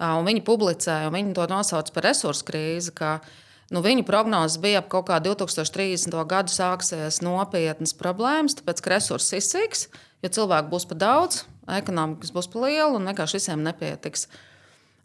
Un 0.00 0.24
viņi 0.24 0.40
publicēja, 0.46 1.10
un 1.10 1.16
viņi 1.18 1.36
to 1.36 1.44
nosauca 1.50 1.92
par 1.92 2.08
resursu 2.08 2.46
krīzi. 2.48 2.94
Nu, 3.70 3.84
viņu 3.84 4.02
prognozes 4.08 4.58
bija, 4.62 4.80
ka 4.82 4.96
kaut 4.96 5.10
kā 5.10 5.20
2030. 5.22 6.16
gadu 6.26 6.50
sāksies 6.50 7.20
nopietnas 7.22 7.92
problēmas, 7.94 8.56
tāpēc 8.58 8.80
ka 8.82 8.96
resursi 8.96 9.38
izsīks, 9.38 9.86
jo 10.24 10.30
cilvēku 10.40 10.72
būs 10.72 10.88
par 10.90 10.98
daudz, 11.04 11.44
ekonomikas 11.70 12.32
būs 12.34 12.48
par 12.50 12.64
lielu 12.64 12.96
un 12.96 13.06
vienkārši 13.12 13.38
visiem 13.38 13.62
nepietiks. 13.68 14.26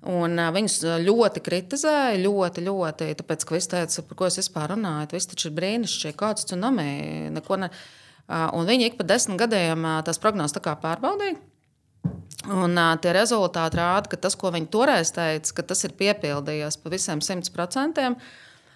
Un, 0.05 0.37
viņus 0.37 0.81
ļoti 1.01 1.41
kritizēja, 1.41 2.19
ļoti, 2.21 2.61
ļoti. 2.67 3.07
Tāpēc, 3.17 3.45
ka 3.45 3.55
visi 3.55 3.71
teica, 3.71 4.03
par 4.05 4.19
ko 4.19 4.27
es 4.29 4.37
vispār 4.37 4.75
runāju, 4.75 5.09
tas 5.15 5.25
taču 5.31 5.49
ir 5.49 5.55
brīnišķīgi, 5.57 6.17
kāds 6.19 6.45
tsunami. 6.45 6.89
Neko 7.33 7.57
ne... 7.63 7.71
Un 8.27 8.65
viņi 8.65 8.89
ik 8.89 8.99
pa 8.99 9.05
desmit 9.05 9.37
gadiem 9.41 9.85
tās 10.05 10.21
prognozes 10.21 10.57
pārbaudīja. 10.61 11.37
Un, 12.45 12.77
tie 13.01 13.13
rezultāti 13.17 13.79
rāda, 13.79 14.11
ka 14.11 14.19
tas, 14.21 14.37
ko 14.37 14.51
viņi 14.53 14.69
toreiz 14.73 15.09
teica, 15.13 15.55
ka 15.57 15.65
tas 15.73 15.81
ir 15.87 15.97
piepildījies 15.97 16.77
pa 16.81 16.93
visiem 16.93 17.21
simt 17.25 17.49
procentiem. 17.53 18.19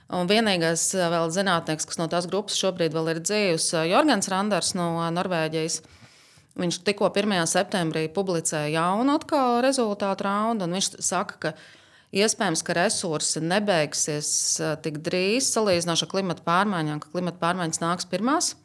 Un 0.09 0.30
vienīgais 0.30 0.88
vēl 0.97 1.30
zinātnēks, 1.34 1.86
kas 1.86 2.01
no 2.01 2.09
tās 2.09 2.26
grupas 2.30 2.57
šobrīd 2.57 2.95
ir 2.97 3.22
dzīves, 3.22 3.70
ir 3.78 3.91
Jorgens 3.91 4.32
Randers 4.34 4.74
no 4.78 4.95
Norvēģijas. 5.13 5.82
Uh, 5.84 5.98
Viņš 6.60 6.80
tikko 6.88 7.10
1. 7.16 7.36
septembrī 7.47 8.07
publicēja 8.12 8.74
jaunu 8.74 9.16
atkal 9.16 9.62
rezultātu 9.64 10.28
raundu, 10.28 10.68
un 10.68 10.76
viņš 10.76 10.89
saka, 11.05 11.38
ka 11.39 11.53
iespējams, 12.16 12.64
ka 12.66 12.76
resursi 12.78 13.41
nebeigsies 13.43 14.32
tik 14.84 14.99
drīz 15.05 15.51
salīdzinoši 15.53 16.05
ar 16.05 16.12
klimatu 16.12 16.45
pārmaiņām, 16.47 17.03
ka 17.03 17.14
klimata 17.14 17.41
pārmaiņas 17.43 17.84
nāks 17.84 18.10
pirmās. 18.10 18.55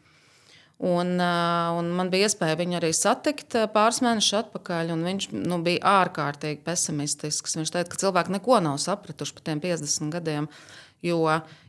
Un, 0.85 1.15
un 1.23 1.91
man 1.95 2.11
bija 2.11 2.27
iespēja 2.27 2.59
viņu 2.59 2.81
arī 2.81 2.91
satikt 2.97 3.55
pāris 3.73 4.01
mēnešus 4.03 4.41
atpakaļ, 4.41 4.91
viņš 5.07 5.29
nu, 5.37 5.61
bija 5.63 6.01
ārkārtīgi 6.03 6.65
pesimistisks. 6.67 7.55
Viņš 7.61 7.73
teica, 7.77 7.93
ka 7.93 8.01
cilvēki 8.03 8.35
neko 8.35 8.59
nav 8.65 8.81
sapratuši 8.83 9.37
par 9.37 9.47
tiem 9.47 9.63
50 9.63 10.11
gadiem. 10.13 10.51
Jo, 11.05 11.21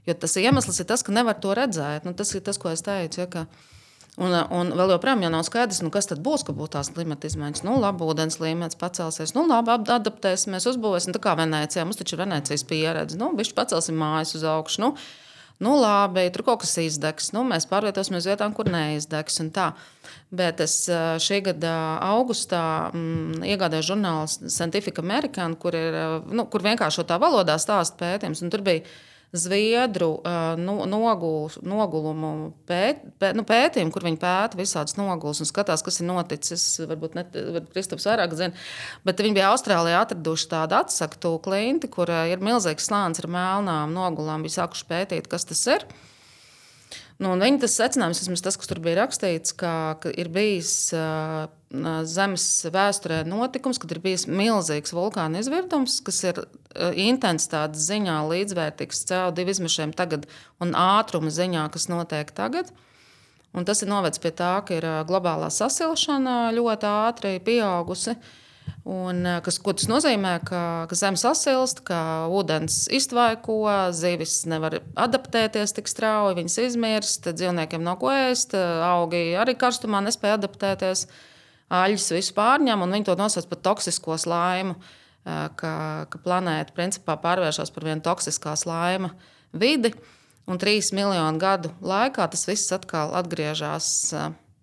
jo 0.08 0.16
tas 0.18 0.36
iemesls 0.42 0.82
ir 0.82 0.90
tas, 0.90 1.06
ka 1.06 1.14
nevar 1.14 1.38
to 1.44 1.54
redzēt. 1.56 2.08
Nu, 2.08 2.16
tas 2.18 2.34
ir 2.34 2.44
tas, 2.44 2.58
ko 2.58 2.74
es 2.74 2.82
teicu. 2.84 3.22
Ja, 3.22 3.46
Un, 4.16 4.32
un 4.32 4.70
vēl 4.80 4.94
joprojām 4.94 5.26
jau 5.26 5.32
nav 5.34 5.44
skaidrs, 5.44 5.82
nu, 5.84 5.90
kas 5.92 6.08
tad 6.08 6.22
būs, 6.24 6.46
kad 6.48 6.56
būs 6.56 6.72
tās 6.72 6.90
klimata 6.96 7.28
izmaiņas. 7.28 7.66
Nu, 7.68 7.76
labi, 7.84 8.06
ūdens 8.08 8.40
līmenis 8.40 8.78
pacelsies, 8.80 9.34
nu, 9.36 9.44
labi, 9.50 9.74
adaptēsimies, 9.76 10.68
uzbūvēsim. 10.72 11.12
Tā 11.16 11.20
kā 11.24 11.34
Venecijā 11.36 11.84
mums 11.84 12.00
taču 12.00 12.16
ir 12.16 12.22
Venecijas 12.24 12.64
pieredze. 12.70 13.20
Nu, 13.20 13.34
Viņš 13.36 13.52
pacelsim 13.58 13.98
mājas 14.00 14.32
uz 14.38 14.46
augšu. 14.48 14.80
Nu, 14.86 14.94
nu, 15.60 15.74
labi, 15.82 16.30
tur 16.32 16.46
kaut 16.48 16.62
kas 16.64 16.78
izdegs. 16.80 17.34
Nu, 17.36 17.44
mēs 17.48 17.68
pārvietosimies 17.68 18.24
uz 18.24 18.30
vietām, 18.32 18.56
kur 18.56 18.72
neizdegs. 18.72 19.42
Bet 20.32 20.64
es 20.64 20.78
šī 21.26 21.42
gada 21.50 21.74
augustā 22.08 22.62
mm, 22.94 23.44
iegādājos 23.52 23.90
žurnālu 23.90 24.32
Scientific 24.32 25.04
American, 25.04 25.58
kur, 25.60 25.76
ir, 25.76 26.00
nu, 26.32 26.48
kur 26.48 26.64
vienkārši 26.64 27.04
tā 27.12 27.20
valodā 27.20 27.60
stāsta 27.60 28.00
pētījums. 28.00 28.48
Tur 28.48 28.64
bija 28.64 28.88
Zviedru 29.36 30.12
uh, 30.22 30.54
nogul, 30.60 31.50
nogulumu 31.66 32.54
pēt, 32.70 33.02
pēt, 33.20 33.36
nu, 33.36 33.44
pētījumu, 33.48 33.92
kur 33.92 34.06
viņi 34.08 34.20
pēta 34.22 34.60
visādas 34.60 34.96
nogulas 35.00 35.42
un 35.44 35.50
skatās, 35.50 35.84
kas 35.86 36.00
ir 36.00 36.08
noticis. 36.10 36.66
Varbūt 36.86 37.18
varbūt 37.20 37.72
Kristaps 37.74 38.08
vairāk 38.08 38.36
zina, 38.38 38.66
bet 39.08 39.24
viņi 39.24 39.36
bija 39.38 39.52
Austrālijā 39.52 40.06
atraduši 40.06 40.50
tādu 40.54 40.80
atsaktu 40.80 41.36
klinti, 41.44 41.92
kur 41.92 42.12
ir 42.30 42.44
milzīgs 42.44 42.88
slānis 42.88 43.24
ar 43.24 43.32
melnām 43.32 43.96
nogulām. 43.96 44.46
Viņi 44.46 44.60
sākuši 44.60 44.90
pētīt, 44.92 45.32
kas 45.32 45.48
tas 45.50 45.66
ir. 45.74 45.88
Nu, 47.24 47.32
viņa 47.40 47.62
tas 47.64 47.78
secinājums, 47.80 48.20
vismaz 48.26 48.42
tas, 48.44 48.58
kas 48.60 48.68
tur 48.68 48.82
bija 48.84 49.00
rakstīts, 49.00 49.54
ka, 49.56 49.96
ka 50.04 50.12
ir 50.12 50.28
bijis 50.36 50.92
uh, 50.96 51.46
Zemes 52.08 52.46
vēsturē 52.72 53.22
notikums, 53.28 53.80
kad 53.80 53.92
ir 53.96 54.02
bijis 54.04 54.28
milzīgs 54.28 54.92
vulkāna 54.96 55.40
izvirdums, 55.40 56.02
kas 56.04 56.20
ir 56.28 56.42
uh, 56.44 56.92
intensitātes 56.92 57.88
ziņā 57.88 58.20
līdzvērtīgs 58.32 59.06
CO2 59.08 59.48
izmešiem 59.56 59.96
tagad 59.96 60.28
un 60.60 60.76
ātruma 60.76 61.32
ziņā, 61.32 61.70
kas 61.72 61.88
notiek 61.92 62.36
tagad. 62.36 62.74
Un 63.56 63.64
tas 63.64 63.80
ir 63.80 63.88
novedis 63.88 64.20
pie 64.20 64.34
tā, 64.36 64.58
ka 64.68 64.76
ir 64.76 64.88
globālā 65.08 65.48
sasilšana 65.48 66.52
ļoti 66.58 66.92
ātri 66.92 67.38
pieaugusi. 67.48 68.18
Uh, 68.20 68.34
Un, 68.86 69.26
kas, 69.42 69.58
ko 69.66 69.74
tas 69.74 69.88
nozīmē? 69.90 70.36
Ka, 70.46 70.62
ka 70.90 70.98
zeme 70.98 71.18
sasilst, 71.18 71.80
ka 71.88 72.00
ūdens 72.30 72.84
iztvaiko, 72.94 73.58
zivis 73.98 74.44
nevar 74.50 74.78
adaptēties 74.94 75.74
tik 75.74 75.90
strauji, 75.90 76.38
viņas 76.38 76.58
izmirst, 76.68 77.32
dzīvniekiem 77.34 77.82
nav 77.86 77.98
ko 78.04 78.12
ēst, 78.14 78.54
augi 78.86 79.32
arī 79.42 79.58
karstumā 79.58 80.04
nespēja 80.06 80.38
adaptēties, 80.38 81.08
aļas 81.74 82.12
visu 82.14 82.38
pārņem 82.38 82.86
un 82.86 82.94
viņi 82.94 83.10
to 83.10 83.18
nosauc 83.18 83.50
par 83.50 83.64
toksisko 83.72 84.20
slaimu. 84.22 84.78
Ka, 85.26 85.72
ka 86.06 86.20
planēta 86.22 86.76
principā 86.78 87.16
pārvēršas 87.18 87.72
par 87.74 87.88
vienu 87.88 88.04
toksiskā 88.06 88.52
slaima 88.62 89.10
vidi, 89.58 89.90
un 90.46 90.60
trīs 90.62 90.92
miljonu 90.94 91.42
gadu 91.42 91.72
laikā 91.82 92.28
tas 92.30 92.46
viss 92.46 92.70
atkal 92.76 93.16
atgriežas 93.18 93.88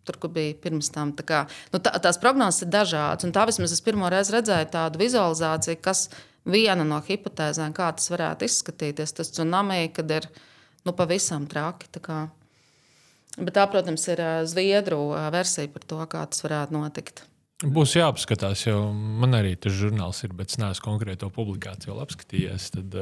tur, 0.08 0.18
kur 0.22 0.32
bija 0.34 0.58
pirms 0.62 0.90
tam. 0.94 1.14
Tā 1.16 1.26
kā, 1.28 1.40
nu, 1.72 1.80
tā, 1.82 1.94
tās 2.02 2.20
prognozes 2.22 2.66
ir 2.66 2.72
dažādas. 2.74 3.28
Tā 3.34 3.46
vismaz 3.48 3.74
es 3.74 3.84
pirmo 3.84 4.10
reizi 4.12 4.36
redzēju 4.36 4.70
tādu 4.74 5.02
vizualizāciju, 5.02 5.80
kas 5.84 6.06
viena 6.48 6.86
no 6.86 7.00
hipotēzēm, 7.06 7.74
kā 7.76 7.92
tas 7.96 8.10
varētu 8.12 8.48
izskatīties. 8.48 9.16
Tas 9.18 9.32
tsunami, 9.34 9.84
kad 9.94 10.10
ir 10.10 10.28
nu, 10.86 10.94
pavisam 10.96 11.46
traki. 11.50 11.90
Tā 11.94 12.24
Bet 13.40 13.54
tā, 13.56 13.62
protams, 13.70 14.02
ir 14.12 14.20
Zviedru 14.44 15.14
versija 15.32 15.70
par 15.72 15.84
to, 15.88 16.00
kā 16.04 16.24
tas 16.28 16.42
varētu 16.44 16.76
notikt. 16.76 17.22
Būs 17.62 17.94
jāapskatās, 17.94 18.66
jo 18.66 18.90
man 18.92 19.38
arī 19.38 19.54
tas 19.56 19.72
žurnāls 19.78 20.20
ir, 20.26 20.34
bet 20.36 20.52
es 20.52 20.58
neesmu 20.60 20.84
konkrēto 20.84 21.30
publikāciju 21.32 21.96
apskatījies. 22.02 22.72
Tad 22.74 22.96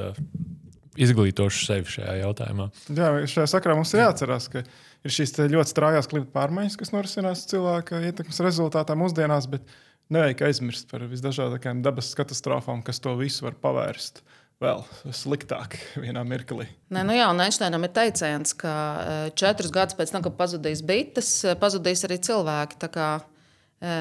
izglītošu 1.01 1.67
sevi 1.67 1.95
šajā 1.97 2.17
jautājumā. 2.23 2.69
Jā, 2.97 3.13
šajā 3.31 3.47
sakarā 3.55 3.77
mums 3.79 3.93
ir 3.95 4.05
jāatcerās, 4.05 4.49
ka 4.53 4.65
ir 4.65 5.15
šīs 5.15 5.37
ļoti 5.41 5.73
straujas 5.73 6.11
klimata 6.11 6.35
pārmaiņas, 6.35 6.77
kas 6.81 6.93
norisinās 6.95 7.47
cilvēka 7.51 8.03
ietekmes 8.11 8.43
rezultātā 8.45 8.97
mūsdienās, 8.99 9.49
bet 9.51 9.65
nevajag 10.13 10.45
aizmirst 10.49 10.91
par 10.91 11.07
visdažādākajām 11.11 11.83
dabas 11.87 12.13
katastrofām, 12.19 12.85
kas 12.87 13.03
to 13.03 13.15
visu 13.21 13.47
var 13.47 13.57
pavērst. 13.63 14.23
Vēl 14.61 14.83
sliktāk 15.17 15.79
vienā 15.97 16.21
mirklī. 16.29 16.67
Nē, 16.93 17.01
nu 17.09 17.15
jā, 17.17 17.31
un 17.33 17.41
Einsteinam 17.41 17.87
ir 17.87 17.95
teiciens, 17.97 18.53
ka 18.61 18.73
e, 19.01 19.15
četrus 19.33 19.73
gadus 19.73 19.97
pēc 19.97 20.13
tam, 20.13 20.25
kad 20.27 20.37
pazudīs 20.37 20.83
bites, 20.85 21.31
e, 21.49 21.55
pazudīs 21.57 22.05
arī 22.05 22.19
cilvēki. 22.29 22.77
Tā 22.83 22.91
kā 22.93 23.07
e, 23.17 23.95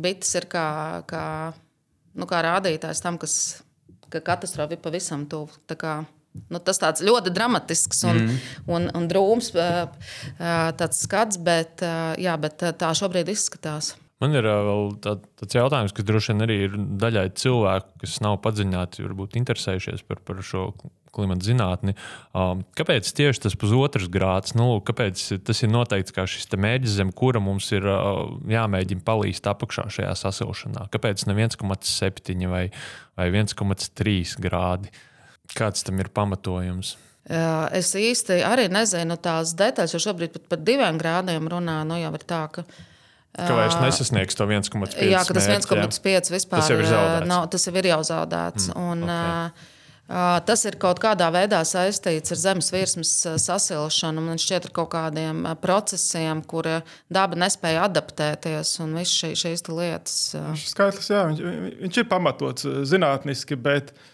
bites 0.00 0.32
ir 0.40 0.48
kā, 0.48 0.68
kā, 1.10 1.24
nu, 2.16 2.28
kā 2.30 2.40
rādītājs 2.46 3.04
tam, 3.04 3.20
kas, 3.20 3.34
ka 4.08 4.24
katastrofa 4.24 4.78
ir 4.78 4.80
pavisam 4.86 5.28
tuvu. 5.28 5.60
Nu, 6.48 6.60
tas 6.62 6.78
tāds 6.80 7.02
ļoti 7.04 7.32
dramatisks 7.34 8.04
un, 8.06 8.20
mm. 8.22 8.42
un, 8.70 8.90
un 8.94 9.06
drūms 9.10 9.50
tāds 10.78 11.00
skats, 11.02 11.40
bet, 11.42 11.82
jā, 12.20 12.36
bet 12.40 12.62
tā 12.78 12.92
šobrīd 12.96 13.32
izskatās. 13.32 13.96
Man 14.18 14.34
ir 14.34 14.46
vēl 14.46 14.96
tā, 15.02 15.14
tāds 15.38 15.54
jautājums, 15.54 15.92
kas 15.94 16.06
droši 16.06 16.32
vien 16.32 16.44
arī 16.46 16.54
ir 16.66 16.72
daļai 16.98 17.28
cilvēku, 17.38 18.00
kas 18.02 18.16
nav 18.24 18.40
padziļināti, 18.42 19.04
varbūt 19.06 19.36
interesējušies 19.38 20.02
par, 20.08 20.18
par 20.26 20.40
šo 20.42 20.72
klimata 21.14 21.46
zinātni. 21.46 21.94
Um, 22.36 22.64
kāpēc 22.78 23.12
tieši 23.14 23.44
tas 23.46 23.54
pusotrs 23.58 24.10
grāds? 24.12 24.56
Nu, 24.58 24.80
kāpēc 24.84 25.22
tas 25.46 25.62
ir 25.62 25.70
noteikts 25.70 26.14
kā 26.14 26.26
šis 26.30 26.50
mērķis, 26.50 26.96
zem 26.98 27.14
kura 27.14 27.42
mums 27.42 27.70
ir 27.74 27.86
uh, 27.86 28.26
jāmēģina 28.50 29.06
palīst 29.06 29.46
apakšā 29.50 29.86
šajā 30.00 30.16
sasilšanā? 30.18 30.88
Kāpēc 30.94 31.28
ne 31.30 31.38
1,7 31.38 32.50
vai, 32.50 32.64
vai 33.18 33.30
1,3 33.30 34.34
grādi? 34.42 34.90
Uh, 34.90 35.07
Kāds 35.56 35.86
tam 35.86 36.00
ir 36.02 36.10
pamatojums? 36.12 36.96
Es 37.28 37.90
īsti 37.92 38.40
arī 38.48 38.70
nezinu 38.72 39.18
tās 39.20 39.52
detaļas, 39.56 39.92
jo 39.92 40.00
šobrīd 40.00 40.32
pat 40.36 40.46
par 40.48 40.60
diviem 40.64 41.00
grādiem 41.00 41.48
runā. 41.52 41.82
Nu, 41.88 41.98
jau 42.00 42.12
ir 42.16 42.24
tā, 42.28 42.46
ka 42.52 42.64
Ka 43.38 43.54
vairs 43.54 43.76
nesasniegs 43.78 44.34
to 44.34 44.46
1,5. 44.48 44.96
Jā, 45.04 45.20
ka 45.26 45.34
tas 45.36 45.46
1,5 45.46 46.32
vispār 46.32 46.62
tas 46.62 46.70
jau 46.72 46.78
ir 46.80 46.88
zaudēts. 46.88 47.28
Nav, 47.28 47.44
tas 47.52 47.68
jau 47.68 47.74
ir 47.76 47.86
jau 47.90 47.98
zaudēts. 48.08 48.70
Mm, 48.72 48.86
un, 48.88 49.04
okay. 49.04 49.68
uh, 50.08 50.38
tas 50.48 50.64
ir 50.66 50.78
kaut 50.80 50.98
kādā 51.04 51.28
veidā 51.30 51.60
saistīts 51.68 52.34
ar 52.34 52.40
zemes 52.40 52.72
virsmas 52.74 53.12
sasilšanu. 53.44 54.24
Man 54.24 54.42
šķiet, 54.42 54.70
ar 54.70 54.74
kaut 54.80 54.90
kādiem 54.96 55.44
procesiem, 55.62 56.42
kur 56.50 56.66
daba 57.12 57.38
nespēja 57.38 57.86
adaptēties 57.86 58.74
un 58.82 58.98
visas 58.98 59.14
šī, 59.20 59.34
šīs 59.44 59.66
lietas. 59.70 60.18
Šis 60.58 60.74
skaitlis, 60.74 61.12
jā, 61.12 61.26
viņš, 61.30 61.44
viņš 61.84 62.02
ir 62.02 62.10
pamatots 62.10 62.66
zinātniski, 62.90 63.60
bet 63.68 63.92
uh, 63.94 64.06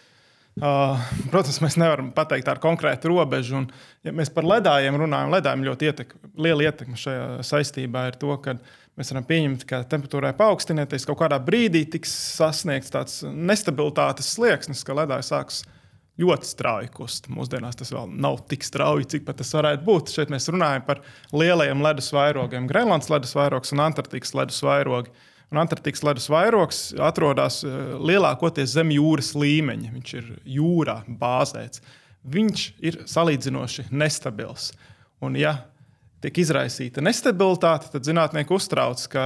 Uh, 0.55 0.95
protams, 1.33 1.57
mēs 1.59 1.75
nevaram 1.75 2.13
pateikt 2.15 2.47
ar 2.47 2.61
konkrētu 2.63 3.09
robežu. 3.11 3.57
Un, 3.59 3.65
ja 4.07 4.13
mēs 4.15 4.29
par 4.31 4.47
ledājiem 4.47 4.95
runājam, 5.01 5.33
ledājiem 5.33 5.65
ļoti 5.67 5.89
ietekme, 5.89 6.31
liela 6.45 6.69
ietekme 6.69 6.99
šajā 6.99 7.25
saistībā 7.43 8.05
ir 8.07 8.19
to, 8.21 8.31
ka 8.39 8.53
mēs 8.95 9.11
varam 9.11 9.27
pieņemt, 9.27 9.65
ka 9.67 9.81
temperatūrai 9.91 10.31
paaugstināties 10.39 11.07
kaut 11.09 11.19
kādā 11.19 11.41
brīdī 11.43 11.83
tiks 11.97 12.13
sasniegts 12.37 12.93
tāds 12.95 13.17
nestabilitātes 13.27 14.31
slieksnis, 14.37 14.85
ka 14.87 14.95
ledājs 14.95 15.33
sāks 15.33 15.59
ļoti 16.23 16.47
strauji 16.47 16.91
kust. 16.95 17.27
Mūsdienās 17.35 17.75
tas 17.81 17.91
vēl 17.91 18.15
nav 18.15 18.39
tik 18.47 18.63
strauji, 18.63 19.09
cik 19.11 19.27
tas 19.35 19.51
varētu 19.57 19.83
būt. 19.83 20.15
Šeit 20.15 20.31
mēs 20.31 20.47
runājam 20.55 20.87
par 20.87 21.03
lielajiem 21.35 21.83
ledus 21.83 22.13
vairogiem, 22.15 22.71
Grenlandes 22.71 23.11
ledus 23.11 23.35
vairogs 23.35 23.75
un 23.75 23.83
Antarktikas 23.89 24.31
ledus 24.37 24.63
vairogi. 24.63 25.11
Antarktikas 25.53 26.03
ledus 26.03 26.25
vairogs 26.31 26.79
atrodas 27.01 27.61
eh, 27.63 27.75
lielākoties 28.01 28.73
zem 28.75 28.91
jūras 28.95 29.33
līmeņa. 29.37 29.93
Viņš 29.93 30.13
ir 30.19 30.31
jūrā 30.57 30.99
bāzēts. 31.07 31.83
Viņš 32.25 32.65
ir 32.81 32.99
salīdzinoši 33.09 33.87
nestabils. 33.93 34.71
Un, 35.23 35.37
ja 35.37 35.59
tiek 36.23 36.41
izraisīta 36.41 37.03
nestabilitāte, 37.05 37.91
tad 37.93 38.07
zinātnieki 38.07 38.55
uztrauc, 38.55 39.03
ka 39.11 39.25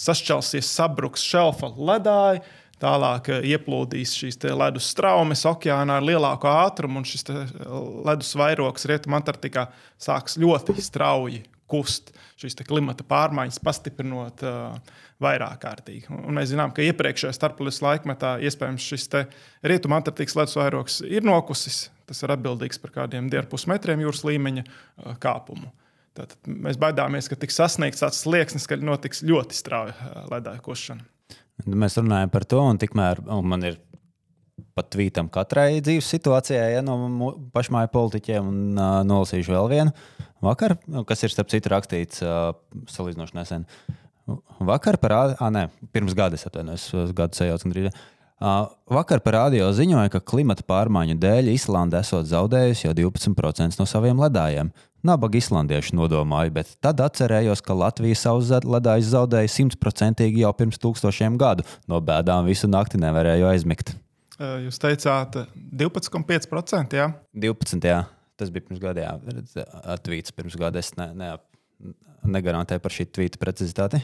sašķelsies, 0.00 0.68
sabruks 0.68 1.24
šelfa 1.24 1.70
ledāji, 1.76 2.42
tālāk 2.80 3.30
eh, 3.36 3.50
ieplūdīs 3.52 4.16
šīs 4.16 4.40
ledus 4.56 4.88
straumes 4.92 5.44
okeānā 5.48 6.00
ar 6.00 6.08
lielāku 6.08 6.48
ātrumu, 6.50 7.02
un 7.02 7.08
šis 7.08 7.28
ledus 7.28 8.32
vairogs 8.36 8.88
Rietumantarktikā 8.88 9.68
sāks 10.00 10.40
ļoti 10.40 10.80
strauji 10.80 11.44
kust 11.70 12.12
šīs 12.40 12.58
klimata 12.66 13.04
pārmaiņas, 13.08 13.60
pastiprinot 13.64 14.44
uh, 14.46 14.76
vairāk 15.22 15.60
kārtīgi. 15.64 16.10
Un 16.12 16.36
mēs 16.38 16.52
zinām, 16.52 16.74
ka 16.76 16.84
iepriekšējā 16.86 17.32
starppludus 17.36 17.82
laikmetā 17.84 18.36
iespējams 18.46 18.86
šis 18.92 19.08
rietumu-antarktikas 19.66 20.38
ledus 20.38 20.58
vairogs 20.58 21.00
ir 21.06 21.26
nokusis. 21.26 21.86
Tas 22.06 22.22
ir 22.22 22.30
atbildīgs 22.36 22.78
par 22.78 22.92
kādiem 23.00 23.30
diviem 23.32 23.48
pusmetriem 23.50 24.04
jūras 24.04 24.22
līmeņa 24.28 24.66
uh, 24.66 25.16
kāpumu. 25.22 25.72
Tātad 26.16 26.48
mēs 26.48 26.78
baidāmies, 26.80 27.28
ka 27.28 27.36
tiks 27.36 27.58
sasniegts 27.60 28.04
tāds 28.04 28.22
slieksnis, 28.24 28.68
ka 28.70 28.78
notiks 28.80 29.24
ļoti 29.26 29.58
strauja 29.58 29.96
uh, 29.96 30.24
ledāja 30.32 30.62
kušana. 30.64 31.04
Mēs 31.64 31.96
runājam 31.96 32.30
par 32.30 32.44
to, 32.44 32.60
un 32.60 32.76
tikmēr 32.76 33.22
un 33.32 33.46
man 33.48 33.64
ir 33.64 33.78
pat 34.76 34.90
tvītam 34.92 35.30
katrai 35.32 35.80
dzīves 35.80 36.08
situācijai, 36.12 36.74
ja 36.76 36.82
no 36.84 37.32
pašmāju 37.56 37.92
politiķiem, 37.94 38.50
un 38.50 38.80
uh, 38.80 38.98
nolasīšu 39.08 39.54
vēl 39.54 39.70
vienu. 39.72 39.94
Vakar, 40.44 40.76
kas 41.08 41.24
ir 41.24 41.32
starp 41.32 41.48
citu 41.52 41.72
rakstīts 41.72 42.20
uh, 42.24 42.50
salīdzinoši 42.92 43.38
nesen. 43.38 43.64
Vakar 44.66 44.98
par, 45.00 45.36
nē, 45.54 45.68
pirms 45.94 46.14
gada, 46.18 46.38
atvainojos, 46.38 46.90
gadu 47.16 47.38
sajaucu 47.38 47.68
gandrīz. 47.68 47.96
Uh, 48.36 48.66
vakar 48.92 49.22
parādījā 49.24 49.70
ziņoja, 49.72 50.10
ka 50.12 50.20
klimata 50.20 50.66
pārmaiņu 50.68 51.14
dēļ 51.22 51.54
Islanda 51.54 52.02
esot 52.04 52.26
zaudējusi 52.28 52.84
jau 52.84 52.92
12% 52.98 53.80
no 53.80 53.86
saviem 53.88 54.20
ledājiem. 54.20 54.74
Nabaga 55.06 55.38
islandieši 55.40 55.96
nodomāja, 55.96 56.52
bet 56.52 56.74
tad 56.84 57.00
atcerējos, 57.00 57.62
ka 57.64 57.78
Latvija 57.78 58.18
savus 58.18 58.50
ledājus 58.50 59.14
zaudēja 59.14 59.54
simtprocentīgi 59.54 60.44
jau 60.44 60.52
pirms 60.58 60.82
tūkstošiem 60.82 61.38
gadu. 61.40 61.64
No 61.88 62.02
bēdām 62.04 62.44
visu 62.50 62.68
nakti 62.68 63.00
nevarēju 63.00 63.48
aizmigt. 63.54 63.94
Jūs 64.36 64.80
teicāt, 64.82 65.38
12,5%. 65.54 66.98
Jā? 66.98 67.10
12. 67.32 67.88
Jā. 67.88 68.02
Tas 68.36 68.50
bija 68.52 68.66
pirms 68.66 68.82
gada, 68.82 69.00
jā, 69.00 69.36
atvīts 69.94 70.34
pirms 70.36 70.58
gada. 70.60 70.82
Es 70.82 70.90
ne, 70.98 71.06
ne, 71.16 71.30
negarantēju 72.28 72.82
par 72.84 72.92
šī 72.92 73.06
tvīta 73.08 73.40
precizitāti. 73.40 74.02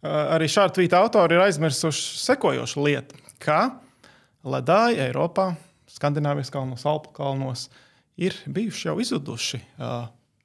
Arī 0.00 0.46
šādi 0.48 0.78
tvīta 0.78 1.02
autori 1.04 1.36
ir 1.36 1.42
aizmirsuši 1.44 2.22
sekojošu 2.22 2.86
lietu 2.86 3.20
ka 3.40 3.80
ledāji 4.44 5.00
Eiropā, 5.08 5.54
Skandināvijas 5.90 6.52
kalnos, 6.54 6.86
Alpu 6.86 7.10
kalnos 7.16 7.66
ir 8.20 8.36
bijuši 8.46 8.88
jau 8.88 8.96
izzuduši 9.02 9.58
uh, 9.80 10.04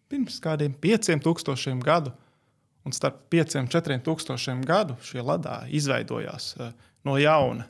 pirms 0.09 0.39
kādiem 0.41 0.73
pieciem 0.73 1.21
tūkstošiem 1.21 1.83
gadu. 1.85 2.15
Un 2.85 2.93
starp 2.93 3.23
pieciem 3.33 3.65
un 3.65 3.69
četriem 3.73 4.01
tūkstošiem 4.05 4.61
gadu 4.65 4.97
šie 5.05 5.23
ledāji 5.25 5.73
izveidojās 5.79 6.51
no 7.05 7.15
jauna. 7.17 7.65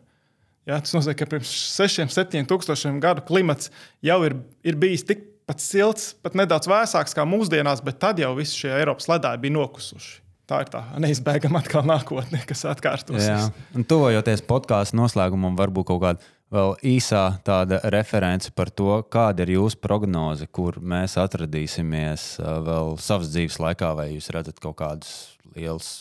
Ja, 0.66 0.80
tas 0.82 0.96
nozīmē, 0.96 1.14
ka 1.20 1.30
pirms 1.30 1.52
sešiem, 1.76 2.10
septiņiem 2.10 2.50
tūkstošiem 2.50 3.00
gadu 3.04 3.22
klimats 3.28 3.70
jau 4.06 4.20
ir, 4.26 4.40
ir 4.66 4.78
bijis 4.82 5.06
tikpat 5.06 5.62
silts, 5.62 6.14
pat 6.26 6.38
nedaudz 6.38 6.70
vēsāks 6.72 7.14
kā 7.18 7.26
mūsdienās, 7.30 7.84
bet 7.86 8.02
tad 8.02 8.22
jau 8.22 8.34
visi 8.38 8.64
šie 8.64 8.72
Eiropas 8.80 9.10
ledāji 9.12 9.46
bija 9.46 9.60
nokusuši 9.60 10.22
tā 10.50 10.62
ir 10.62 10.70
tā 10.70 10.82
neizbēgama 11.02 11.62
atkal 11.64 11.86
nākotne, 11.90 12.42
kas 12.46 12.66
atkārtosies. 12.70 13.50
Tuvojoties 13.90 14.44
podkāstu 14.46 15.00
noslēgumam, 15.00 15.58
varbūt 15.58 15.90
kaut 15.90 16.04
kāda 16.04 16.34
vēl 16.54 16.76
īsā 16.96 17.24
tāda 17.46 17.80
reference 17.94 18.52
par 18.56 18.70
to, 18.70 19.00
kāda 19.12 19.46
ir 19.46 19.56
jūsu 19.58 19.80
prognoze, 19.82 20.48
kur 20.48 20.78
mēs 20.80 21.18
atradīsimies 21.22 22.28
vēl 22.40 22.96
savas 23.02 23.32
dzīves 23.34 23.60
laikā, 23.64 23.92
vai 23.98 24.12
jūs 24.14 24.32
redzat 24.36 24.62
kaut 24.64 24.78
kādus 24.82 25.14
lielus. 25.56 25.92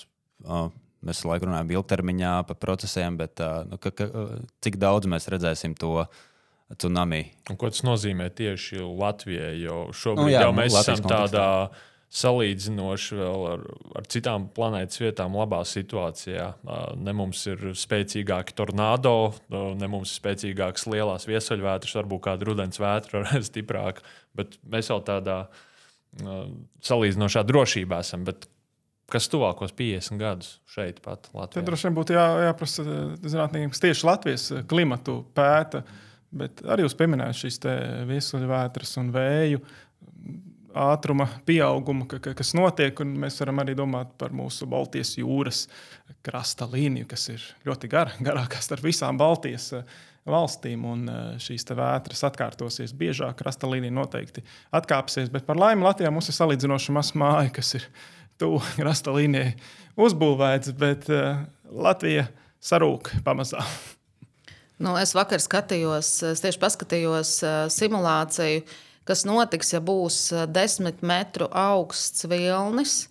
Mēs 1.05 1.25
laikam 1.29 1.51
runājam 1.51 1.75
ilgtermiņā 1.79 2.35
par 2.49 2.61
procesiem, 2.63 3.19
bet 3.21 3.43
nu, 3.71 3.81
ka, 3.81 3.93
ka, 3.95 4.09
cik 4.65 4.79
daudz 4.83 5.11
mēs 5.11 5.29
redzēsim 5.33 5.77
to 5.79 6.07
tsunami? 6.73 7.27
Un 7.51 7.59
ko 7.61 7.71
tas 7.73 7.85
nozīmē 7.87 8.31
tieši 8.35 8.83
Latvijai? 8.85 9.57
Jo 9.63 9.89
šobrīd 9.95 10.31
nu, 10.31 10.33
jā, 10.33 10.47
jau 10.47 10.55
mēs 10.57 10.79
esam 10.81 11.03
kontekstā. 11.03 11.19
tādā 11.19 11.49
salīdzinoši 12.15 13.17
vēl 13.19 13.45
ar, 13.51 13.63
ar 13.99 14.07
citām 14.11 14.47
planētas 14.55 15.01
vietām, 15.03 15.35
labā 15.39 15.61
situācijā. 15.67 16.47
Ne 17.03 17.15
mums 17.17 17.43
ir 17.51 17.73
spēcīgāki 17.79 18.55
tornado, 18.57 19.35
ne 19.51 19.91
mums 19.91 20.13
ir 20.13 20.21
spēcīgākas 20.21 20.87
lielās 20.93 21.27
viesuļvētras, 21.31 21.97
varbūt 21.99 22.25
kāda 22.29 22.49
rudens 22.51 22.81
vētra 22.83 23.25
ir 23.39 23.47
stiprāka, 23.47 24.07
bet 24.39 24.55
mēs 24.71 24.93
jau 24.93 25.01
tādā 25.05 25.45
salīdzinošā 26.87 27.43
drošībā 27.49 27.99
esam. 28.07 28.23
Bet 28.29 28.47
kas 29.13 29.29
tuvākos 29.33 29.75
50 29.77 30.21
gadus 30.21 30.57
šeit, 30.71 31.03
pat 31.05 31.29
Latvijā? 31.33 31.61
Tad 31.61 31.69
droši 31.69 31.89
vien 31.89 31.99
būtu 31.99 32.17
jā, 32.17 32.25
jāprasa 32.49 32.87
zinātniekiem, 33.21 33.73
kas 33.75 33.85
tieši 33.85 34.09
Latvijas 34.09 34.49
klimatu 34.71 35.21
pēta. 35.37 35.85
Bet 36.35 36.65
arī 36.67 36.83
jūs 36.83 36.97
pieminējāt 36.99 37.45
šīs 37.45 37.61
viesuļvētras 38.09 38.97
un 39.03 39.13
vēju 39.15 39.61
ātruma 40.75 41.29
pieaugumu, 41.47 42.07
ka, 42.11 42.19
ka, 42.23 42.33
kas 42.37 42.53
notiek. 42.59 42.99
Mēs 43.07 43.39
varam 43.43 43.63
arī 43.63 43.77
domāt 43.79 44.17
par 44.21 44.35
mūsu 44.35 44.67
Baltijas 44.71 45.15
jūras 45.19 45.67
krasta 46.27 46.67
līniju, 46.71 47.07
kas 47.11 47.29
ir 47.33 47.47
ļoti 47.69 47.91
gara, 47.91 48.17
garākā 48.29 48.61
starp 48.65 48.87
visām 48.87 49.21
Baltijas 49.21 49.71
eh, 49.79 49.87
valstīm. 50.31 50.85
Un 50.91 51.07
eh, 51.11 51.23
šīs 51.43 51.69
vētras 51.71 52.27
atkārtosies 52.31 52.97
biežāk, 52.99 53.39
krasta 53.41 53.71
līnija 53.71 53.95
noteikti 53.95 54.45
atkāpsies. 54.75 55.31
Bet 55.35 55.47
par 55.49 55.61
laimi 55.61 55.87
Latvijā 55.87 56.13
mums 56.15 56.31
ir 56.31 56.39
salīdzinoši 56.41 56.97
maz 56.99 57.15
māja, 57.19 57.55
kas 57.55 57.77
ir 57.79 57.89
tuvu 58.41 58.63
krasta 58.79 59.15
līnijai 59.15 59.55
uzbūvēts, 60.01 60.73
bet 60.79 61.11
uh, 61.13 61.45
Latvija 61.71 62.29
sarūk 62.65 63.13
pamazām. 63.27 63.67
Nu, 64.83 64.97
es 64.99 65.15
vakar 65.15 65.39
skatījos, 65.41 66.17
es 66.33 66.43
tieši 66.43 66.61
paskatījos 66.61 67.37
uh, 67.45 67.55
simulāciju. 67.71 68.65
Kas 69.05 69.27
notiks, 69.29 69.75
ja 69.75 69.83
būs 69.85 70.17
eh, 70.33 70.47
desmit 70.49 71.03
metru 71.05 71.51
augsts 71.51 72.25
vilnis. 72.25 73.05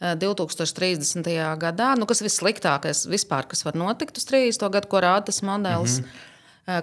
2030. 0.00 1.26
Eh, 1.28 1.40
gadā, 1.60 1.90
nu, 2.00 2.06
kas 2.08 2.22
ir 2.22 2.28
vissliktākais 2.30 3.02
vispār, 3.08 3.44
kas 3.48 3.66
var 3.66 3.76
notikt 3.76 4.16
uz 4.16 4.24
30. 4.28 4.68
gadu, 4.72 4.88
ko 4.88 5.00
rāda 5.04 5.28
tas 5.28 5.42
modelis. 5.44 6.00
Mm 6.00 6.04
-hmm 6.04 6.29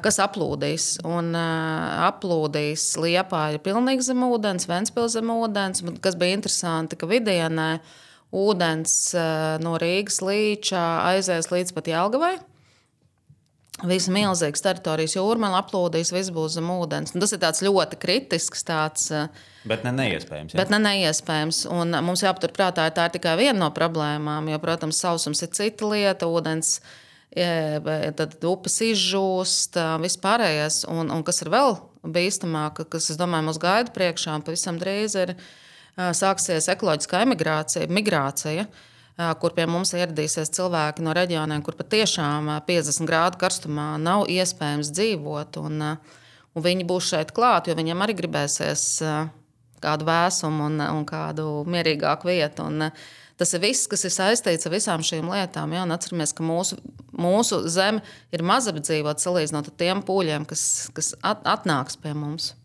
kas 0.03 0.19
aplūdīs. 0.23 0.89
Un 1.07 1.31
uh, 1.37 2.07
aplūdīs 2.07 2.89
Liepā 3.01 3.43
ir 3.55 3.63
pilnīgi 3.65 4.09
zem 4.09 4.25
ūdens, 4.27 4.67
Ventspils 4.69 5.15
zem 5.17 5.31
ūdens. 5.33 5.85
Kas 6.03 6.19
bija 6.19 6.37
interesanti, 6.39 6.99
ka 6.99 7.09
vidienē 7.09 7.71
ūdens 8.35 8.99
uh, 9.15 9.55
no 9.63 9.77
Rīgas 9.81 10.21
līča 10.25 10.83
aizies 11.13 11.51
līdz 11.53 11.75
pat 11.77 11.91
Jelgavai. 11.93 12.35
Visa 13.85 14.09
milzīgas 14.09 14.63
teritorijas 14.65 15.13
jūrmāla 15.13 15.59
aplūdīs, 15.61 16.09
viss 16.09 16.31
būs 16.33 16.55
zem 16.55 16.69
ūdens. 16.73 17.13
Un 17.13 17.21
tas 17.21 17.61
ir 17.61 17.67
ļoti 17.67 17.99
kritisks. 18.01 18.65
Tāds, 18.65 19.11
eh, 19.13 19.27
bet 19.69 19.83
ne 19.85 19.91
neiespējams. 19.93 20.55
Jā. 20.55 20.57
Bet 20.57 20.71
ne 20.73 20.79
neiespējams. 20.81 21.59
Un 21.69 21.93
mums 22.01 22.23
jāpaturprātā, 22.25 22.87
tā 22.89 23.05
ir 23.05 23.13
tikai 23.13 23.35
viena 23.37 23.59
no 23.59 23.69
problēmām. 23.69 24.49
Jo, 24.49 24.57
protams, 24.57 24.97
sausums 24.97 25.43
ir 25.43 25.53
cita 25.53 25.85
lieta, 25.85 26.25
ūdens, 26.25 26.79
tad 27.35 28.35
upes 28.47 28.79
izžūst, 28.81 29.77
vispārējais. 30.03 30.83
Un, 30.91 31.11
un 31.13 31.23
kas 31.27 31.43
ir 31.43 31.51
vēl 31.53 31.77
bīstamāk, 32.07 32.85
kas, 32.91 33.09
domāju, 33.19 33.49
mums 33.49 33.61
gaida 33.61 33.93
priekšā, 33.93 34.37
pavisam 34.45 34.79
drīz 34.81 35.17
ir 35.19 35.35
sāksies 35.97 36.69
ekoloģiskā 36.73 37.23
emigrācija, 37.25 37.89
migrācija. 37.89 38.67
kur 39.41 39.53
pie 39.57 39.65
mums 39.65 39.95
ieradīsies 39.97 40.51
cilvēki 40.53 41.01
no 41.01 41.13
reģioniem, 41.17 41.63
kur 41.65 41.73
patiešām 41.73 42.51
50 42.67 43.07
grādu 43.09 43.39
karstumā 43.41 43.97
nav 43.97 44.27
iespējams 44.29 44.91
dzīvot. 44.93 45.57
Un, 45.57 45.81
un 46.53 46.63
viņi 46.63 46.85
būs 46.85 47.09
šeit 47.09 47.33
klāt, 47.33 47.67
jo 47.67 47.75
viņiem 47.75 48.01
arī 48.05 48.13
gribēsies 48.13 49.01
kādu 49.81 50.07
vēsumu 50.07 50.69
un, 50.69 50.81
un 50.81 51.05
kādu 51.05 51.63
mierīgāku 51.69 52.29
vietu. 52.29 52.67
Un, 52.69 52.91
Tas 53.37 53.53
ir 53.53 53.61
viss, 53.61 53.85
kas 53.89 54.01
ir 54.07 54.13
saistīts 54.13 54.65
ar 54.65 54.73
visām 54.73 55.03
šīm 55.05 55.27
lietām. 55.29 55.73
Ja? 55.75 55.83
Atcerieties, 55.93 56.33
ka 56.37 56.45
mūsu, 56.45 56.79
mūsu 57.13 57.61
zeme 57.69 58.01
ir 58.33 58.43
mazapdzīvota 58.45 59.21
salīdzinot 59.21 59.69
ar 59.69 59.75
tiem 59.77 60.01
pūļiem, 60.05 60.47
kas, 60.49 60.63
kas 60.97 61.13
at, 61.21 61.43
atnāks 61.45 61.99
pie 62.01 62.15
mums. 62.17 62.55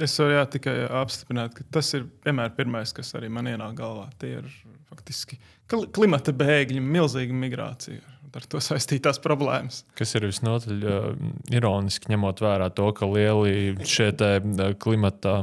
Es 0.00 0.14
varu 0.20 0.36
jā, 0.36 0.44
tikai 0.48 0.76
apstiprināt, 1.00 1.56
ka 1.58 1.66
tas 1.74 1.90
ir 1.98 2.06
vienmēr 2.24 2.54
pirmais, 2.56 2.94
kas 2.96 3.10
arī 3.18 3.28
man 3.34 3.50
ienāk 3.50 3.74
galvā. 3.76 4.06
Tie 4.22 4.36
ir 4.38 4.46
faktiski 4.88 5.36
klimata 5.68 6.32
bēgļi, 6.32 6.80
milzīga 6.80 7.36
migrācija. 7.36 8.14
Ar 8.38 8.44
to 8.46 8.60
saistītās 8.62 9.18
problēmas. 9.24 9.82
Kas 9.98 10.12
ir 10.14 10.26
visnotaļ 10.28 10.82
uh, 10.84 11.06
ironiski, 11.50 12.12
ņemot 12.12 12.42
vērā 12.44 12.68
to, 12.76 12.90
ka 12.94 13.08
lieli 13.08 13.72
šie 13.88 14.12
uh, 14.12 14.60
klimata 14.78 15.40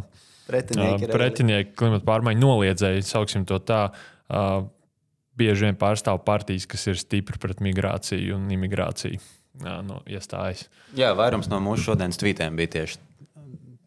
pretinieki, 0.48 1.10
uh, 1.10 1.12
pretinieki 1.12 1.74
klimata 1.76 2.06
pārmaiņu 2.08 2.46
noliedzēji, 2.46 3.04
sauksim 3.10 3.44
to 3.50 3.58
tā, 3.66 3.82
uh, 3.90 4.15
bieži 4.30 5.68
vien 5.68 5.80
pārstāv 5.80 6.22
partijas, 6.26 6.68
kas 6.70 6.86
ir 6.92 7.00
stipri 7.00 7.40
pret 7.42 7.64
migrāciju 7.64 8.38
un 8.40 8.48
imigrāciju. 8.56 9.20
Jā, 9.64 9.80
no, 9.88 10.02
iestājas. 10.10 10.66
Jā, 10.98 11.14
vairums 11.16 11.48
no 11.52 11.62
mūsu 11.64 11.92
šodienas 11.92 12.20
tvītiem 12.20 12.58
bija 12.60 12.74
tieši 12.80 13.00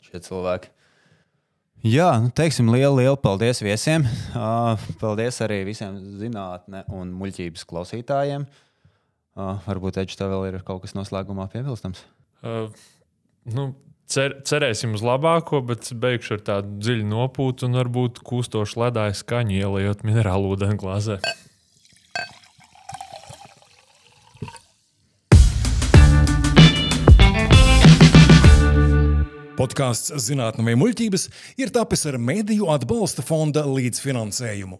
šie 0.09 0.20
cilvēki. 0.24 0.70
Jā, 1.86 2.09
nu, 2.18 2.32
teiksim, 2.34 2.70
lielu, 2.74 2.97
lielu 2.99 3.18
paldies 3.22 3.61
viesiem. 3.62 4.07
Uh, 4.34 4.80
paldies 4.99 5.36
arī 5.45 5.61
visiem 5.68 5.99
zinātnē 6.18 6.82
un 6.91 7.12
muļķības 7.20 7.66
klausītājiem. 7.70 8.49
Uh, 9.39 9.61
varbūt 9.68 10.01
Eģis 10.03 10.18
tev 10.18 10.32
vēl 10.32 10.49
ir 10.49 10.59
kaut 10.66 10.82
kas 10.82 10.97
noslēgumā 10.99 11.47
piebilstams. 11.53 12.01
Uh, 12.43 12.72
nu, 13.55 13.68
cer, 14.09 14.39
cerēsim 14.49 14.97
uz 14.97 15.05
labāko, 15.05 15.61
bet 15.65 15.91
beigšu 15.93 16.39
ar 16.39 16.47
tādu 16.47 16.79
dziļu 16.83 17.09
nopūtu 17.11 17.69
un 17.69 17.79
varbūt 17.81 18.23
kūstošu 18.27 18.81
ledāju 18.85 19.19
skaņu 19.21 19.61
ielējot 19.61 20.07
minerālu 20.09 20.55
ūdeni 20.57 20.79
glāzē. 20.81 21.21
Podkāsts 29.59 30.13
Zinātnē 30.23 30.63
vai 30.69 30.77
muļķības 30.79 31.25
ir 31.59 31.73
tapis 31.75 32.07
ar 32.07 32.21
Mēdīju 32.23 32.69
atbalsta 32.71 33.25
fonda 33.27 33.65
līdzfinansējumu. 33.67 34.79